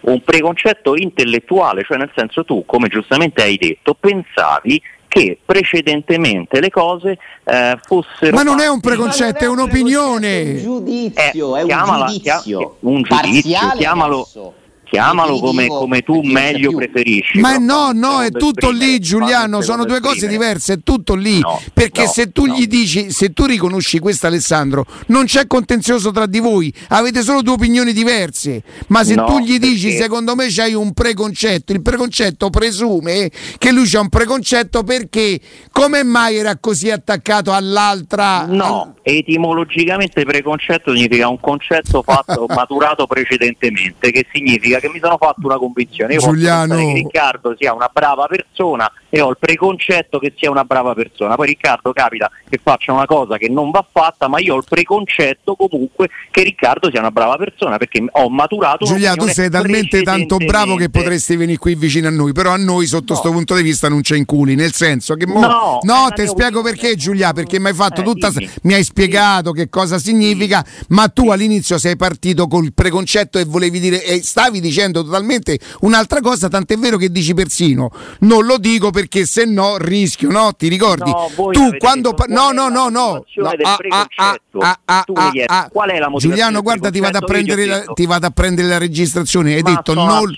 Un 0.00 0.22
preconcetto 0.22 0.96
intellettuale, 0.96 1.82
cioè 1.84 1.96
nel 1.96 2.10
senso 2.14 2.44
tu, 2.44 2.64
come 2.66 2.88
giustamente 2.88 3.42
hai 3.42 3.56
detto, 3.56 3.94
pensavi 3.94 4.80
che 5.08 5.38
precedentemente 5.44 6.60
le 6.60 6.70
cose 6.70 7.18
eh, 7.44 7.78
fossero... 7.82 8.36
Ma 8.36 8.42
non 8.42 8.60
è 8.60 8.68
un 8.68 8.80
preconcetto, 8.80 9.44
è 9.44 9.46
un 9.48 9.58
un'opinione. 9.58 10.56
giudizio, 10.60 11.56
Eh, 11.56 11.60
è 11.60 11.62
un 11.62 11.66
chiamala- 11.68 12.06
giudizio. 12.06 12.40
chia- 12.42 12.58
un 12.80 13.02
giudizio, 13.02 13.16
Parziale 13.16 13.78
chiamalo- 13.78 14.20
adesso. 14.20 14.54
Chiamalo 14.90 15.38
come, 15.38 15.66
come 15.66 16.00
tu 16.00 16.22
meglio 16.22 16.74
preferisci. 16.74 17.40
Ma 17.40 17.58
no, 17.58 17.90
no, 17.92 18.22
è 18.22 18.30
tutto 18.30 18.70
lì 18.70 18.98
Giuliano, 18.98 19.60
sono 19.60 19.84
due 19.84 20.00
cose 20.00 20.26
diverse, 20.26 20.74
è 20.74 20.78
tutto 20.82 21.14
lì. 21.14 21.40
No, 21.40 21.60
Perché 21.74 22.04
no, 22.04 22.08
se 22.08 22.32
tu 22.32 22.46
no. 22.46 22.54
gli 22.54 22.66
dici, 22.66 23.10
se 23.10 23.32
tu 23.34 23.44
riconosci 23.44 23.98
questo 23.98 24.26
Alessandro, 24.28 24.86
non 25.08 25.24
c'è 25.26 25.46
contenzioso 25.46 26.10
tra 26.10 26.24
di 26.26 26.38
voi, 26.38 26.72
avete 26.88 27.22
solo 27.22 27.42
due 27.42 27.54
opinioni 27.54 27.92
diverse. 27.92 28.62
Ma 28.88 29.04
se 29.04 29.14
No, 29.14 29.26
tu 29.26 29.40
gli 29.40 29.58
dici, 29.58 29.88
perché- 29.88 30.02
secondo 30.02 30.34
me 30.34 30.46
c'hai 30.48 30.72
un 30.74 30.92
preconcetto, 30.94 31.72
il 31.72 31.82
preconcetto 31.82 32.48
presume 32.50 33.30
che 33.58 33.72
lui 33.72 33.86
c'ha 33.86 34.00
un 34.00 34.08
preconcetto 34.08 34.84
perché 34.84 35.38
come 35.70 36.02
mai 36.02 36.36
era 36.36 36.56
così 36.56 36.90
attaccato 36.90 37.52
all'altra? 37.52 38.46
No, 38.46 38.94
etimologicamente 39.02 40.24
preconcetto 40.24 40.94
significa 40.94 41.28
un 41.28 41.40
concetto 41.40 42.02
fatto, 42.02 42.46
maturato 42.54 43.06
precedentemente, 43.06 44.10
che 44.10 44.26
significa 44.32 44.77
che 44.80 44.88
mi 44.88 44.98
sono 45.00 45.16
fatto 45.18 45.40
una 45.44 45.56
convinzione. 45.58 46.14
Io 46.14 46.20
Giuliano. 46.20 46.76
che 46.76 46.92
Riccardo 46.94 47.54
sia 47.58 47.72
una 47.72 47.90
brava 47.92 48.26
persona 48.26 48.90
e 49.10 49.20
ho 49.20 49.30
il 49.30 49.36
preconcetto 49.38 50.18
che 50.18 50.34
sia 50.36 50.50
una 50.50 50.64
brava 50.64 50.94
persona. 50.94 51.34
Poi 51.34 51.46
Riccardo 51.48 51.92
capita 51.92 52.30
che 52.48 52.58
faccia 52.62 52.92
una 52.92 53.06
cosa 53.06 53.36
che 53.38 53.48
non 53.48 53.70
va 53.70 53.86
fatta, 53.90 54.28
ma 54.28 54.38
io 54.40 54.54
ho 54.54 54.58
il 54.58 54.64
preconcetto 54.68 55.54
comunque 55.56 56.08
che 56.30 56.42
Riccardo 56.42 56.90
sia 56.90 57.00
una 57.00 57.10
brava 57.10 57.36
persona 57.36 57.76
perché 57.78 58.04
ho 58.10 58.28
maturato 58.30 58.84
Giulia, 58.84 59.14
tu 59.14 59.26
sei 59.26 59.50
talmente 59.50 60.02
tanto 60.02 60.36
bravo 60.36 60.76
che 60.76 60.88
potresti 60.90 61.36
venire 61.36 61.58
qui 61.58 61.74
vicino 61.74 62.08
a 62.08 62.10
noi, 62.10 62.32
però 62.32 62.52
a 62.52 62.56
noi 62.56 62.86
sotto 62.86 63.14
No. 63.14 63.18
questo 63.18 63.30
punto 63.30 63.54
di 63.54 63.62
vista 63.62 63.88
non 63.88 64.00
c'è 64.02 64.16
in 64.16 64.24
culi, 64.26 64.54
nel 64.54 64.72
senso 64.72 65.14
che 65.14 65.26
mo- 65.26 65.40
No, 65.40 65.78
no 65.82 66.06
la 66.08 66.10
ti 66.14 66.26
spiego 66.26 66.58
opinione. 66.60 66.70
perché 66.70 66.96
Giulia, 66.96 67.32
perché 67.32 67.58
mi 67.58 67.68
hai 67.68 67.74
fatto 67.74 68.00
Eh, 68.02 68.04
tutta 68.04 68.30
dimmi. 68.30 68.50
mi 68.62 68.74
hai 68.74 68.84
spiegato 68.84 69.52
che 69.52 69.68
cosa 69.68 69.98
significa, 69.98 70.64
ma 70.88 71.08
tu 71.08 71.30
all'inizio 71.30 71.78
sei 71.78 71.96
partito 71.96 72.46
col 72.46 72.72
preconcetto 72.72 73.38
e 73.38 73.44
volevi 73.44 73.80
dire 73.80 74.02
e 74.04 74.22
stavi 74.22 74.60
dicendo 74.60 74.66
totalmente 75.02 75.58
un'altra 75.80 76.20
cosa, 76.20 76.48
tant'è 76.48 76.76
vero 76.76 76.96
che 76.96 77.10
dici 77.10 77.34
persino 77.34 77.90
non 78.20 78.44
lo 78.46 78.58
dico 78.58 78.90
perché 78.90 79.26
se 79.26 79.44
no 79.44 79.76
rischio, 79.78 80.30
no? 80.30 80.52
Ti 80.56 80.68
ricordi? 80.68 81.10
No, 81.10 81.30
voi 81.34 81.54
tu 81.54 81.76
quando 81.78 82.14
pa- 82.14 82.26
no, 82.28 82.50
no, 82.52 82.68
no, 82.68 82.88
no, 82.88 83.24
no, 83.36 83.52
ah, 83.62 83.76
ah, 83.86 84.06
ah, 84.16 84.38
ah, 84.58 84.78
ah, 84.84 85.04
ah. 85.46 85.68
qual 85.72 85.90
è 85.90 85.98
la 85.98 86.08
motivazione 86.08 86.18
Giuliano, 86.18 86.62
guarda, 86.62 86.90
ti 86.90 87.00
vado 87.00 87.18
la, 87.66 87.84
ti 87.94 88.06
vado 88.06 88.26
a 88.26 88.30
prendere 88.30 88.68
la 88.68 88.78
registrazione. 88.78 89.54
Hai 89.54 89.62
Ma 89.62 89.70
detto 89.70 89.94
non, 89.94 90.32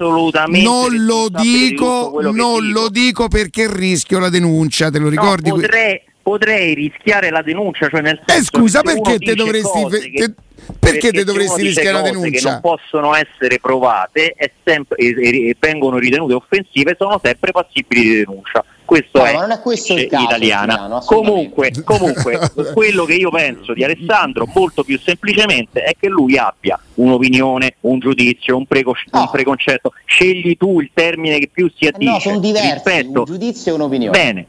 non 0.47 1.05
lo 1.05 1.29
dico, 1.29 2.19
non 2.21 2.33
dico. 2.35 2.61
lo 2.61 2.88
dico 2.88 3.29
perché 3.29 3.73
rischio 3.73 4.19
la 4.19 4.29
denuncia, 4.29 4.90
te 4.90 4.99
lo 4.99 5.05
No, 5.05 5.11
ricordi? 5.11 5.51
que- 5.51 5.61
potrei, 5.61 6.01
potrei 6.23 6.75
rischiare 6.75 7.31
la 7.31 7.43
denuncia, 7.43 7.89
cioè 7.89 8.01
nel 8.01 8.21
Eh, 8.27 8.33
senso 8.33 8.59
scusa, 8.59 8.81
che 8.83 8.89
se 8.91 8.95
perché 8.95 9.09
uno 9.11 9.19
te 9.19 9.25
dice 9.25 9.35
dovresti 9.35 9.83
cose 9.83 10.01
fe- 10.01 10.11
che- 10.11 10.25
te- 10.27 10.35
perché 10.79 11.11
te 11.11 11.19
se 11.19 11.25
dovresti 11.25 11.63
rischiare 11.63 11.93
la 11.93 12.03
denuncia? 12.03 12.31
che 12.31 12.41
non 12.51 12.61
possono 12.61 13.15
essere 13.15 13.59
provate 13.61 14.35
sempre, 14.65 14.97
e, 14.99 15.15
e- 15.17 15.49
e 15.49 15.57
vengono 15.59 15.99
ritenute 15.99 16.35
offensive 16.35 16.95
sono 16.99 17.19
sempre 17.23 17.51
passibili 17.53 18.03
di 18.03 18.15
denuncia. 18.17 18.65
Questo 18.85 19.19
No, 19.19 19.25
è, 19.25 19.33
non 19.35 19.51
è 19.53 19.61
questo 19.61 19.93
il 19.93 20.01
legge 20.01 20.11
caso, 20.11 20.25
italiana. 20.25 20.73
Assolutamente. 20.97 21.07
comunque, 21.15 21.71
comunque 21.85 22.39
quello 22.75 23.05
che 23.05 23.15
io 23.15 23.31
penso 23.31 23.73
di 23.73 23.85
Alessandro 23.85 24.49
molto 24.53 24.83
più 24.83 24.99
semplicemente 24.99 25.81
è 25.83 25.93
che 25.99 26.09
lui 26.09 26.37
abbia 26.37 26.79
un'opinione, 26.95 27.77
un 27.83 28.01
giudizio, 28.01 28.57
un, 28.57 28.67
preco- 28.67 28.91
un 29.13 29.21
No. 29.21 29.29
preconcetto. 29.31 29.93
Scegli 30.05 30.57
tu 30.57 30.81
il 30.81 30.91
termine 30.93 31.39
che 31.39 31.49
più 31.53 31.71
si 31.75 31.85
Eh 31.85 31.89
addice. 31.95 32.11
no, 32.11 32.19
sono 32.19 32.39
diversi, 32.41 32.73
rispetto. 32.73 33.19
un 33.21 33.25
giudizio 33.27 33.71
e 33.73 33.75
un'opinione. 33.77 34.11
Bene, 34.19 34.47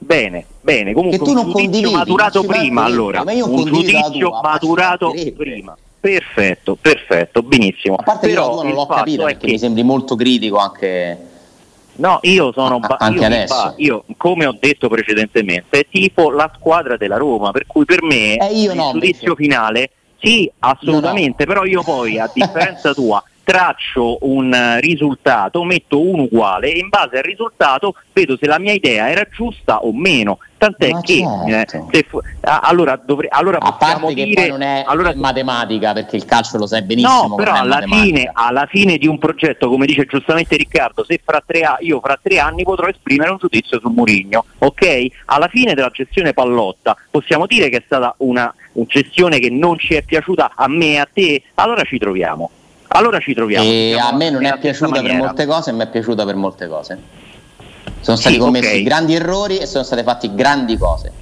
bene, 0.00 0.44
bene. 0.60 0.92
Comunque 0.92 1.18
Che 1.18 1.24
tu 1.24 1.32
non 1.32 1.46
un 1.46 1.52
giudizio 1.52 1.90
maturato 1.92 2.42
prima, 2.42 2.82
allora. 2.84 3.22
ma 3.22 3.32
io 3.32 3.48
Un 3.48 3.64
giudizio 3.64 4.28
tua, 4.28 4.40
maturato 4.42 5.14
prima. 5.36 5.76
Perfetto, 6.00 6.76
perfetto, 6.80 7.42
benissimo. 7.42 7.96
A 7.96 8.02
parte 8.02 8.26
che 8.28 8.32
Però 8.32 8.48
io 8.56 8.62
non 8.62 8.72
l'ho 8.72 8.86
è 9.26 9.32
perché 9.32 9.46
che- 9.46 9.52
mi 9.52 9.58
sembri 9.58 9.82
molto 9.82 10.16
critico 10.16 10.56
anche. 10.56 11.18
No, 11.96 12.18
io 12.22 12.50
sono 12.52 12.78
ba- 12.80 12.96
anche 12.98 13.20
io 13.20 13.26
adesso. 13.26 13.54
ba- 13.54 13.74
io, 13.76 14.04
come 14.16 14.46
ho 14.46 14.56
detto 14.58 14.88
precedentemente, 14.88 15.86
tipo 15.90 16.30
la 16.30 16.50
squadra 16.56 16.96
della 16.96 17.18
Roma, 17.18 17.50
per 17.50 17.66
cui 17.66 17.84
per 17.84 18.02
me 18.02 18.36
Eh, 18.38 18.62
il 18.62 18.72
no, 18.74 18.92
giudizio 18.92 19.32
invece. 19.32 19.34
finale 19.36 19.90
sì, 20.18 20.50
assolutamente, 20.60 21.44
però 21.44 21.64
io 21.64 21.82
poi 21.82 22.18
a 22.18 22.30
differenza 22.32 22.94
tua 22.94 23.22
traccio 23.50 24.18
un 24.20 24.52
eh, 24.54 24.78
risultato, 24.80 25.64
metto 25.64 26.00
uno 26.00 26.22
uguale 26.22 26.70
e 26.72 26.78
in 26.78 26.88
base 26.88 27.16
al 27.16 27.24
risultato 27.24 27.94
vedo 28.12 28.36
se 28.38 28.46
la 28.46 28.60
mia 28.60 28.72
idea 28.72 29.10
era 29.10 29.26
giusta 29.28 29.80
o 29.80 29.92
meno. 29.92 30.38
Tant'è 30.56 30.90
Ma 30.90 31.00
che 31.00 31.24
certo. 31.46 31.88
eh, 31.90 32.04
fu- 32.06 32.20
a- 32.42 32.60
allora, 32.60 33.00
dovre- 33.02 33.28
allora 33.30 33.58
A 33.58 33.72
parte 33.72 34.12
che 34.14 34.24
dire 34.24 34.48
non 34.48 34.60
è 34.62 34.84
allora, 34.86 35.12
matematica, 35.16 35.92
perché 35.94 36.16
il 36.16 36.26
calcio 36.26 36.58
lo 36.58 36.66
sai 36.66 36.82
benissimo. 36.82 37.28
No, 37.28 37.34
però 37.34 37.54
alla 37.54 37.80
fine, 37.80 38.30
alla 38.32 38.66
fine 38.66 38.98
di 38.98 39.06
un 39.08 39.18
progetto, 39.18 39.68
come 39.68 39.86
dice 39.86 40.04
giustamente 40.04 40.56
Riccardo, 40.56 41.02
se 41.02 41.18
fra 41.24 41.42
tre 41.44 41.62
a- 41.62 41.78
io 41.80 41.98
fra 42.00 42.18
tre 42.22 42.38
anni 42.38 42.62
potrò 42.62 42.86
esprimere 42.88 43.30
un 43.30 43.38
giudizio 43.38 43.80
su 43.80 43.88
Murigno, 43.88 44.44
ok? 44.58 45.06
Alla 45.26 45.48
fine 45.48 45.74
della 45.74 45.90
gestione 45.90 46.34
Pallotta 46.34 46.94
possiamo 47.10 47.46
dire 47.46 47.68
che 47.70 47.78
è 47.78 47.82
stata 47.84 48.14
una, 48.18 48.52
una 48.74 48.86
gestione 48.86 49.38
che 49.40 49.48
non 49.50 49.76
ci 49.78 49.94
è 49.94 50.02
piaciuta 50.02 50.52
a 50.54 50.68
me 50.68 50.92
e 50.92 50.98
a 50.98 51.08
te, 51.12 51.42
allora 51.54 51.82
ci 51.84 51.96
troviamo. 51.98 52.50
Allora 52.92 53.18
ci 53.20 53.34
troviamo. 53.34 53.64
E 53.68 53.92
Siamo 53.94 54.08
a 54.08 54.16
me 54.16 54.30
non 54.30 54.44
è 54.44 54.58
piaciuta 54.58 55.00
per 55.00 55.14
molte 55.14 55.46
cose, 55.46 55.72
mi 55.72 55.82
è 55.82 55.86
piaciuta 55.88 56.24
per 56.24 56.34
molte 56.34 56.66
cose. 56.68 56.98
Sono 58.00 58.16
stati 58.16 58.34
Sì, 58.34 58.40
commessi 58.40 58.76
ok. 58.78 58.82
grandi 58.82 59.14
errori 59.14 59.58
e 59.58 59.66
sono 59.66 59.84
state 59.84 60.02
fatte 60.02 60.34
grandi 60.34 60.76
cose. 60.76 61.12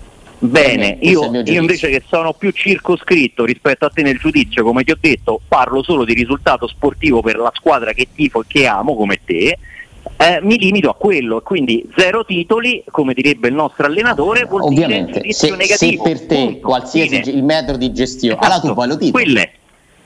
Bene, 0.40 0.96
io, 1.00 1.24
io 1.44 1.60
invece 1.60 1.88
che 1.90 2.02
sono 2.08 2.32
più 2.32 2.50
circoscritto 2.52 3.44
rispetto 3.44 3.84
a 3.84 3.90
te 3.92 4.02
nel 4.02 4.16
giudizio, 4.18 4.62
come 4.62 4.84
ti 4.84 4.92
ho 4.92 4.96
detto, 4.98 5.40
parlo 5.48 5.82
solo 5.82 6.04
di 6.04 6.14
risultato 6.14 6.68
sportivo 6.68 7.20
per 7.20 7.36
la 7.36 7.50
squadra 7.54 7.92
che 7.92 8.06
tifo 8.14 8.42
e 8.42 8.44
che 8.46 8.66
amo 8.66 8.94
come 8.96 9.18
te. 9.24 9.58
eh, 10.16 10.38
mi 10.42 10.56
limito 10.56 10.88
a 10.88 10.94
quello, 10.94 11.40
quindi 11.42 11.86
zero 11.96 12.24
titoli, 12.24 12.82
come 12.90 13.12
direbbe 13.14 13.48
il 13.48 13.54
nostro 13.54 13.86
allenatore, 13.86 14.44
vuol 14.44 14.62
Ovviamente, 14.62 15.20
dire 15.20 15.32
se, 15.32 15.48
giudizio 15.48 15.48
se 15.48 15.56
negativo. 15.56 16.02
per 16.04 16.26
te 16.26 16.34
punto, 16.44 16.66
qualsiasi 16.68 17.22
fine. 17.22 17.36
il 17.36 17.42
metodo 17.44 17.76
di 17.78 17.92
gestione, 17.92 18.34
Esatto, 18.40 18.46
allora 18.54 18.68
tu 18.68 18.74
poi 18.74 18.86
lo 18.88 18.96
titoli. 18.96 19.24
Quelle, 19.24 19.50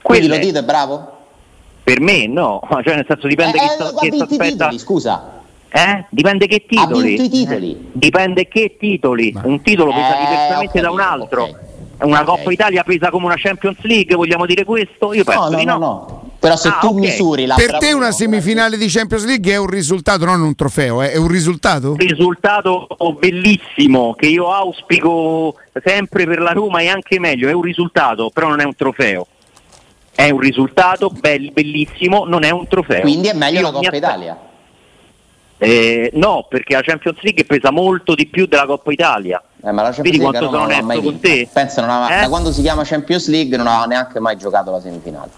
Quindi 0.01 0.27
quelle- 0.27 0.41
lo 0.41 0.45
dite, 0.47 0.65
bravo? 0.65 1.17
Per 1.83 2.01
me 2.01 2.27
no, 2.27 2.61
cioè 2.85 2.95
nel 2.97 3.05
senso 3.09 3.27
dipende 3.27 3.57
Eh, 3.59 3.61
chi 3.61 3.67
eh, 3.67 3.71
sta- 3.71 3.93
chi 3.99 4.09
aspetta. 4.21 4.47
titoli, 4.47 4.79
scusa. 4.79 5.41
Eh? 5.75 6.05
Dipende 6.11 6.47
che 6.47 6.57
Ha 6.67 6.69
titoli. 6.87 7.09
vinto 7.17 7.23
i 7.23 7.29
titoli. 7.31 7.71
Eh, 7.73 7.77
Dipende 7.93 8.47
che 8.49 8.77
titoli. 8.79 9.35
Un 9.45 9.63
titolo 9.63 9.91
pesa 9.93 10.17
Eh, 10.17 10.21
diversamente 10.21 10.79
ho 10.79 10.83
da 10.83 10.91
un 10.91 10.97
capito, 10.99 11.23
altro. 11.25 11.43
ok. 11.45 11.71
Una 12.03 12.21
Ok. 12.21 12.27
Coppa 12.27 12.53
Italia 12.53 12.83
pesa 12.83 13.11
come 13.11 13.27
una 13.27 13.37
Champions 13.39 13.79
League, 13.83 14.15
vogliamo 14.17 14.45
dire 14.45 14.65
questo? 14.65 15.15
Io 15.15 15.23
penso 15.25 15.45
No, 15.45 15.49
no, 15.51 15.57
di 15.59 15.65
no, 15.65 15.73
no. 15.73 15.79
no. 15.79 16.31
Però 16.41 16.57
se 16.57 16.69
Ah, 16.69 16.79
tu 16.81 16.89
ok. 16.89 16.95
misuri 16.95 17.47
la 17.47 17.55
Per 17.55 17.79
te 17.79 17.93
una 17.93 18.11
semifinale 18.11 18.77
di 18.77 18.89
Champions 18.89 19.25
League 19.25 19.53
è 19.53 19.57
un 19.57 19.69
risultato, 19.69 20.25
non 20.25 20.43
un 20.43 20.55
trofeo, 20.57 21.01
eh, 21.01 21.13
è 21.13 21.17
un 21.17 21.29
risultato? 21.29 21.95
risultato 21.97 22.89
bellissimo 23.19 24.15
che 24.15 24.27
io 24.27 24.53
auspico 24.53 25.55
sempre 25.85 26.27
per 26.27 26.41
la 26.41 26.51
Roma 26.51 26.81
e 26.81 26.89
anche 26.89 27.21
meglio, 27.21 27.49
è 27.49 27.53
un 27.53 27.63
risultato, 27.63 28.31
però 28.35 28.49
non 28.49 28.61
è 28.61 28.65
un 28.65 28.75
trofeo. 28.75 29.27
È 30.23 30.31
un 30.31 30.39
risultato 30.39 31.11
bel- 31.11 31.51
bellissimo, 31.53 32.25
non 32.27 32.45
è 32.45 32.51
un 32.51 32.67
trofeo. 32.69 33.01
Quindi 33.01 33.29
è 33.29 33.35
meglio 33.35 33.59
Io 33.59 33.65
la 33.67 33.71
Coppa 33.73 33.85
aspe- 33.87 33.97
Italia. 33.97 34.39
Eh, 35.59 36.11
no, 36.15 36.47
perché 36.49 36.75
la 36.75 36.83
Champions 36.83 37.19
League 37.23 37.45
pesa 37.45 37.71
molto 37.71 38.15
di 38.15 38.27
più 38.27 38.47
della 38.47 38.67
Coppa 38.67 38.93
Italia. 38.93 39.43
Eh, 39.65 39.71
ma 39.71 39.83
la 39.83 39.93
Champions 39.93 40.03
Vedi 40.03 40.19
League 40.19 40.39
quanto 40.39 40.51
sono 40.51 40.63
onesto 40.65 41.03
con 41.03 41.21
te? 41.21 41.49
Pensa, 41.53 41.87
ha- 41.87 42.17
Eh? 42.19 42.21
da 42.23 42.29
quando 42.29 42.53
si 42.53 42.63
chiama 42.63 42.83
Champions 42.85 43.29
League 43.29 43.57
non 43.57 43.67
ha 43.69 43.85
neanche 43.85 44.19
mai 44.21 44.37
giocato 44.37 44.71
la 44.71 44.81
semifinale. 44.81 45.31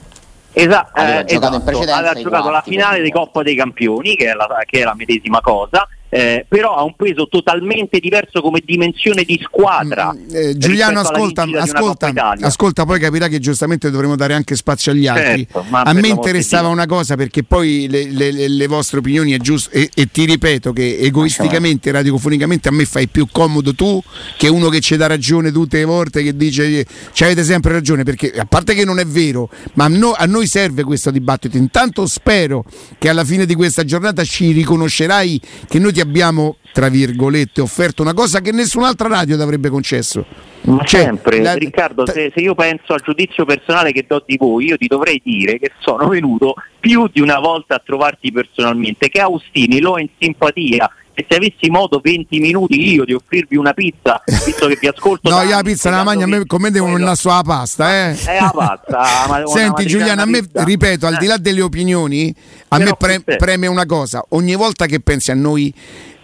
Esatto, 0.53 1.01
Aveva 1.01 1.21
eh, 1.21 1.25
giocato 1.25 1.55
in 1.57 1.61
esatto. 1.61 1.65
precedenza 1.65 1.97
aveva 1.97 2.15
giocato 2.15 2.45
la 2.45 2.51
quarti, 2.51 2.71
finale 2.71 2.95
per 2.97 3.05
di 3.05 3.11
Coppa 3.11 3.43
dei 3.43 3.55
Campioni, 3.57 4.15
che 4.17 4.31
è 4.31 4.35
la, 4.35 4.63
che 4.65 4.81
è 4.81 4.85
la 4.85 4.95
medesima 4.95 5.41
cosa, 5.41 5.89
eh, 6.15 6.47
però 6.49 6.77
ha 6.77 6.85
un 6.85 6.95
peso 6.95 7.27
totalmente 7.27 7.99
diverso 7.99 8.41
come 8.41 8.63
dimensione 8.65 9.25
di 9.25 9.41
squadra. 9.43 10.15
Eh, 10.31 10.57
Giuliano, 10.57 11.01
ascolta, 11.01 11.43
ascolta, 11.59 12.13
ascolta, 12.41 12.85
poi 12.87 13.01
capirà 13.01 13.27
che 13.27 13.41
giustamente 13.41 13.91
dovremo 13.91 14.15
dare 14.15 14.33
anche 14.35 14.55
spazio 14.55 14.93
agli 14.93 15.09
altri. 15.09 15.45
Certo, 15.51 15.67
a 15.73 15.93
me 15.93 16.07
interessava 16.07 16.69
una 16.69 16.87
cosa 16.87 17.17
perché 17.17 17.43
poi 17.43 17.89
le, 17.91 18.05
le- 18.11 18.31
le- 18.31 18.47
le 18.47 18.67
vostre 18.69 19.01
opinioni 19.01 19.33
è 19.33 19.39
giusto 19.39 19.71
e, 19.71 19.91
e 19.93 20.07
ti 20.07 20.25
ripeto 20.25 20.73
che 20.73 20.99
egoisticamente, 21.01 21.91
radiofonicamente 21.91 22.69
a 22.69 22.73
me 22.73 22.85
fai 22.85 23.09
più 23.09 23.27
comodo 23.33 23.75
tu 23.75 24.01
che 24.37 24.47
uno 24.47 24.69
che 24.69 24.79
ci 24.81 24.97
dà 24.97 25.09
ragione 25.09 25.51
tutte 25.51 25.79
le 25.79 25.85
volte 25.85 26.23
che 26.23 26.37
dice 26.37 26.87
ci 27.13 27.25
avete 27.25 27.43
sempre 27.43 27.73
ragione 27.73 28.05
perché 28.05 28.31
a 28.31 28.45
parte 28.45 28.75
che 28.75 28.85
non 28.85 29.01
è 29.01 29.05
vero, 29.05 29.49
ma 29.73 29.87
a, 29.87 29.89
no- 29.89 30.15
a 30.17 30.27
noi 30.27 30.47
serve 30.47 30.85
questo 30.85 31.11
dibattito. 31.11 31.57
Intanto 31.57 32.07
spero 32.07 32.65
che 32.99 33.09
alla 33.09 33.25
fine 33.25 33.47
di 33.47 33.55
questa 33.57 33.83
giornata 33.85 34.23
ci 34.23 34.53
riconoscerai 34.53 35.41
che 35.67 35.79
noi 35.81 35.93
ti 35.93 36.03
abbiamo 36.05 36.57
tra 36.73 36.89
virgolette 36.89 37.61
offerto 37.61 38.03
una 38.03 38.15
cosa 38.15 38.41
che 38.41 38.53
nessun'altra 38.53 39.09
radio 39.09 39.37
ti 39.37 39.43
avrebbe 39.43 39.69
concesso. 39.69 40.25
Ma 40.63 40.83
Cioè, 40.85 41.03
sempre, 41.03 41.41
la- 41.43 41.55
Riccardo, 41.55 42.07
se, 42.07 42.33
se 42.35 42.41
io 42.41 42.55
penso 42.55 42.95
al 42.95 43.01
giudizio 43.03 43.45
personale 43.45 43.93
che 43.93 44.05
do 44.09 44.23
di 44.27 44.37
voi, 44.37 44.67
io 44.67 44.77
ti 44.77 44.87
dovrei 44.87 45.21
dire 45.23 45.59
che 45.59 45.73
sono 45.81 46.09
venuto 46.09 46.55
più 46.81 47.09
di 47.13 47.21
una 47.21 47.39
volta 47.39 47.77
a 47.77 47.83
trovarti 47.85 48.33
personalmente, 48.33 49.09
che 49.09 49.21
Austini 49.21 49.81
lo 49.81 49.99
è 49.99 50.03
in 50.03 50.09
simpatia. 50.19 50.91
E 51.17 51.25
se 51.29 51.37
avessi 51.37 51.71
modo 51.71 52.01
20 52.03 52.41
minuti 52.41 52.93
io 52.93 53.05
di 53.05 53.13
offrirvi 53.15 53.57
una 53.57 53.73
pizza, 53.73 54.21
visto 54.45 54.67
che 54.67 54.77
vi 54.81 54.89
ascolto. 54.89 55.29
No, 55.31 55.37
tanto, 55.37 55.51
io 55.51 55.57
la 55.57 55.63
pizza 55.63 55.89
la 55.91 56.03
magna, 56.03 56.25
a 56.25 56.27
me, 56.29 56.39
che- 56.39 56.47
con 56.47 56.61
me 56.61 56.71
devono 56.71 56.93
quello- 56.93 57.07
il 57.07 57.17
la 57.23 57.43
pasta, 57.43 58.09
eh. 58.11 58.17
È 58.19 58.41
la 58.41 58.53
ma- 58.55 59.37
una 59.39 59.47
Senti 59.47 59.87
Giuliano, 59.87 60.23
a 60.23 60.25
me, 60.27 60.41
pizza. 60.43 60.65
ripeto, 60.65 61.07
al 61.07 61.17
di 61.19 61.27
là 61.27 61.37
delle 61.37 61.61
opinioni, 61.63 62.35
a 62.69 62.77
Però 62.79 62.97
me 63.01 63.21
pre- 63.23 63.37
preme 63.37 63.67
una 63.69 63.87
cosa, 63.87 64.25
ogni 64.31 64.55
volta 64.57 64.87
che 64.87 64.99
pensi 65.01 65.31
a 65.31 65.35
noi, 65.35 65.73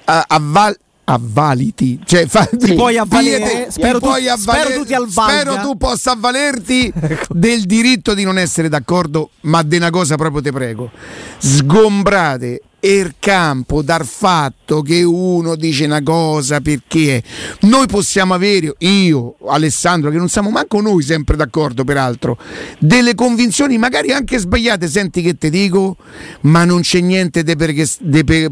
a, 0.07 0.24
avval- 0.26 0.76
avvaliti, 1.05 2.01
cioè 2.05 2.26
fa, 2.26 2.45
Ti 2.47 2.74
puoi 2.74 2.97
avvalere? 2.97 3.66
Spero 3.70 3.99
ti 3.99 4.05
tu- 4.05 4.11
puoi 4.11 4.28
spero 4.36 4.70
tu 4.72 4.84
ti 4.84 4.95
avvalga. 4.95 5.32
spero 5.41 5.57
tu 5.61 5.76
possa 5.76 6.12
avvalerti 6.12 6.93
del 7.30 7.62
diritto 7.64 8.14
di 8.14 8.24
non 8.24 8.38
essere 8.38 8.68
d'accordo, 8.68 9.30
ma 9.43 9.62
di 9.62 9.76
una 9.76 9.91
cosa 9.91 10.16
proprio 10.16 10.41
te 10.43 10.51
prego. 10.53 10.91
Sgombrate 11.38 12.61
il 12.81 13.14
campo 13.18 13.83
dal 13.83 14.07
fatto 14.07 14.83
che 14.83 15.03
uno 15.03 15.57
dice 15.57 15.85
una 15.85 16.03
cosa 16.03 16.61
perché 16.61 17.22
noi 17.61 17.87
possiamo 17.87 18.35
avere, 18.35 18.74
io, 18.78 19.37
Alessandro, 19.47 20.11
che 20.11 20.16
non 20.16 20.28
siamo 20.28 20.51
manco 20.51 20.81
noi 20.81 21.03
sempre 21.03 21.37
d'accordo 21.37 21.85
peraltro, 21.85 22.39
delle 22.78 23.14
convinzioni 23.14 23.76
magari 23.78 24.12
anche 24.12 24.39
sbagliate, 24.39 24.89
senti 24.89 25.22
che 25.22 25.37
ti 25.37 25.51
dico, 25.51 25.97
ma 26.43 26.64
non 26.64 26.81
c'è 26.81 27.01
niente 27.01 27.43
di 27.43 27.55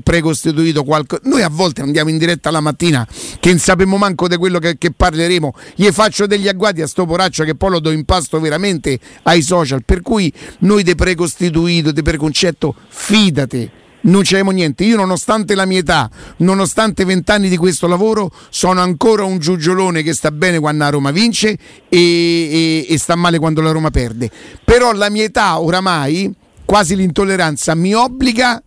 precostituito 0.03 0.85
qualcosa. 0.85 1.23
Noi 1.25 1.43
a 1.43 1.49
volte 1.49 1.83
andiamo 1.83 2.11
in 2.11 2.19
diretta 2.19 2.51
la 2.51 2.61
mattina 2.61 3.07
che 3.41 3.51
non 3.51 3.59
sappiamo 3.59 3.97
manco 3.97 4.29
di 4.29 4.37
quello 4.37 4.59
che, 4.59 4.77
che 4.77 4.91
parleremo, 4.91 5.55
gli 5.75 5.89
faccio 5.91 6.27
degli 6.27 6.49
agguati 6.49 6.83
a 6.83 6.87
sto 6.87 7.07
poraccio 7.07 7.45
che 7.45 7.55
poi 7.55 7.71
lo 7.71 7.81
do 7.81 7.91
in 7.91 8.05
pasto 8.05 8.41
veramente 8.41 8.99
ai 9.23 9.43
social, 9.43 9.85
per 9.85 10.03
cui 10.03 10.33
noi 10.61 10.83
de 10.83 10.95
precostituito, 10.95 11.93
de 11.93 12.03
preconcetto, 12.03 12.75
fidate 12.89 13.87
non 14.09 14.23
c'eremo 14.23 14.51
niente. 14.51 14.85
Io, 14.85 14.97
nonostante 14.97 15.55
la 15.55 15.65
mia 15.65 15.79
età, 15.79 16.11
nonostante 16.39 17.05
vent'anni 17.05 17.49
di 17.49 17.57
questo 17.57 17.87
lavoro, 17.87 18.31
sono 18.51 18.81
ancora 18.81 19.25
un 19.25 19.39
giugiolone 19.39 20.03
che 20.03 20.15
sta 20.15 20.31
bene 20.31 20.59
quando 20.59 20.85
la 20.85 20.91
Roma 20.91 21.11
vince 21.11 21.57
e, 21.89 21.99
e- 21.99 22.87
e 22.89 22.99
sta 22.99 23.15
male 23.15 23.39
quando 23.39 23.61
la 23.61 23.71
Roma 23.71 23.91
perde. 23.91 24.31
Però 24.65 24.93
la 24.93 25.11
mia 25.11 25.25
età, 25.25 25.61
oramai, 25.61 26.33
quasi 26.65 26.97
l'intolleranza, 26.97 27.75
mi 27.75 27.95
obbliga 27.95 28.63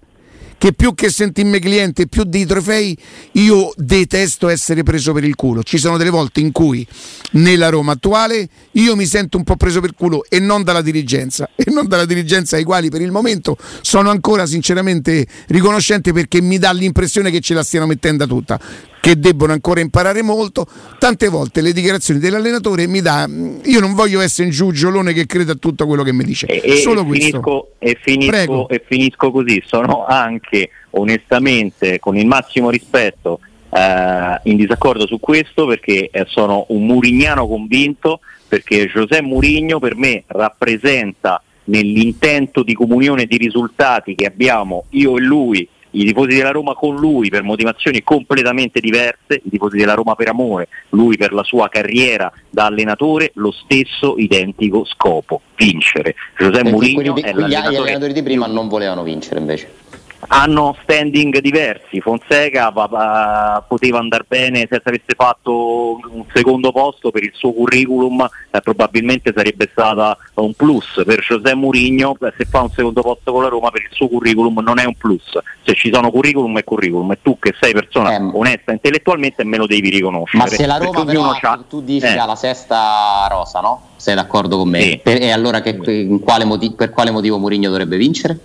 che 0.62 0.74
più 0.74 0.94
che 0.94 1.10
sentirmi 1.10 1.58
cliente, 1.58 2.06
più 2.06 2.24
dei 2.24 2.46
trofei, 2.46 2.96
io 3.32 3.74
detesto 3.78 4.48
essere 4.48 4.84
preso 4.84 5.12
per 5.12 5.24
il 5.24 5.34
culo. 5.34 5.64
Ci 5.64 5.80
sono 5.80 5.98
delle 5.98 6.12
volte 6.12 6.40
in 6.40 6.52
cui 6.52 6.86
nella 7.32 7.70
Roma 7.70 7.94
attuale 7.94 8.48
io 8.74 8.96
mi 8.96 9.08
sento 9.08 9.38
un 9.38 9.44
po' 9.44 9.56
preso 9.56 9.80
per 9.80 9.90
il 9.90 9.96
culo 9.98 10.24
e 10.30 10.40
non 10.40 10.62
dalla 10.62 10.84
dirigenza, 10.84 11.50
e 11.56 11.72
non 11.72 11.88
dalla 11.88 12.06
dirigenza 12.06 12.58
ai 12.58 12.64
quali 12.64 12.92
per 12.92 13.02
il 13.02 13.10
momento 13.10 13.58
sono 13.82 14.12
ancora 14.12 14.46
sinceramente 14.46 15.26
riconoscente 15.48 16.14
perché 16.14 16.42
mi 16.42 16.60
dà 16.60 16.72
l'impressione 16.74 17.32
che 17.32 17.40
ce 17.40 17.56
la 17.56 17.64
stiano 17.64 17.88
mettendo 17.88 18.28
tutta 18.28 18.60
che 19.02 19.20
debbono 19.20 19.52
ancora 19.52 19.82
imparare 19.82 20.22
molto. 20.22 20.66
Tante 21.00 21.28
volte 21.28 21.62
le 21.62 21.74
dichiarazioni 21.74 22.20
dell'allenatore 22.20 22.88
mi 22.88 23.02
dà. 23.02 23.28
Io 23.28 23.80
non 23.82 23.94
voglio 23.94 24.22
essere 24.22 24.48
un 24.48 24.54
giugiolone 24.54 25.12
che 25.12 25.26
crede 25.26 25.54
a 25.54 25.56
tutto 25.56 25.86
quello 25.86 26.04
che 26.04 26.14
mi 26.14 26.24
dice. 26.24 26.46
E, 26.46 26.78
Solo 26.78 27.02
e 27.02 27.06
questo. 27.06 27.28
finisco, 27.28 27.68
e, 27.80 27.98
finisco, 28.00 28.70
e 28.70 28.84
finisco 28.86 29.32
così, 29.32 29.62
sono 29.66 30.06
anche 30.06 30.70
onestamente 30.92 32.00
con 32.00 32.16
il 32.16 32.28
massimo 32.28 32.70
rispetto 32.70 33.40
eh, 33.72 34.40
in 34.44 34.58
disaccordo 34.58 35.08
su 35.08 35.20
questo 35.20 35.66
perché 35.66 36.10
eh, 36.12 36.26
sono 36.28 36.66
un 36.70 36.86
murignano 36.86 37.48
convinto 37.48 38.20
perché 38.48 38.88
José 38.88 39.22
Murigno 39.22 39.80
per 39.80 39.96
me 39.96 40.24
rappresenta 40.28 41.42
nell'intento 41.66 42.64
di 42.64 42.74
comunione 42.74 43.26
di 43.26 43.38
risultati 43.38 44.14
che 44.14 44.26
abbiamo 44.26 44.86
io 44.90 45.18
e 45.18 45.22
lui 45.22 45.68
i 45.92 46.06
tifosi 46.06 46.36
della 46.36 46.52
Roma 46.52 46.74
con 46.74 46.96
lui 46.96 47.30
per 47.30 47.44
motivazioni 47.44 48.04
completamente 48.04 48.80
diverse, 48.80 49.42
i 49.44 49.50
tifosi 49.50 49.78
della 49.78 49.94
Roma 49.94 50.16
per 50.16 50.30
amore, 50.30 50.68
lui 50.90 51.18
per 51.18 51.34
la 51.34 51.44
sua 51.44 51.70
carriera 51.70 52.32
da 52.50 52.66
allenatore, 52.66 53.32
lo 53.36 53.52
stesso 53.52 54.16
identico 54.18 54.86
scopo, 54.86 55.42
vincere. 55.56 56.16
José 56.38 56.52
Perché 56.52 56.70
Mourinho 56.72 57.14
quelli, 57.14 57.22
è 57.22 57.32
quegli- 57.32 57.48
gli 57.48 57.54
allenatori 57.56 58.14
di 58.14 58.24
prima 58.24 58.48
non 58.48 58.68
volevano 58.68 59.04
vincere 59.04 59.40
invece. 59.40 59.90
Hanno 60.28 60.76
standing 60.84 61.40
diversi. 61.40 62.00
Fonseca 62.02 62.70
va- 62.70 63.64
poteva 63.68 64.00
andare 64.00 64.26
bene 64.28 64.68
se 64.70 64.82
avesse 64.84 65.14
fatto 65.16 65.98
un 66.12 66.26
secondo 66.34 66.72
posto 66.72 67.12
per 67.12 67.24
il 67.24 67.32
suo 67.34 67.52
curriculum, 67.54 68.28
eh, 68.52 68.62
probabilmente 68.62 69.34
sarebbe 69.36 69.68
stata 69.72 70.18
un 70.36 70.54
plus. 70.54 71.02
Per 71.06 71.20
José 71.22 71.54
Mourinho, 71.56 72.16
eh, 72.22 72.34
se 72.38 72.46
fa 72.46 72.62
un 72.62 72.70
secondo 72.70 73.02
posto 73.02 73.32
con 73.32 73.42
la 73.44 73.50
Roma, 73.50 73.72
per 73.72 73.82
il 73.82 73.90
suo 73.92 74.08
curriculum 74.08 74.60
non 74.62 74.80
è 74.80 74.86
un 74.86 74.96
plus. 74.96 75.24
Se 75.64 75.74
ci 75.74 75.92
sono 75.94 76.10
curriculum 76.12 76.58
è 76.58 76.64
curriculum, 76.64 77.12
e 77.12 77.20
tu 77.22 77.38
che 77.40 77.54
sei 77.60 77.74
persona 77.74 78.16
Eh, 78.16 78.22
onesta 78.34 78.72
intellettualmente 78.72 79.44
me 79.44 79.58
lo 79.58 79.66
devi 79.68 79.90
riconoscere. 79.90 80.44
Ma 80.44 80.48
se 80.50 80.66
la 80.66 80.78
Roma 80.78 81.04
però 81.06 81.32
c'ha- 81.40 81.64
tu 81.68 81.82
dici 81.82 82.06
eh. 82.06 82.14
che 82.14 82.18
ha 82.20 82.26
la 82.26 82.36
sesta 82.36 83.28
rosa, 83.30 83.60
no? 83.60 83.90
Sei 83.96 84.16
d'accordo 84.16 84.58
con 84.58 84.70
me? 84.70 84.82
Sì. 84.82 85.00
Per- 85.04 85.22
e 85.22 85.32
allora 85.32 85.62
che- 85.62 85.80
in 85.86 86.20
quale 86.20 86.46
moti- 86.46 86.72
per 86.74 86.90
quale 86.92 87.12
motivo 87.12 87.38
Mourinho 87.38 87.70
dovrebbe 87.70 87.98
vincere? 87.98 88.40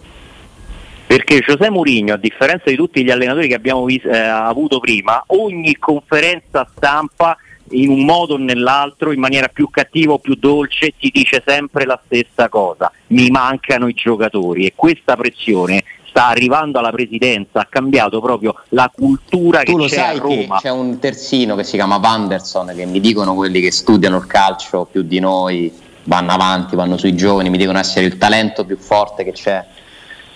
Perché 1.06 1.38
José 1.38 1.70
Mourinho, 1.70 2.14
a 2.14 2.16
differenza 2.16 2.68
di 2.68 2.76
tutti 2.76 3.04
gli 3.04 3.10
allenatori 3.10 3.48
che 3.48 3.54
abbiamo 3.54 3.84
vis- 3.84 4.04
eh, 4.04 4.18
avuto 4.18 4.80
prima, 4.80 5.22
ogni 5.28 5.76
conferenza 5.76 6.68
stampa 6.76 7.36
in 7.70 7.90
un 7.90 8.04
modo 8.04 8.34
o 8.34 8.38
nell'altro, 8.38 9.12
in 9.12 9.20
maniera 9.20 9.48
più 9.48 9.68
cattiva 9.70 10.14
o 10.14 10.18
più 10.18 10.34
dolce, 10.34 10.94
ti 10.98 11.10
dice 11.12 11.42
sempre 11.46 11.84
la 11.84 11.98
stessa 12.04 12.48
cosa. 12.48 12.90
Mi 13.08 13.30
mancano 13.30 13.88
i 13.88 13.94
giocatori 13.94 14.66
e 14.66 14.72
questa 14.74 15.16
pressione 15.16 15.84
sta 16.08 16.26
arrivando 16.28 16.78
alla 16.78 16.90
presidenza, 16.90 17.60
ha 17.60 17.66
cambiato 17.68 18.20
proprio 18.20 18.54
la 18.70 18.90
cultura 18.92 19.60
Tu 19.62 19.72
che 19.72 19.78
lo 19.78 19.84
c'è 19.86 19.94
sai 19.94 20.16
a 20.16 20.20
che 20.20 20.42
Roma. 20.42 20.58
c'è 20.60 20.70
un 20.70 20.98
terzino 20.98 21.54
che 21.56 21.64
si 21.64 21.76
chiama 21.76 21.98
Vanderson, 21.98 22.72
che 22.74 22.86
mi 22.86 23.00
dicono 23.00 23.34
quelli 23.34 23.60
che 23.60 23.70
studiano 23.70 24.16
il 24.16 24.26
calcio 24.26 24.88
più 24.90 25.02
di 25.02 25.20
noi, 25.20 25.70
vanno 26.04 26.32
avanti, 26.32 26.74
vanno 26.74 26.96
sui 26.96 27.14
giovani, 27.14 27.50
mi 27.50 27.58
dicono 27.58 27.78
essere 27.78 28.06
il 28.06 28.16
talento 28.16 28.64
più 28.64 28.76
forte 28.78 29.24
che 29.24 29.32
c'è 29.32 29.64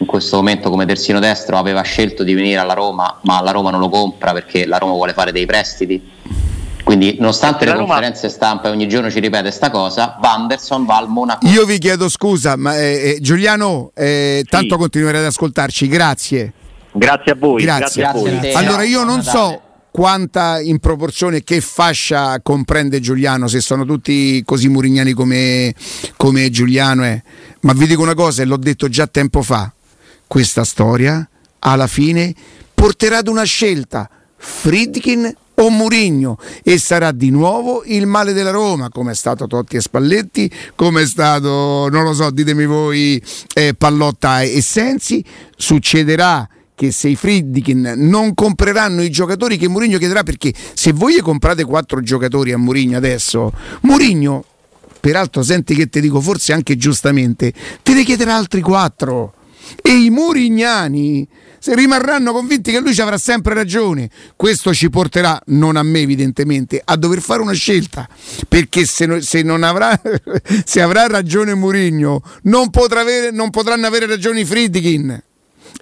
in 0.01 0.07
questo 0.07 0.37
momento 0.37 0.71
come 0.71 0.87
terzino 0.87 1.19
destro, 1.21 1.59
aveva 1.59 1.83
scelto 1.83 2.25
di 2.25 2.33
venire 2.33 2.59
alla 2.59 2.73
Roma, 2.73 3.19
ma 3.25 3.43
la 3.43 3.51
Roma 3.51 3.71
non 3.71 3.81
lo 3.81 3.91
compra 3.91 4.33
perché 4.33 4.65
la 4.65 4.79
Roma 4.79 4.93
vuole 4.95 5.13
fare 5.13 5.31
dei 5.31 5.45
prestiti. 5.45 6.03
Quindi, 6.83 7.17
nonostante 7.21 7.67
le 7.67 7.73
Roma- 7.73 7.85
conferenze 7.87 8.31
stampa 8.31 8.69
e 8.69 8.71
ogni 8.71 8.89
giorno 8.89 9.11
ci 9.11 9.21
ripete 9.21 9.51
sta 9.51 9.71
cosa, 9.71 10.17
Vanderson 10.21 10.87
va 10.87 10.97
al 10.97 11.09
Monaco. 11.09 11.47
Io 11.47 11.65
vi 11.67 11.79
chiedo 11.79 12.09
scusa, 12.09 12.57
ma 12.57 12.77
eh, 12.79 13.15
eh, 13.17 13.21
Giuliano, 13.21 13.93
eh, 13.95 14.45
tanto 14.49 14.75
Sì. 14.75 14.81
continuerete 14.81 15.19
ad 15.19 15.27
ascoltarci, 15.27 15.87
grazie. 15.87 16.53
Grazie 16.93 17.33
a 17.33 17.37
voi. 17.39 17.63
Grazie. 17.63 18.05
a 18.05 18.11
Grazie 18.13 18.31
voi. 18.31 18.39
a 18.39 18.41
te. 18.41 18.53
Allora 18.53 18.83
io 18.83 19.05
non 19.05 19.23
so 19.23 19.61
quanta 19.93 20.61
in 20.61 20.79
proporzione, 20.79 21.45
che 21.45 21.61
fascia 21.61 22.41
comprende 22.43 23.01
Giuliano, 23.01 23.47
se 23.49 23.61
sono 23.61 23.85
tutti 23.85 24.43
così 24.45 24.69
murignani 24.69 25.13
come, 25.13 25.75
come 26.17 26.49
Giuliano 26.51 27.03
è, 27.05 27.21
ma 27.61 27.73
vi 27.75 27.87
dico 27.87 28.01
una 28.03 28.15
cosa 28.15 28.43
e 28.43 28.47
l'ho 28.47 28.57
detto 28.57 28.89
già 28.89 29.07
tempo 29.07 29.43
fa, 29.43 29.71
questa 30.31 30.63
storia 30.63 31.29
alla 31.59 31.89
fine 31.89 32.33
porterà 32.73 33.19
ad 33.19 33.27
una 33.27 33.43
scelta, 33.43 34.09
Friedkin 34.37 35.35
o 35.55 35.71
Murigno 35.71 36.39
e 36.63 36.79
sarà 36.79 37.11
di 37.11 37.31
nuovo 37.31 37.83
il 37.85 38.07
male 38.07 38.33
della 38.33 38.53
Roma 38.53 38.91
come 38.91 39.11
è 39.11 39.15
stato 39.17 39.49
Totti 39.49 39.75
e 39.75 39.81
Spalletti 39.81 40.49
come 40.77 41.03
è 41.03 41.07
stato 41.07 41.89
non 41.91 42.05
lo 42.05 42.15
so 42.15 42.31
ditemi 42.31 42.65
voi 42.65 43.21
eh, 43.55 43.75
Pallotta 43.75 44.43
e 44.43 44.63
Sensi. 44.63 45.23
Succederà 45.57 46.49
che 46.77 46.93
se 46.93 47.09
i 47.09 47.17
Friedkin 47.17 47.95
non 47.97 48.33
compreranno 48.35 49.03
i 49.03 49.11
giocatori 49.11 49.57
che 49.59 49.67
Mourinho 49.67 49.99
chiederà 49.99 50.23
perché 50.23 50.55
se 50.75 50.93
voi 50.93 51.19
comprate 51.19 51.65
quattro 51.65 52.01
giocatori 52.03 52.53
a 52.53 52.57
Mourinho 52.57 52.97
adesso 52.97 53.53
Mourinho 53.81 54.45
peraltro 55.01 55.43
senti 55.43 55.75
che 55.75 55.89
ti 55.89 56.01
dico 56.01 56.21
forse 56.21 56.53
anche 56.53 56.77
giustamente 56.77 57.53
te 57.83 57.95
ne 57.95 58.05
chiederà 58.05 58.37
altri 58.37 58.61
quattro 58.61 59.35
e 59.83 59.91
i 59.91 60.11
murignani 60.11 61.27
se 61.61 61.75
rimarranno 61.75 62.33
convinti 62.33 62.73
che 62.73 62.81
lui 62.81 62.95
ci 62.95 63.03
avrà 63.03 63.19
sempre 63.19 63.53
ragione. 63.53 64.09
Questo 64.35 64.73
ci 64.73 64.89
porterà, 64.89 65.41
non 65.49 65.77
a 65.77 65.83
me 65.83 66.01
evidentemente, 66.01 66.81
a 66.83 66.97
dover 66.97 67.21
fare 67.21 67.43
una 67.43 67.53
scelta. 67.53 68.09
Perché 68.49 68.87
se, 68.87 69.21
se 69.21 69.43
non 69.43 69.63
avrà, 69.63 70.01
se 70.65 70.81
avrà 70.81 71.07
ragione 71.07 71.55
Murigno, 71.55 72.23
non, 72.45 72.71
potrà 72.71 73.01
avere- 73.01 73.31
non 73.31 73.51
potranno 73.51 73.87
avere 73.87 74.07
ragione 74.07 74.45
Friedkin. 74.45 75.23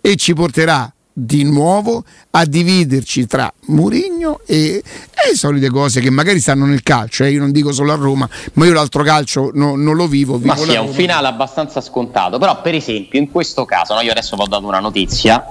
E 0.00 0.16
ci 0.16 0.34
porterà 0.34 0.92
di 1.12 1.42
nuovo 1.44 2.04
a 2.30 2.44
dividerci 2.44 3.26
tra 3.26 3.52
Murigno 3.66 4.40
e, 4.46 4.82
e 5.24 5.30
le 5.30 5.36
solite 5.36 5.68
cose 5.70 6.00
che 6.00 6.10
magari 6.10 6.40
stanno 6.40 6.64
nel 6.66 6.82
calcio. 6.82 7.24
eh. 7.24 7.30
Io 7.30 7.40
non 7.40 7.50
dico 7.52 7.72
solo 7.72 7.92
a 7.92 7.96
Roma, 7.96 8.28
ma 8.54 8.64
io 8.66 8.72
l'altro 8.72 9.02
calcio 9.02 9.50
no- 9.54 9.76
non 9.76 9.94
lo 9.96 10.06
vivo. 10.06 10.38
Ma 10.42 10.54
vivo 10.54 10.66
sì, 10.66 10.72
la 10.72 10.78
è 10.78 10.80
un 10.80 10.92
finale 10.92 11.26
abbastanza 11.26 11.80
scontato. 11.80 12.38
Però, 12.38 12.60
per 12.60 12.74
esempio, 12.74 13.18
in 13.18 13.30
questo 13.30 13.64
caso, 13.64 13.94
no, 13.94 14.00
io 14.00 14.10
adesso 14.10 14.36
vi 14.36 14.42
ho 14.42 14.46
dato 14.46 14.66
una 14.66 14.80
notizia. 14.80 15.44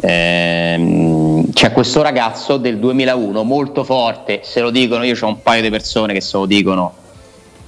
ehm, 0.00 1.52
c'è 1.52 1.72
questo 1.72 2.02
ragazzo 2.02 2.56
del 2.56 2.78
2001 2.78 3.42
molto 3.42 3.84
forte. 3.84 4.40
Se 4.44 4.60
lo 4.60 4.70
dicono, 4.70 5.04
io 5.04 5.16
ho 5.20 5.26
un 5.26 5.42
paio 5.42 5.62
di 5.62 5.70
persone 5.70 6.12
che 6.12 6.20
se 6.20 6.36
lo 6.36 6.46
dicono. 6.46 6.94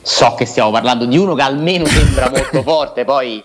So 0.03 0.35
che 0.35 0.47
stiamo 0.47 0.71
parlando 0.71 1.05
di 1.05 1.19
uno 1.19 1.35
che 1.35 1.43
almeno 1.43 1.85
sembra 1.87 2.31
molto 2.31 2.63
forte. 2.63 3.05
Poi 3.05 3.43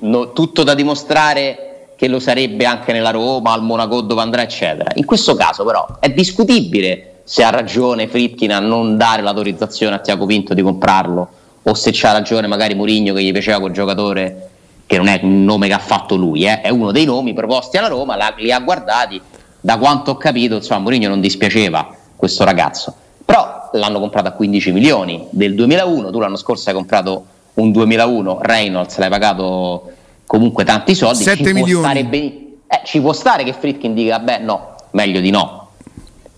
no, 0.00 0.32
tutto 0.32 0.62
da 0.64 0.74
dimostrare 0.74 1.90
che 1.96 2.08
lo 2.08 2.18
sarebbe 2.20 2.64
anche 2.64 2.92
nella 2.92 3.10
Roma, 3.10 3.52
al 3.52 3.62
Monaco 3.62 4.00
dove 4.00 4.20
andrà, 4.22 4.42
eccetera. 4.42 4.90
In 4.94 5.04
questo 5.04 5.34
caso, 5.34 5.64
però, 5.64 5.86
è 6.00 6.08
discutibile 6.10 7.17
se 7.28 7.44
ha 7.44 7.50
ragione 7.50 8.08
Fritkin 8.08 8.52
a 8.52 8.58
non 8.58 8.96
dare 8.96 9.20
l'autorizzazione 9.20 9.96
a 9.96 9.98
Tiago 9.98 10.24
Pinto 10.24 10.54
di 10.54 10.62
comprarlo 10.62 11.28
o 11.62 11.74
se 11.74 11.90
c'ha 11.92 12.12
ragione 12.12 12.46
magari 12.46 12.74
Mourinho 12.74 13.12
che 13.12 13.22
gli 13.22 13.32
piaceva 13.32 13.60
quel 13.60 13.72
giocatore 13.74 14.48
che 14.86 14.96
non 14.96 15.08
è 15.08 15.20
un 15.22 15.44
nome 15.44 15.66
che 15.66 15.74
ha 15.74 15.78
fatto 15.78 16.14
lui, 16.14 16.46
eh, 16.46 16.62
è 16.62 16.70
uno 16.70 16.90
dei 16.90 17.04
nomi 17.04 17.34
proposti 17.34 17.76
alla 17.76 17.88
Roma, 17.88 18.16
la- 18.16 18.32
li 18.38 18.50
ha 18.50 18.58
guardati, 18.60 19.20
da 19.60 19.76
quanto 19.76 20.12
ho 20.12 20.16
capito, 20.16 20.54
insomma, 20.54 20.80
Mourinho 20.80 21.10
non 21.10 21.20
dispiaceva 21.20 21.94
questo 22.16 22.44
ragazzo. 22.44 22.94
Però 23.26 23.68
l'hanno 23.72 24.00
comprato 24.00 24.28
a 24.28 24.30
15 24.30 24.72
milioni 24.72 25.26
del 25.28 25.54
2001, 25.54 26.10
tu 26.10 26.18
l'anno 26.20 26.36
scorso 26.36 26.70
hai 26.70 26.74
comprato 26.74 27.24
un 27.56 27.70
2001, 27.72 28.38
Reynolds 28.40 28.96
l'hai 28.96 29.10
pagato 29.10 29.90
comunque 30.24 30.64
tanti 30.64 30.94
soldi, 30.94 31.24
7 31.24 31.36
ci 31.36 31.42
può 31.42 31.52
milioni. 31.52 31.84
stare 31.84 32.04
beni- 32.04 32.56
eh, 32.66 32.80
ci 32.86 33.00
può 33.02 33.12
stare 33.12 33.44
che 33.44 33.52
Fritkin 33.52 33.92
dica, 33.92 34.18
beh 34.20 34.38
no, 34.38 34.74
meglio 34.92 35.20
di 35.20 35.28
no. 35.28 35.67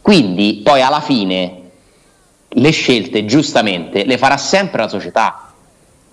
Quindi 0.00 0.60
poi 0.64 0.82
alla 0.82 1.00
fine 1.00 1.60
le 2.48 2.70
scelte 2.70 3.24
giustamente 3.24 4.04
le 4.04 4.18
farà 4.18 4.36
sempre 4.36 4.82
la 4.82 4.88
società. 4.88 5.52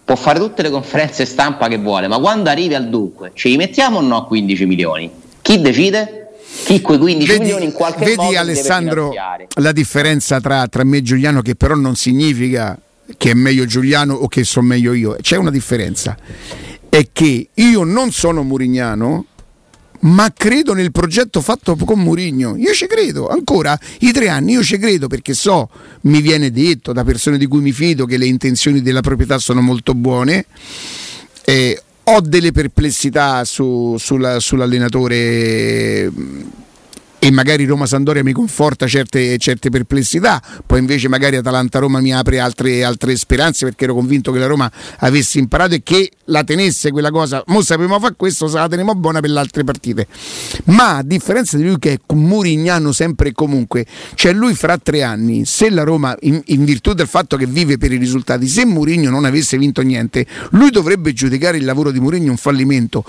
Può 0.03 0.15
fare 0.15 0.39
tutte 0.39 0.61
le 0.61 0.69
conferenze 0.69 1.25
stampa 1.25 1.67
che 1.67 1.77
vuole, 1.77 2.07
ma 2.07 2.17
quando 2.19 2.49
arrivi 2.49 2.75
al 2.75 2.87
dunque, 2.87 3.31
ci 3.33 3.49
rimettiamo 3.49 3.97
o 3.97 4.01
no 4.01 4.17
a 4.17 4.25
15 4.25 4.65
milioni? 4.65 5.11
Chi 5.41 5.59
decide? 5.59 6.27
Chi 6.63 6.81
quei 6.81 6.97
15 6.97 7.39
milioni 7.39 7.65
in 7.65 7.71
qualche 7.73 8.05
vedi, 8.05 8.15
modo 8.15 8.29
deve 8.29 8.39
Alessandro 8.39 9.13
la 9.55 9.71
differenza 9.71 10.39
tra, 10.39 10.67
tra 10.67 10.83
me 10.83 10.97
e 10.97 11.01
Giuliano 11.01 11.41
che 11.41 11.55
però 11.55 11.75
non 11.75 11.95
significa 11.95 12.79
che 13.17 13.31
è 13.31 13.33
meglio 13.33 13.65
Giuliano 13.65 14.13
o 14.13 14.27
che 14.27 14.43
so 14.43 14.61
meglio 14.61 14.93
io 14.93 15.17
c'è 15.21 15.35
una 15.35 15.51
differenza 15.51 16.17
è 16.89 17.07
che 17.11 17.49
io 17.53 17.83
non 17.83 18.11
sono 18.11 18.43
murignano 18.43 19.25
ma 19.99 20.31
credo 20.35 20.73
nel 20.73 20.91
progetto 20.91 21.41
fatto 21.41 21.75
con 21.75 21.99
Murigno. 21.99 22.55
Io 22.57 22.73
ci 22.73 22.85
credo 22.87 23.27
ancora 23.27 23.77
i 23.99 24.11
tre 24.11 24.29
anni 24.29 24.53
io 24.53 24.63
ci 24.63 24.77
credo 24.77 25.07
perché 25.07 25.33
so 25.33 25.69
mi 26.01 26.21
viene 26.21 26.51
detto 26.51 26.93
da 26.93 27.03
persone 27.03 27.37
di 27.37 27.47
cui 27.47 27.61
mi 27.61 27.71
fido 27.71 28.05
che 28.05 28.17
le 28.17 28.25
intenzioni 28.25 28.81
della 28.81 29.01
proprietà 29.01 29.37
sono 29.39 29.61
molto 29.61 29.93
buone 29.93 30.45
eh, 31.45 31.81
ho 32.03 32.21
delle 32.21 32.51
perplessità 32.51 33.43
su- 33.43 33.95
sulla- 33.97 34.39
sull'allenatore 34.39 36.11
e 37.27 37.31
magari 37.31 37.65
Roma-Sandoria 37.65 38.23
mi 38.23 38.31
conforta 38.31 38.87
certe, 38.87 39.37
certe 39.37 39.69
perplessità, 39.69 40.41
poi 40.65 40.79
invece 40.79 41.09
magari 41.09 41.35
Atalanta-Roma 41.35 41.99
mi 41.99 42.13
apre 42.13 42.39
altre, 42.39 42.85
altre 42.85 43.17
speranze 43.17 43.65
perché 43.65 43.83
ero 43.83 43.93
convinto 43.95 44.31
che 44.31 44.39
la 44.39 44.45
Roma 44.45 44.71
avesse 44.99 45.37
imparato 45.37 45.75
e 45.75 45.83
che 45.83 46.09
la 46.25 46.45
tenesse 46.45 46.89
quella 46.89 47.11
cosa, 47.11 47.43
mo 47.47 47.61
sappiamo 47.61 47.99
fare 47.99 48.13
questo, 48.15 48.47
se 48.47 48.55
la 48.55 48.69
teniamo 48.69 48.95
buona 48.95 49.19
per 49.19 49.29
le 49.31 49.39
altre 49.39 49.65
partite. 49.65 50.07
Ma 50.67 50.99
a 50.99 51.03
differenza 51.03 51.57
di 51.57 51.65
lui 51.65 51.77
che 51.79 51.91
è 51.91 52.13
murignano 52.13 52.93
sempre 52.93 53.27
e 53.27 53.31
comunque, 53.33 53.85
cioè 54.15 54.31
lui 54.31 54.55
fra 54.55 54.77
tre 54.77 55.03
anni, 55.03 55.43
se 55.43 55.69
la 55.69 55.83
Roma, 55.83 56.15
in, 56.21 56.41
in 56.45 56.63
virtù 56.63 56.93
del 56.93 57.07
fatto 57.07 57.35
che 57.35 57.45
vive 57.45 57.77
per 57.77 57.91
i 57.91 57.97
risultati, 57.97 58.47
se 58.47 58.63
Murigno 58.63 59.09
non 59.09 59.25
avesse 59.25 59.57
vinto 59.57 59.81
niente, 59.81 60.25
lui 60.51 60.69
dovrebbe 60.69 61.11
giudicare 61.11 61.57
il 61.57 61.65
lavoro 61.65 61.91
di 61.91 61.99
Murigno 61.99 62.31
un 62.31 62.37
fallimento. 62.37 63.03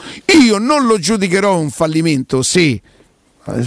Io 0.44 0.58
non 0.58 0.86
lo 0.86 0.98
giudicherò 0.98 1.56
un 1.56 1.70
fallimento 1.70 2.42
se 2.42 2.80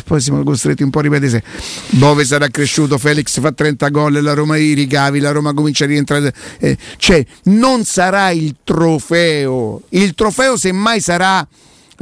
poi 0.05 0.21
siamo 0.21 0.43
costretti 0.43 0.83
un 0.83 0.89
po' 0.89 0.99
a 0.99 1.01
ripetere 1.03 1.43
Bove 1.91 2.25
sarà 2.25 2.47
cresciuto, 2.47 2.97
Felix 2.97 3.39
fa 3.39 3.51
30 3.51 3.89
gol, 3.89 4.21
la 4.21 4.33
Roma 4.33 4.57
i 4.57 4.73
ricavi, 4.73 5.19
la 5.19 5.31
Roma 5.31 5.53
comincia 5.53 5.83
a 5.83 5.87
rientrare, 5.87 6.33
eh, 6.59 6.77
cioè 6.97 7.25
non 7.45 7.83
sarà 7.83 8.29
il 8.31 8.55
trofeo, 8.63 9.81
il 9.89 10.13
trofeo 10.13 10.57
semmai 10.57 11.01
sarà 11.01 11.47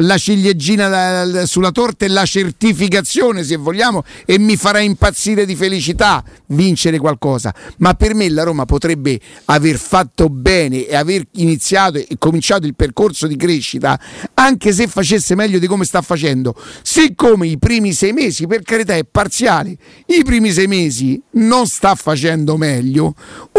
la 0.01 0.17
ciliegina 0.17 1.45
sulla 1.45 1.71
torta 1.71 2.05
e 2.05 2.09
la 2.09 2.25
certificazione 2.25 3.43
se 3.43 3.55
vogliamo 3.55 4.03
e 4.25 4.37
mi 4.37 4.55
farà 4.55 4.79
impazzire 4.79 5.45
di 5.45 5.55
felicità 5.55 6.23
vincere 6.47 6.97
qualcosa. 6.97 7.53
Ma 7.77 7.93
per 7.93 8.13
me 8.13 8.29
la 8.29 8.43
Roma 8.43 8.65
potrebbe 8.65 9.19
aver 9.45 9.77
fatto 9.77 10.29
bene 10.29 10.85
e 10.85 10.95
aver 10.95 11.25
iniziato 11.33 11.97
e 11.97 12.07
cominciato 12.17 12.65
il 12.65 12.75
percorso 12.75 13.27
di 13.27 13.35
crescita 13.35 13.99
anche 14.33 14.71
se 14.71 14.87
facesse 14.87 15.35
meglio 15.35 15.59
di 15.59 15.67
come 15.67 15.85
sta 15.85 16.01
facendo. 16.01 16.55
Siccome 16.81 17.47
i 17.47 17.57
primi 17.57 17.93
sei 17.93 18.13
mesi 18.13 18.47
per 18.47 18.61
carità 18.61 18.95
è 18.95 19.03
parziale 19.03 19.77
i 20.07 20.23
primi 20.23 20.51
sei 20.51 20.67
mesi 20.67 21.21
non 21.31 21.67
sta 21.67 21.95
facendo 21.95 22.57
meglio 22.57 23.13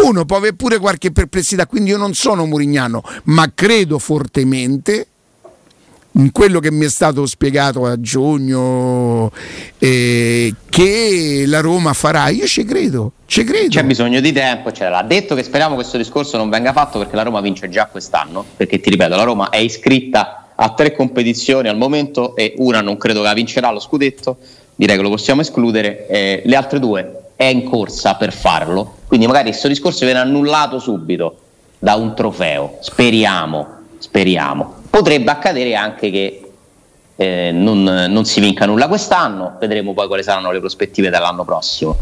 uno 0.05 0.25
può 0.25 0.37
avere 0.37 0.55
pure 0.55 0.79
qualche 0.79 1.13
perplessità 1.13 1.67
quindi 1.67 1.91
io 1.91 1.97
non 1.97 2.15
sono 2.15 2.47
murignano 2.47 3.03
ma 3.25 3.51
credo 3.55 3.99
fortemente 3.99 5.07
quello 6.33 6.61
che 6.61 6.71
mi 6.71 6.87
è 6.87 6.89
stato 6.89 7.25
spiegato 7.27 7.87
a 7.87 8.01
giugno 8.01 9.31
eh, 9.79 10.55
che 10.69 11.45
la 11.47 11.61
Roma 11.61 11.93
farà, 11.93 12.29
io 12.29 12.47
ci 12.47 12.65
credo, 12.65 13.13
ci 13.27 13.45
credo. 13.45 13.69
C'è 13.69 13.85
bisogno 13.85 14.21
di 14.21 14.33
tempo, 14.33 14.71
eccetera. 14.71 14.99
Ha 14.99 15.03
detto 15.05 15.35
che 15.35 15.43
speriamo 15.43 15.75
questo 15.75 15.97
discorso 15.97 16.37
non 16.37 16.51
venga 16.51 16.73
fatto 16.73 16.99
perché 16.99 17.17
la 17.17 17.23
Roma 17.23 17.41
vince 17.41 17.69
già 17.69 17.87
quest'anno. 17.87 18.45
Perché 18.57 18.81
ti 18.81 18.91
ripeto, 18.91 19.15
la 19.15 19.23
Roma 19.23 19.51
è 19.51 19.59
iscritta 19.59 20.53
a 20.55 20.75
tre 20.75 20.95
competizioni 20.95 21.69
al 21.69 21.77
momento 21.77 22.35
e 22.37 22.55
una 22.59 22.81
non 22.81 22.97
credo 22.97 23.21
che 23.21 23.27
la 23.27 23.35
vincerà 23.35 23.71
lo 23.71 23.79
scudetto, 23.79 24.39
direi 24.75 24.97
che 24.97 25.03
lo 25.03 25.11
possiamo 25.11 25.41
escludere. 25.41 26.07
eh, 26.09 26.43
le 26.45 26.57
altre 26.57 26.79
due 26.79 27.21
è 27.37 27.45
in 27.45 27.65
corsa 27.65 28.17
per 28.17 28.33
farlo. 28.33 28.97
Quindi 29.07 29.27
magari 29.27 29.51
questo 29.51 29.69
discorso 29.69 30.05
viene 30.05 30.21
annullato 30.21 30.79
subito 30.79 31.39
da 31.79 31.95
un 31.95 32.15
trofeo. 32.15 32.79
Speriamo, 32.81 33.67
speriamo. 33.99 34.80
Potrebbe 34.91 35.31
accadere 35.31 35.75
anche 35.77 36.11
che 36.11 36.51
eh, 37.17 37.51
non, 37.53 37.83
non 37.83 38.25
si 38.25 38.41
vinca 38.41 38.67
nulla 38.67 38.89
quest'anno, 38.89 39.57
vedremo 39.61 39.95
poi 39.95 40.07
quali 40.09 40.23
saranno 40.23 40.51
le 40.51 40.59
prospettive 40.59 41.11
dell'anno 41.11 41.45
prossimo. 41.45 41.97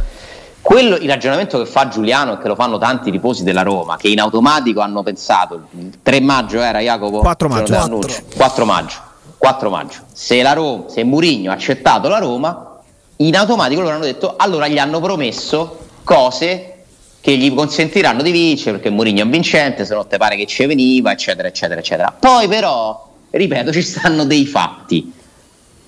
Quello, 0.61 0.97
il 0.97 1.09
ragionamento 1.09 1.59
che 1.59 1.66
fa 1.66 1.89
Giuliano 1.89 2.34
e 2.34 2.39
che 2.39 2.49
lo 2.49 2.55
fanno 2.55 2.78
tanti 2.78 3.11
tifosi 3.11 3.43
della 3.43 3.62
Roma, 3.62 3.97
che 3.97 4.09
in 4.09 4.20
automatico 4.20 4.80
hanno 4.80 5.03
pensato, 5.03 5.66
il 5.70 5.99
3 6.03 6.20
maggio 6.20 6.61
era 6.61 6.80
Jacopo? 6.80 7.20
4 7.20 7.49
maggio. 7.49 7.74
4. 7.74 7.99
4 8.36 8.64
maggio. 8.64 8.97
4 9.39 9.70
maggio. 9.70 9.99
Se, 10.12 10.43
la 10.43 10.53
Roma, 10.53 10.84
se 10.89 11.05
Murigno 11.05 11.51
ha 11.51 11.55
accettato 11.55 12.09
la 12.09 12.18
Roma, 12.18 12.80
in 13.16 13.36
automatico 13.36 13.80
loro 13.80 13.95
hanno 13.95 14.05
detto 14.05 14.34
allora 14.36 14.68
gli 14.68 14.78
hanno 14.78 15.01
promesso 15.01 15.78
cose 16.05 16.78
che 17.21 17.37
gli 17.37 17.53
consentiranno 17.53 18.23
di 18.23 18.31
vincere 18.31 18.73
perché 18.79 18.91
Mourinho 18.91 19.23
è 19.23 19.27
vincente, 19.27 19.85
se 19.85 19.95
non 19.95 20.07
te 20.07 20.16
pare 20.19 20.37
che 20.37 20.47
ci 20.47 20.64
veniva, 20.66 21.12
eccetera, 21.12 21.49
eccetera, 21.49 21.81
eccetera. 21.81 22.16
Poi 22.19 22.47
però, 22.49 23.09
ripeto, 23.31 23.73
ci 23.73 23.83
stanno 23.83 24.25
dei 24.25 24.47
fatti. 24.47 25.12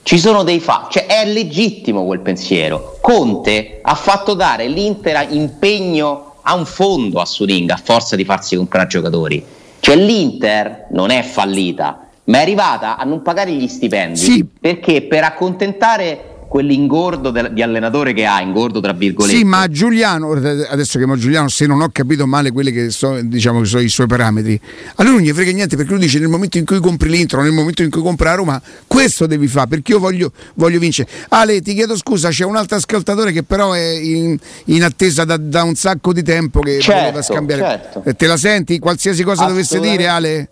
Ci 0.03 0.19
sono 0.19 0.43
dei 0.43 0.61
fatti, 0.61 0.99
cioè 0.99 1.07
è 1.07 1.27
legittimo 1.27 2.05
quel 2.05 2.21
pensiero. 2.21 2.99
Conte 3.03 3.81
ha 3.83 3.95
fatto 3.95 4.35
dare 4.35 4.67
l'Inter 4.67 5.27
impegno 5.31 6.37
a 6.43 6.55
un 6.55 6.65
fondo 6.65 7.21
a 7.21 7.27
Suringa 7.27 7.75
a 7.75 7.81
forza 7.83 8.17
di 8.17 8.25
farsi 8.25 8.57
comprare 8.57 8.89
giocatori. 8.89 9.45
Cioè 9.79 9.97
l'Inter 9.97 10.87
non 10.91 11.11
è 11.11 11.23
fallita, 11.23 12.09
ma 12.25 12.39
è 12.39 12.41
arrivata 12.41 12.97
a 12.97 13.05
non 13.05 13.21
pagare 13.23 13.53
gli 13.53 13.69
stipendi 13.69 14.19
Sì. 14.19 14.47
perché 14.59 15.03
per 15.03 15.23
accontentare 15.25 16.30
quell'ingordo 16.51 17.31
del- 17.31 17.53
di 17.53 17.63
allenatore 17.63 18.13
che 18.13 18.27
ha, 18.27 18.41
ingordo 18.41 18.81
tra 18.81 18.93
virgolette. 18.93 19.37
Sì, 19.39 19.45
ma 19.45 19.69
Giuliano, 19.69 20.33
adesso 20.33 20.99
chiamo 20.99 21.17
Giuliano, 21.17 21.47
se 21.49 21.65
non 21.67 21.81
ho 21.81 21.89
capito 21.93 22.27
male 22.27 22.51
quelli 22.51 22.73
che, 22.73 22.91
so, 22.91 23.21
diciamo, 23.23 23.61
che 23.61 23.67
sono 23.67 23.83
i 23.83 23.89
suoi 23.89 24.09
parametri, 24.09 24.61
a 24.97 25.03
lui 25.05 25.13
non 25.13 25.21
gli 25.23 25.31
frega 25.31 25.53
niente 25.53 25.77
perché 25.77 25.93
lui 25.93 26.01
dice 26.01 26.19
nel 26.19 26.27
momento 26.29 26.59
in 26.59 26.65
cui 26.65 26.81
compri 26.81 27.09
l'intro, 27.09 27.41
nel 27.41 27.53
momento 27.53 27.85
in 27.85 27.91
cui 27.91 28.03
compri 28.03 28.25
la 28.27 28.35
Roma, 28.35 28.61
questo 28.89 29.27
devi 29.27 29.47
fare 29.47 29.69
perché 29.69 29.93
io 29.93 30.01
voglio, 30.01 30.33
voglio 30.55 30.81
vincere. 30.81 31.09
Ale, 31.29 31.61
ti 31.61 31.73
chiedo 31.73 31.97
scusa, 31.97 32.31
c'è 32.31 32.45
un 32.45 32.57
altro 32.57 32.77
ascoltatore 32.79 33.31
che 33.31 33.45
però 33.45 33.71
è 33.73 33.89
in, 33.89 34.37
in 34.65 34.83
attesa 34.83 35.23
da, 35.25 35.37
da 35.37 35.63
un 35.63 35.77
sacco 35.77 36.13
di 36.13 36.25
tempo 36.25 36.59
che 36.59 36.81
Certo, 36.81 37.01
voleva 37.01 37.23
scambiare. 37.23 37.63
certo. 37.63 38.03
Eh, 38.05 38.15
Te 38.15 38.27
la 38.27 38.37
senti? 38.37 38.81
Qualsiasi 38.81 39.23
cosa 39.23 39.45
dovesse 39.45 39.79
dire, 39.79 40.09
Ale? 40.09 40.49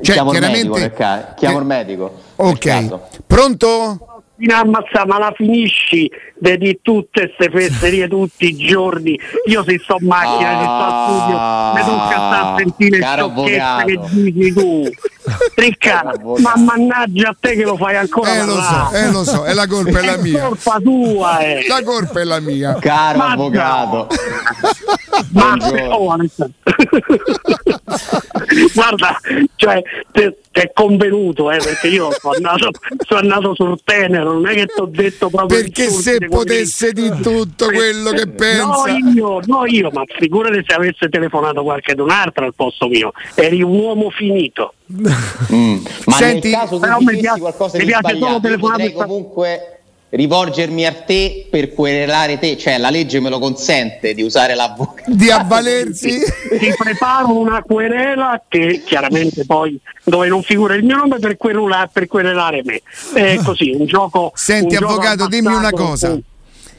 Cioè, 0.00 0.14
chiamo 0.14 0.30
il 0.32 0.38
chiaramente- 0.38 0.68
medico, 0.68 0.78
nel 0.78 0.92
ca- 0.94 1.34
chiamo 1.36 1.58
il 1.58 1.64
medico. 1.66 2.20
Ok, 2.36 2.88
pronto? 3.26 4.19
Fino 4.40 4.54
a 4.54 4.60
ammazzare, 4.60 5.06
ma 5.06 5.18
la 5.18 5.32
finisci 5.36 6.10
di 6.38 6.78
tutte 6.82 7.34
queste 7.36 7.50
fesserie 7.50 8.08
tutti 8.08 8.46
i 8.46 8.56
giorni. 8.56 9.18
Io 9.46 9.62
se 9.62 9.78
sto 9.78 9.96
in 10.00 10.06
macchina, 10.06 10.58
se 10.58 10.64
sto 10.64 10.82
al 10.82 10.94
studio, 11.06 11.36
mi 11.74 11.80
tocca 11.84 12.16
stare 12.16 12.46
a 12.46 12.54
sentire 12.56 12.96
Ah, 12.96 13.00
caro 13.00 13.28
sciocchezze 13.28 13.84
che 13.84 13.98
dici 14.32 14.52
tu. 14.54 14.90
Ricca, 15.54 16.00
avvocato. 16.00 16.40
ma 16.42 16.54
mannaggia 16.56 17.28
a 17.28 17.36
te 17.38 17.54
che 17.54 17.64
lo 17.64 17.76
fai 17.76 17.96
ancora 17.96 18.34
Eh 18.34 18.44
lo 18.44 18.60
so, 18.60 18.90
eh 18.92 19.10
lo 19.10 19.24
so, 19.24 19.44
è 19.44 19.52
la 19.54 19.66
colpa 19.66 19.98
è 19.98 20.04
la 20.04 20.14
È 20.14 20.18
mia. 20.22 20.46
colpa 20.46 20.78
tua, 20.82 21.38
eh. 21.40 21.66
La 21.68 21.82
colpa 21.82 22.20
è 22.20 22.24
la 22.24 22.40
mia. 22.40 22.76
Caro 22.80 23.18
Ma 23.18 23.30
avvocato. 23.32 24.06
Ma 25.32 25.56
Buongiorno. 25.56 25.94
oh, 25.94 26.16
guarda, 28.74 29.18
cioè, 29.56 29.82
ti 30.12 30.32
è 30.52 30.70
convenuto, 30.72 31.50
eh, 31.50 31.58
perché 31.58 31.88
io 31.88 32.10
sono 32.18 32.34
andato, 32.34 32.70
sono 33.06 33.20
andato 33.20 33.54
sul 33.54 33.78
tenero, 33.84 34.32
non 34.32 34.48
è 34.48 34.54
che 34.54 34.66
ti 34.66 34.80
ho 34.80 34.86
detto 34.86 35.28
proprio 35.28 35.60
Perché 35.60 35.88
se 35.90 36.18
di 36.18 36.26
quelli- 36.26 36.34
potesse 36.34 36.92
di 36.92 37.10
tutto 37.22 37.66
quello 37.66 38.10
che 38.10 38.26
pensa. 38.28 38.64
No 38.64 38.84
io, 39.14 39.40
no 39.46 39.64
io, 39.66 39.90
ma 39.92 40.02
figurati 40.06 40.62
se 40.66 40.74
avesse 40.74 41.08
telefonato 41.08 41.62
qualche 41.62 41.94
d'un 41.94 42.10
altro 42.10 42.44
al 42.44 42.54
posto 42.54 42.88
mio. 42.88 43.12
Eri 43.34 43.62
un 43.62 43.78
uomo 43.78 44.10
finito. 44.10 44.74
Mm. 44.92 45.76
Ma 46.06 46.16
Senti, 46.16 46.50
nel 46.50 46.58
caso 46.58 46.78
tu 46.78 46.86
mi 46.88 46.98
dicessi 46.98 47.20
piace- 47.20 47.40
qualcosa 47.40 47.78
mi 47.78 47.84
di 47.84 47.92
sbagliato, 47.96 48.58
potrei 48.58 48.92
comunque 48.92 49.74
rivolgermi 50.10 50.84
a 50.86 50.92
te 50.92 51.46
per 51.48 51.72
querelare 51.72 52.38
te, 52.40 52.56
cioè 52.58 52.78
la 52.78 52.90
legge 52.90 53.20
me 53.20 53.30
lo 53.30 53.38
consente 53.38 54.12
di 54.12 54.22
usare 54.22 54.56
l'avvocato. 54.56 55.08
Di 55.14 55.30
avvalersi. 55.30 56.18
Ti 56.58 56.74
preparo 56.76 57.38
una 57.38 57.62
querela 57.62 58.42
che 58.48 58.82
chiaramente 58.84 59.46
poi 59.46 59.78
dove 60.02 60.26
non 60.26 60.42
figura 60.42 60.74
il 60.74 60.82
mio 60.84 60.96
nome 60.96 61.18
per, 61.20 61.36
querula- 61.36 61.88
per 61.92 62.08
querelare 62.08 62.62
me. 62.64 62.82
È 63.14 63.36
così, 63.44 63.70
un 63.70 63.86
gioco. 63.86 64.32
Senti, 64.34 64.74
un 64.74 64.80
gioco 64.80 64.92
avvocato, 64.94 65.28
dimmi 65.28 65.54
una 65.54 65.70
cosa. 65.70 66.18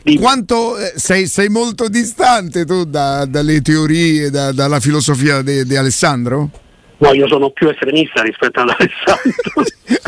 dimmi. 0.04 0.18
Quanto 0.20 0.78
eh, 0.78 0.94
sei, 0.98 1.28
sei 1.28 1.48
molto 1.48 1.88
distante 1.88 2.66
tu 2.66 2.84
da- 2.84 3.24
dalle 3.26 3.62
teorie, 3.62 4.30
da- 4.30 4.52
dalla 4.52 4.82
filosofia 4.82 5.42
di 5.42 5.76
Alessandro? 5.78 6.50
No, 7.02 7.14
io 7.14 7.28
sono 7.28 7.50
più 7.50 7.68
estremista 7.68 8.22
rispetto 8.22 8.60
ad 8.62 8.70
Alessandro. 8.70 9.64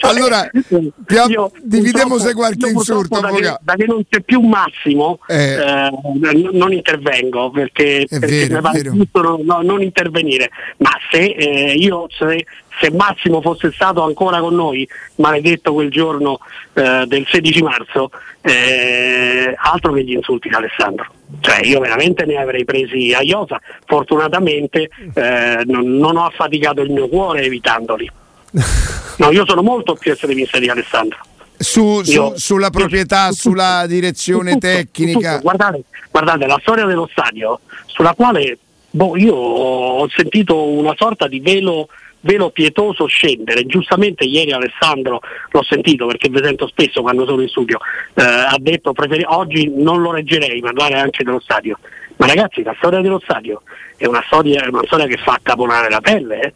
Allora, 0.00 0.48
ti 0.50 1.16
ab- 1.16 1.52
dividiamo 1.62 2.18
se 2.18 2.32
qualche 2.32 2.68
insulto, 2.70 3.20
da 3.20 3.30
che, 3.30 3.56
da 3.60 3.74
che 3.74 3.84
non 3.84 4.02
c'è 4.08 4.20
più 4.22 4.40
Massimo 4.40 5.18
Eh. 5.26 5.52
eh, 5.54 5.90
n- 5.90 6.48
non 6.52 6.72
intervengo 6.72 7.50
perché, 7.50 8.06
È 8.08 8.18
perché 8.18 8.46
vero, 8.48 8.60
mi 8.62 8.72
vero. 8.72 8.92
giusto 8.94 9.20
no- 9.22 9.40
no- 9.42 9.60
non 9.62 9.82
intervenire 9.82 10.50
ma 10.78 10.90
se 11.10 11.18
eh, 11.24 11.74
io 11.74 12.06
se, 12.08 12.46
se 12.80 12.90
Massimo 12.90 13.40
fosse 13.40 13.72
stato 13.72 14.02
ancora 14.02 14.40
con 14.40 14.54
noi 14.54 14.86
maledetto 15.16 15.72
quel 15.72 15.90
giorno 15.90 16.38
eh, 16.74 17.04
del 17.06 17.26
16 17.26 17.62
marzo 17.62 18.10
eh, 18.42 19.54
altro 19.56 19.92
che 19.92 20.04
gli 20.04 20.12
insulti 20.12 20.48
di 20.48 20.54
Alessandro 20.54 21.06
cioè 21.40 21.64
io 21.64 21.80
veramente 21.80 22.24
ne 22.24 22.36
avrei 22.36 22.64
presi 22.64 23.12
a 23.12 23.20
iosa 23.22 23.60
fortunatamente 23.84 24.88
eh, 25.14 25.62
non, 25.64 25.96
non 25.96 26.16
ho 26.16 26.26
affaticato 26.26 26.82
il 26.82 26.90
mio 26.90 27.08
cuore 27.08 27.42
evitandoli 27.42 28.10
no 29.16 29.30
io 29.30 29.44
sono 29.46 29.62
molto 29.62 29.94
più 29.94 30.12
estremista 30.12 30.58
di 30.58 30.68
Alessandro 30.68 31.18
Su- 31.58 32.02
su- 32.02 32.34
sulla 32.36 32.68
proprietà, 32.68 33.32
sulla 33.32 33.86
direzione 33.86 34.52
tutto, 34.52 34.66
tecnica. 34.66 35.30
tutto. 35.30 35.40
Guardate, 35.40 35.84
guardate, 36.10 36.46
la 36.46 36.58
storia 36.60 36.84
dello 36.84 37.08
stadio, 37.10 37.60
sulla 37.86 38.12
quale 38.12 38.58
boh, 38.90 39.16
io 39.16 39.34
ho 39.34 40.08
sentito 40.08 40.62
una 40.68 40.94
sorta 40.96 41.28
di 41.28 41.40
velo, 41.40 41.88
velo 42.26 42.50
pietoso 42.50 43.06
scendere. 43.06 43.64
Giustamente 43.64 44.24
ieri 44.24 44.52
Alessandro 44.52 45.20
l'ho 45.50 45.62
sentito 45.62 46.06
perché 46.06 46.28
vi 46.28 46.40
sento 46.42 46.66
spesso 46.66 47.00
quando 47.00 47.24
sono 47.24 47.40
in 47.40 47.48
studio. 47.48 47.78
eh, 48.14 48.22
ha 48.22 48.56
detto 48.58 48.92
preferi- 48.92 49.24
oggi 49.26 49.72
non 49.74 50.02
lo 50.02 50.12
leggerei 50.12 50.60
parlare 50.60 50.94
anche 50.94 51.24
dello 51.24 51.40
stadio. 51.40 51.78
Ma 52.16 52.26
ragazzi, 52.26 52.62
la 52.62 52.74
storia 52.78 53.00
dello 53.00 53.20
stadio 53.22 53.62
è 53.96 54.06
una 54.06 54.22
storia, 54.26 54.66
una 54.68 54.82
storia 54.84 55.06
che 55.06 55.16
fa 55.16 55.38
caponare 55.42 55.88
la 55.88 56.00
pelle. 56.00 56.40
eh. 56.40 56.52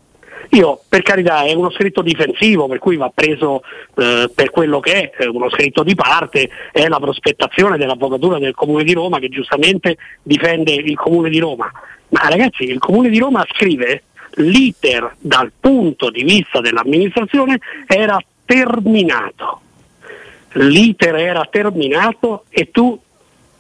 Io, 0.52 0.80
per 0.88 1.02
carità, 1.02 1.44
è 1.44 1.52
uno 1.52 1.70
scritto 1.70 2.02
difensivo, 2.02 2.66
per 2.66 2.78
cui 2.78 2.96
va 2.96 3.10
preso 3.14 3.62
eh, 3.96 4.28
per 4.34 4.50
quello 4.50 4.80
che 4.80 5.10
è 5.10 5.26
uno 5.26 5.48
scritto 5.50 5.84
di 5.84 5.94
parte, 5.94 6.48
è 6.72 6.88
la 6.88 6.98
prospettazione 6.98 7.76
dell'avvocatura 7.76 8.38
del 8.38 8.54
Comune 8.54 8.82
di 8.82 8.92
Roma 8.94 9.20
che 9.20 9.28
giustamente 9.28 9.96
difende 10.22 10.72
il 10.72 10.96
Comune 10.96 11.28
di 11.30 11.38
Roma. 11.38 11.70
Ma 12.08 12.28
ragazzi, 12.28 12.64
il 12.64 12.78
Comune 12.80 13.10
di 13.10 13.18
Roma 13.18 13.46
scrive 13.52 14.02
l'iter 14.34 15.16
dal 15.18 15.52
punto 15.58 16.10
di 16.10 16.22
vista 16.22 16.60
dell'amministrazione 16.60 17.58
era 17.86 18.18
terminato. 18.44 19.60
L'iter 20.54 21.14
era 21.14 21.46
terminato 21.48 22.44
e 22.48 22.70
tu 22.70 22.98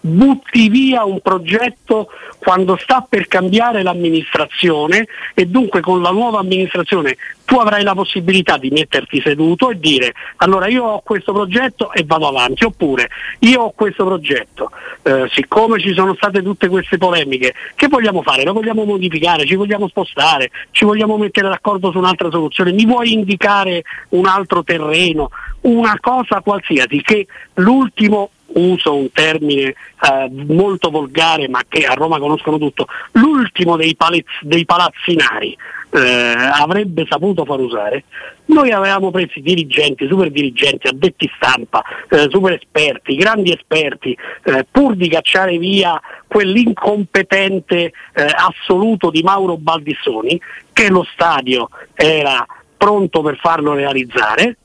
butti 0.00 0.68
via 0.68 1.04
un 1.04 1.20
progetto 1.20 2.08
quando 2.38 2.76
sta 2.80 3.04
per 3.06 3.26
cambiare 3.28 3.82
l'amministrazione 3.82 5.06
e 5.34 5.46
dunque 5.46 5.80
con 5.80 6.00
la 6.00 6.10
nuova 6.10 6.38
amministrazione 6.38 7.16
tu 7.44 7.56
avrai 7.56 7.82
la 7.82 7.94
possibilità 7.94 8.56
di 8.56 8.70
metterti 8.70 9.20
seduto 9.20 9.70
e 9.70 9.78
dire 9.78 10.14
allora 10.36 10.68
io 10.68 10.84
ho 10.84 11.00
questo 11.00 11.32
progetto 11.32 11.92
e 11.92 12.04
vado 12.06 12.28
avanti 12.28 12.64
oppure 12.64 13.08
io 13.40 13.62
ho 13.62 13.70
questo 13.72 14.04
progetto 14.04 14.70
eh, 15.02 15.28
siccome 15.32 15.80
ci 15.80 15.92
sono 15.92 16.14
state 16.14 16.42
tutte 16.42 16.68
queste 16.68 16.96
polemiche 16.96 17.54
che 17.74 17.88
vogliamo 17.88 18.22
fare? 18.22 18.44
Lo 18.44 18.52
vogliamo 18.52 18.84
modificare? 18.84 19.46
Ci 19.46 19.54
vogliamo 19.54 19.88
spostare? 19.88 20.50
Ci 20.70 20.84
vogliamo 20.84 21.16
mettere 21.16 21.48
d'accordo 21.48 21.90
su 21.90 21.98
un'altra 21.98 22.30
soluzione? 22.30 22.72
Mi 22.72 22.84
vuoi 22.84 23.12
indicare 23.12 23.82
un 24.10 24.26
altro 24.26 24.62
terreno? 24.62 25.30
Una 25.62 25.96
cosa 26.00 26.40
qualsiasi 26.40 27.02
che 27.02 27.26
l'ultimo 27.54 28.30
uso 28.54 28.94
un 28.94 29.10
termine 29.12 29.62
eh, 29.62 30.30
molto 30.46 30.90
volgare 30.90 31.48
ma 31.48 31.60
che 31.68 31.84
a 31.84 31.94
Roma 31.94 32.18
conoscono 32.18 32.58
tutto, 32.58 32.86
l'ultimo 33.12 33.76
dei, 33.76 33.94
palez- 33.96 34.42
dei 34.42 34.64
palazzinari 34.64 35.56
eh, 35.92 36.34
avrebbe 36.52 37.04
saputo 37.08 37.44
far 37.44 37.60
usare, 37.60 38.04
noi 38.46 38.70
avevamo 38.70 39.10
preso 39.10 39.38
i 39.38 39.42
dirigenti, 39.42 40.06
super 40.06 40.30
dirigenti, 40.30 40.86
addetti 40.86 41.30
stampa, 41.36 41.82
eh, 42.08 42.28
super 42.30 42.52
esperti, 42.52 43.16
grandi 43.16 43.52
esperti, 43.52 44.16
eh, 44.44 44.66
pur 44.70 44.94
di 44.94 45.08
cacciare 45.08 45.58
via 45.58 46.00
quell'incompetente 46.26 47.76
eh, 47.76 47.92
assoluto 48.14 49.10
di 49.10 49.22
Mauro 49.22 49.56
Baldissoni, 49.56 50.40
che 50.72 50.88
lo 50.88 51.06
stadio 51.12 51.68
era 51.94 52.46
pronto 52.76 53.20
per 53.20 53.36
farlo 53.36 53.74
realizzare 53.74 54.56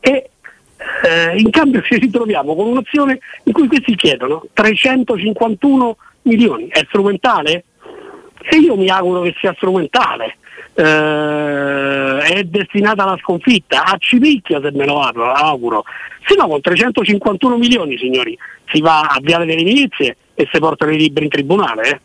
e 0.00 0.30
eh, 1.04 1.36
in 1.36 1.50
cambio 1.50 1.82
ci 1.82 1.98
ritroviamo 1.98 2.54
con 2.54 2.66
un'azione 2.66 3.18
in 3.44 3.52
cui 3.52 3.66
questi 3.66 3.94
chiedono 3.94 4.46
351 4.52 5.96
milioni. 6.22 6.68
È 6.68 6.84
strumentale? 6.88 7.64
E 8.42 8.56
io 8.56 8.76
mi 8.76 8.88
auguro 8.88 9.22
che 9.22 9.34
sia 9.38 9.54
strumentale, 9.56 10.36
eh, 10.74 12.18
è 12.18 12.42
destinata 12.44 13.04
alla 13.04 13.18
sconfitta, 13.20 13.84
a 13.84 13.96
Civicchia 13.98 14.60
se 14.60 14.70
me 14.72 14.84
lo 14.84 15.00
auguro, 15.00 15.32
auguro. 15.32 15.84
Se 16.26 16.34
no 16.34 16.48
con 16.48 16.60
351 16.60 17.56
milioni 17.56 17.96
signori 17.96 18.36
si 18.70 18.80
va 18.80 19.02
a 19.02 19.18
Viale 19.20 19.46
delle 19.46 19.62
Milizie 19.62 20.16
e 20.34 20.48
si 20.50 20.58
portano 20.58 20.92
i 20.92 20.98
libri 20.98 21.24
in 21.24 21.30
tribunale. 21.30 21.88
Eh. 21.90 22.00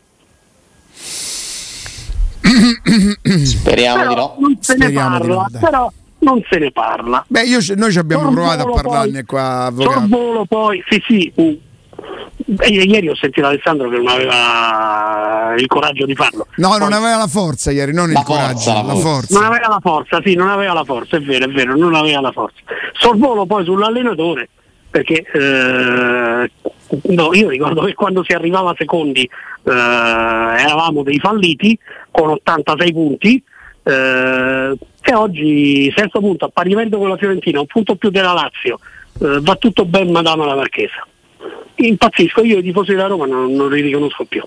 Speriamo 3.44 3.98
Però 3.98 4.08
di 4.08 4.14
no. 4.14 4.36
non 4.38 4.56
se 4.60 4.76
ne 4.76 4.90
parla, 4.92 5.34
no, 5.34 5.46
dai. 5.50 5.60
però 5.60 5.92
non 6.20 6.42
se 6.48 6.58
ne 6.58 6.70
parla. 6.70 7.24
Beh, 7.28 7.42
io, 7.42 7.58
noi 7.76 7.92
ci 7.92 7.98
abbiamo 7.98 8.24
Sorvolo 8.24 8.46
provato 8.48 8.68
a 8.68 8.82
parlarne 8.82 9.12
poi- 9.12 9.24
qua, 9.24 9.64
avvocato. 9.66 9.98
Sorvolo 10.00 10.44
poi, 10.46 10.82
sì 10.88 11.02
sì. 11.06 11.32
Eh, 12.58 12.68
ieri 12.70 13.08
ho 13.08 13.14
sentito 13.14 13.46
Alessandro 13.46 13.88
che 13.90 13.96
non 13.98 14.08
aveva 14.08 15.54
il 15.56 15.66
coraggio 15.66 16.06
di 16.06 16.14
farlo. 16.14 16.46
No, 16.56 16.76
non 16.78 16.92
aveva 16.92 17.16
la 17.16 17.26
forza 17.26 17.70
ieri, 17.70 17.92
non 17.92 18.10
La 18.10 18.20
il 18.20 18.24
coraggio, 18.24 18.70
forza, 18.70 18.72
la 18.72 18.82
la 18.82 18.94
forza. 18.94 19.08
forza. 19.08 19.38
Non 19.38 19.44
aveva 19.48 19.68
la 19.68 19.78
forza, 19.80 20.20
sì, 20.24 20.34
non 20.34 20.48
aveva 20.48 20.72
la 20.72 20.84
forza, 20.84 21.16
è 21.16 21.20
vero, 21.20 21.44
è 21.44 21.48
vero, 21.48 21.76
non 21.76 21.94
aveva 21.94 22.20
la 22.20 22.32
forza. 22.32 22.58
Sorvolo 22.94 23.46
poi 23.46 23.64
sull'allenatore, 23.64 24.48
perché 24.90 25.24
eh, 25.32 26.50
no, 27.14 27.34
io 27.34 27.48
ricordo 27.48 27.82
che 27.84 27.94
quando 27.94 28.24
si 28.24 28.32
arrivava 28.32 28.74
secondi 28.76 29.22
eh, 29.22 29.70
eravamo 29.70 31.02
dei 31.02 31.18
falliti 31.20 31.78
con 32.10 32.30
86 32.30 32.92
punti 32.92 33.42
eh, 33.82 34.76
e 35.02 35.14
oggi 35.14 35.92
sesto 35.96 36.20
punto 36.20 36.44
a 36.44 36.50
parimento 36.52 36.98
con 36.98 37.08
la 37.08 37.16
Fiorentina, 37.16 37.60
un 37.60 37.66
punto 37.66 37.96
più 37.96 38.10
della 38.10 38.32
Lazio, 38.32 38.78
eh, 39.20 39.40
va 39.40 39.56
tutto 39.56 39.84
ben 39.84 40.10
Madama 40.10 40.46
la 40.46 40.54
Marchesa. 40.54 41.06
Impazzisco, 41.76 42.42
io 42.42 42.58
i 42.58 42.62
tifosi 42.62 42.90
della 42.90 43.06
Roma 43.06 43.26
non, 43.26 43.54
non 43.54 43.70
li 43.70 43.80
riconosco 43.80 44.24
più. 44.24 44.42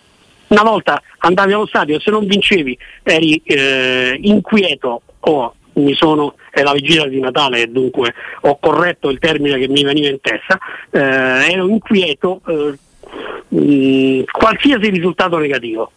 Una 0.48 0.64
volta 0.64 1.02
andavi 1.20 1.54
allo 1.54 1.66
stadio, 1.66 2.00
se 2.00 2.12
non 2.12 2.28
vincevi 2.28 2.78
eri 3.02 3.42
eh, 3.44 4.18
inquieto 4.22 5.02
o 5.20 5.56
mi 5.74 5.96
sono, 5.96 6.36
è 6.52 6.62
la 6.62 6.74
vigilia 6.74 7.08
di 7.08 7.20
Natale 7.20 7.64
e 7.64 7.68
dunque 7.68 8.14
ho 8.42 8.58
corretto 8.60 9.10
il 9.10 9.18
termine 9.18 9.58
che 9.58 9.68
mi 9.68 9.84
veniva 9.84 10.10
in 10.10 10.20
testa, 10.22 10.60
eh, 10.92 11.52
ero 11.52 11.68
inquieto 11.68 12.42
eh, 12.46 12.78
mh, 13.48 14.24
qualsiasi 14.32 14.90
risultato 14.90 15.38
negativo. 15.40 15.92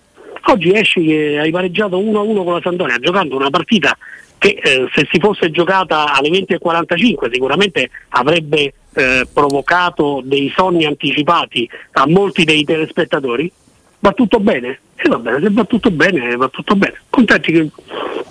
Oggi 0.49 0.73
esci 0.73 1.05
che 1.05 1.39
hai 1.41 1.51
pareggiato 1.51 1.99
1-1 1.99 2.45
con 2.45 2.53
la 2.53 2.61
Sandoria 2.63 2.99
giocando 2.99 3.35
una 3.35 3.51
partita 3.51 3.97
che 4.39 4.59
eh, 4.63 4.89
se 4.95 5.09
si 5.11 5.19
fosse 5.19 5.51
giocata 5.51 6.15
alle 6.15 6.29
20.45 6.29 7.33
sicuramente 7.33 7.91
avrebbe 8.11 8.73
eh, 8.95 9.27
provocato 9.33 10.21
dei 10.23 10.53
sogni 10.55 10.85
anticipati 10.85 11.69
a 11.93 12.07
molti 12.07 12.45
dei 12.45 12.63
telespettatori, 12.65 13.51
va 13.99 14.13
tutto 14.13 14.41
bene? 14.41 14.81
E 14.97 15.09
va 15.09 15.19
bene, 15.19 15.41
se 15.41 15.51
va 15.51 15.65
tutto 15.65 15.91
bene, 15.91 16.37
va 16.37 16.49
tutto 16.49 16.75
bene. 16.75 17.01
Contenti 17.11 17.53
che... 17.53 17.71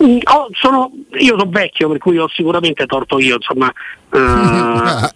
Mm, 0.03 0.17
ho- 0.23 0.49
sono- 0.53 0.91
io 1.19 1.37
sono 1.37 1.49
vecchio, 1.49 1.89
per 1.89 1.99
cui 1.99 2.17
ho 2.17 2.27
sicuramente 2.27 2.85
torto 2.85 3.19
io, 3.19 3.35
insomma. 3.35 3.71
eh, 4.11 5.11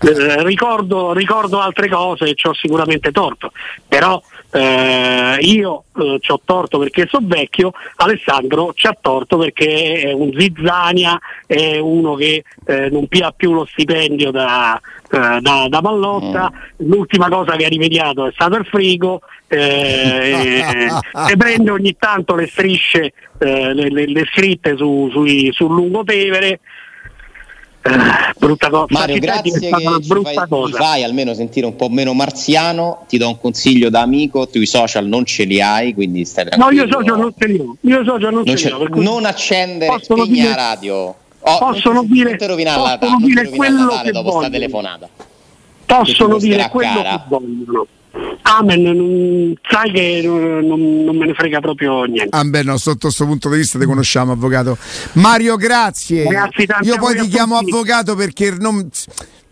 eh, 0.08 0.44
ricordo, 0.44 1.12
ricordo 1.12 1.60
altre 1.60 1.88
cose 1.88 2.26
e 2.26 2.34
ci 2.34 2.48
ho 2.48 2.54
sicuramente 2.54 3.12
torto, 3.12 3.52
però 3.86 4.20
eh, 4.52 5.38
io 5.40 5.84
eh, 5.96 6.18
ci 6.20 6.32
ho 6.32 6.40
torto 6.44 6.78
perché 6.78 7.06
sono 7.08 7.26
vecchio, 7.28 7.72
Alessandro 7.96 8.72
ci 8.74 8.88
ha 8.88 8.96
torto 9.00 9.38
perché 9.38 10.00
è 10.00 10.12
un 10.12 10.32
zizzania, 10.36 11.18
è 11.46 11.78
uno 11.78 12.14
che 12.16 12.42
eh, 12.66 12.88
non 12.90 13.06
pia 13.06 13.32
più 13.34 13.52
lo 13.52 13.64
stipendio 13.70 14.32
da, 14.32 14.80
eh, 15.12 15.40
da, 15.40 15.66
da 15.68 15.80
Pallotta, 15.80 16.52
l'ultima 16.78 17.28
cosa 17.28 17.56
che 17.56 17.64
ha 17.64 17.68
rimediato 17.68 18.26
è 18.26 18.30
stato 18.32 18.56
il 18.56 18.64
frigo, 18.66 19.20
eh, 19.48 20.88
e 21.30 21.36
prende 21.36 21.70
ogni 21.70 21.96
tanto 21.98 22.34
le 22.36 22.46
strisce, 22.46 23.12
eh, 23.38 23.74
le, 23.74 23.88
le- 23.90 24.06
le 24.06 24.24
scritte 24.32 24.76
su, 24.76 25.08
sui- 25.10 25.50
sul 25.52 25.74
lungotevere. 25.74 26.60
Eh, 27.82 27.90
brutta 28.36 28.68
cosa. 28.68 28.86
Mario, 28.90 29.18
grazie 29.18 29.68
una 29.68 29.78
che 29.78 30.02
ci 30.02 30.08
brutta 30.08 30.30
fai, 30.32 30.42
mi 30.42 30.48
cosa. 30.48 30.76
fai 30.76 31.02
almeno 31.02 31.32
sentire 31.32 31.64
un 31.64 31.76
po' 31.76 31.88
meno 31.88 32.12
marziano. 32.12 33.06
Ti 33.08 33.16
do 33.16 33.28
un 33.28 33.40
consiglio 33.40 33.88
da 33.88 34.02
amico, 34.02 34.46
tu 34.48 34.58
i 34.60 34.66
social 34.66 35.06
non 35.06 35.24
ce 35.24 35.44
li 35.44 35.62
hai, 35.62 35.94
quindi 35.94 36.26
stai 36.26 36.46
No, 36.58 36.68
io 36.70 36.86
social 36.90 37.18
non 37.18 37.32
ce 37.38 37.46
li 37.46 37.58
ho. 37.58 37.74
Io 37.80 38.04
social 38.04 38.32
non, 38.34 38.42
Non, 38.44 38.56
ce 38.56 38.66
li 38.68 38.74
ho. 38.74 38.86
non 39.00 39.24
accendere, 39.24 39.96
spegni 40.02 40.28
dire- 40.28 40.54
radio. 40.54 41.14
Oh, 41.42 41.58
possono 41.58 41.94
non 41.94 42.06
dire- 42.06 42.36
non 42.38 42.38
possono 42.38 42.98
non 43.18 43.22
dire 43.22 43.48
quello 43.48 43.84
Natale 43.84 44.02
che 44.02 44.10
dopo 44.12 44.28
sta 44.28 44.36
vogliono. 44.38 44.52
telefonata. 44.52 45.08
possono 45.86 46.38
dire 46.38 46.68
quello 46.70 46.94
cara. 47.02 47.10
che 47.16 47.22
vogliono. 47.28 47.86
Amen, 48.42 48.82
non- 48.82 49.54
sai 49.68 49.90
che 49.92 50.20
non, 50.24 50.66
non- 50.66 51.04
non 51.04 51.16
me 51.16 51.26
ne 51.26 51.34
frega 51.34 51.60
proprio 51.60 52.02
niente. 52.04 52.36
Ah, 52.36 52.42
beh, 52.44 52.62
no, 52.64 52.76
sotto 52.76 52.98
questo 53.02 53.24
punto 53.24 53.48
di 53.48 53.56
vista 53.58 53.78
ti 53.78 53.84
conosciamo, 53.84 54.32
avvocato. 54.32 54.76
Mario, 55.12 55.56
grazie. 55.56 56.24
Ragazzi, 56.24 56.66
io 56.82 56.96
poi 56.98 57.16
ti 57.16 57.28
chiamo 57.28 57.58
tutti. 57.58 57.70
avvocato 57.70 58.14
perché 58.16 58.50
non. 58.58 58.88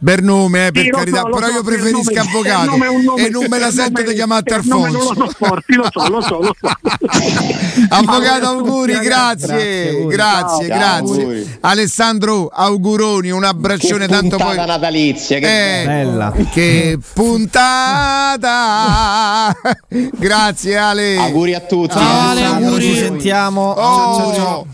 Per 0.01 0.23
nome, 0.23 0.67
eh, 0.69 0.71
per 0.71 0.85
Sì, 0.85 0.91
carità, 0.91 1.23
so, 1.23 1.29
però 1.31 1.47
so, 1.49 1.53
io 1.55 1.63
preferisco 1.65 2.13
nome- 2.15 2.21
avvocato 2.21 2.77
per 2.79 2.91
nome 3.03 3.25
e 3.27 3.31
non 3.31 3.47
me 3.49 3.59
la 3.59 3.71
sento 3.73 3.91
nome- 4.01 4.05
di 4.11 4.15
chiamarti 4.15 4.53
Alfonso. 4.53 4.97
Non 4.97 5.07
lo 5.17 5.27
sopporti, 5.27 5.75
lo 5.75 5.89
so, 5.93 6.09
lo 6.09 6.21
so, 6.21 6.39
lo 6.39 6.55
so. 6.61 6.69
Avvocato, 7.91 8.47
auguri, 8.47 8.97
grazie, 9.01 10.07
grazie, 10.07 10.69
Ciao, 10.69 10.77
grazie. 10.79 11.23
auguri. 11.23 11.57
Alessandro, 11.63 12.47
auguroni, 12.47 13.31
un 13.31 13.43
abbraccione 13.43 14.07
Che 14.07 14.13
tanto 14.13 14.37
puntata 14.37 14.55
poi. 14.57 14.67
natalizia, 14.67 15.39
che 15.41 15.81
Eh, 15.83 15.85
Bella. 15.85 16.33
Che 16.53 16.99
puntata! 18.29 18.47
grazie 20.17 20.77
Ale. 20.77 21.17
Auguri 21.17 21.55
a 21.55 21.61
tutti. 21.61 21.95
Ciao 21.97 22.31
Ale, 22.31 22.45
auguri. 22.45 22.83
ci 22.85 22.95
Ci 22.95 22.99
sentiamo. 23.01 23.71
Oh, 23.73 23.75
Ciao, 23.75 24.17
ciao, 24.17 24.35
ciao. 24.37 24.67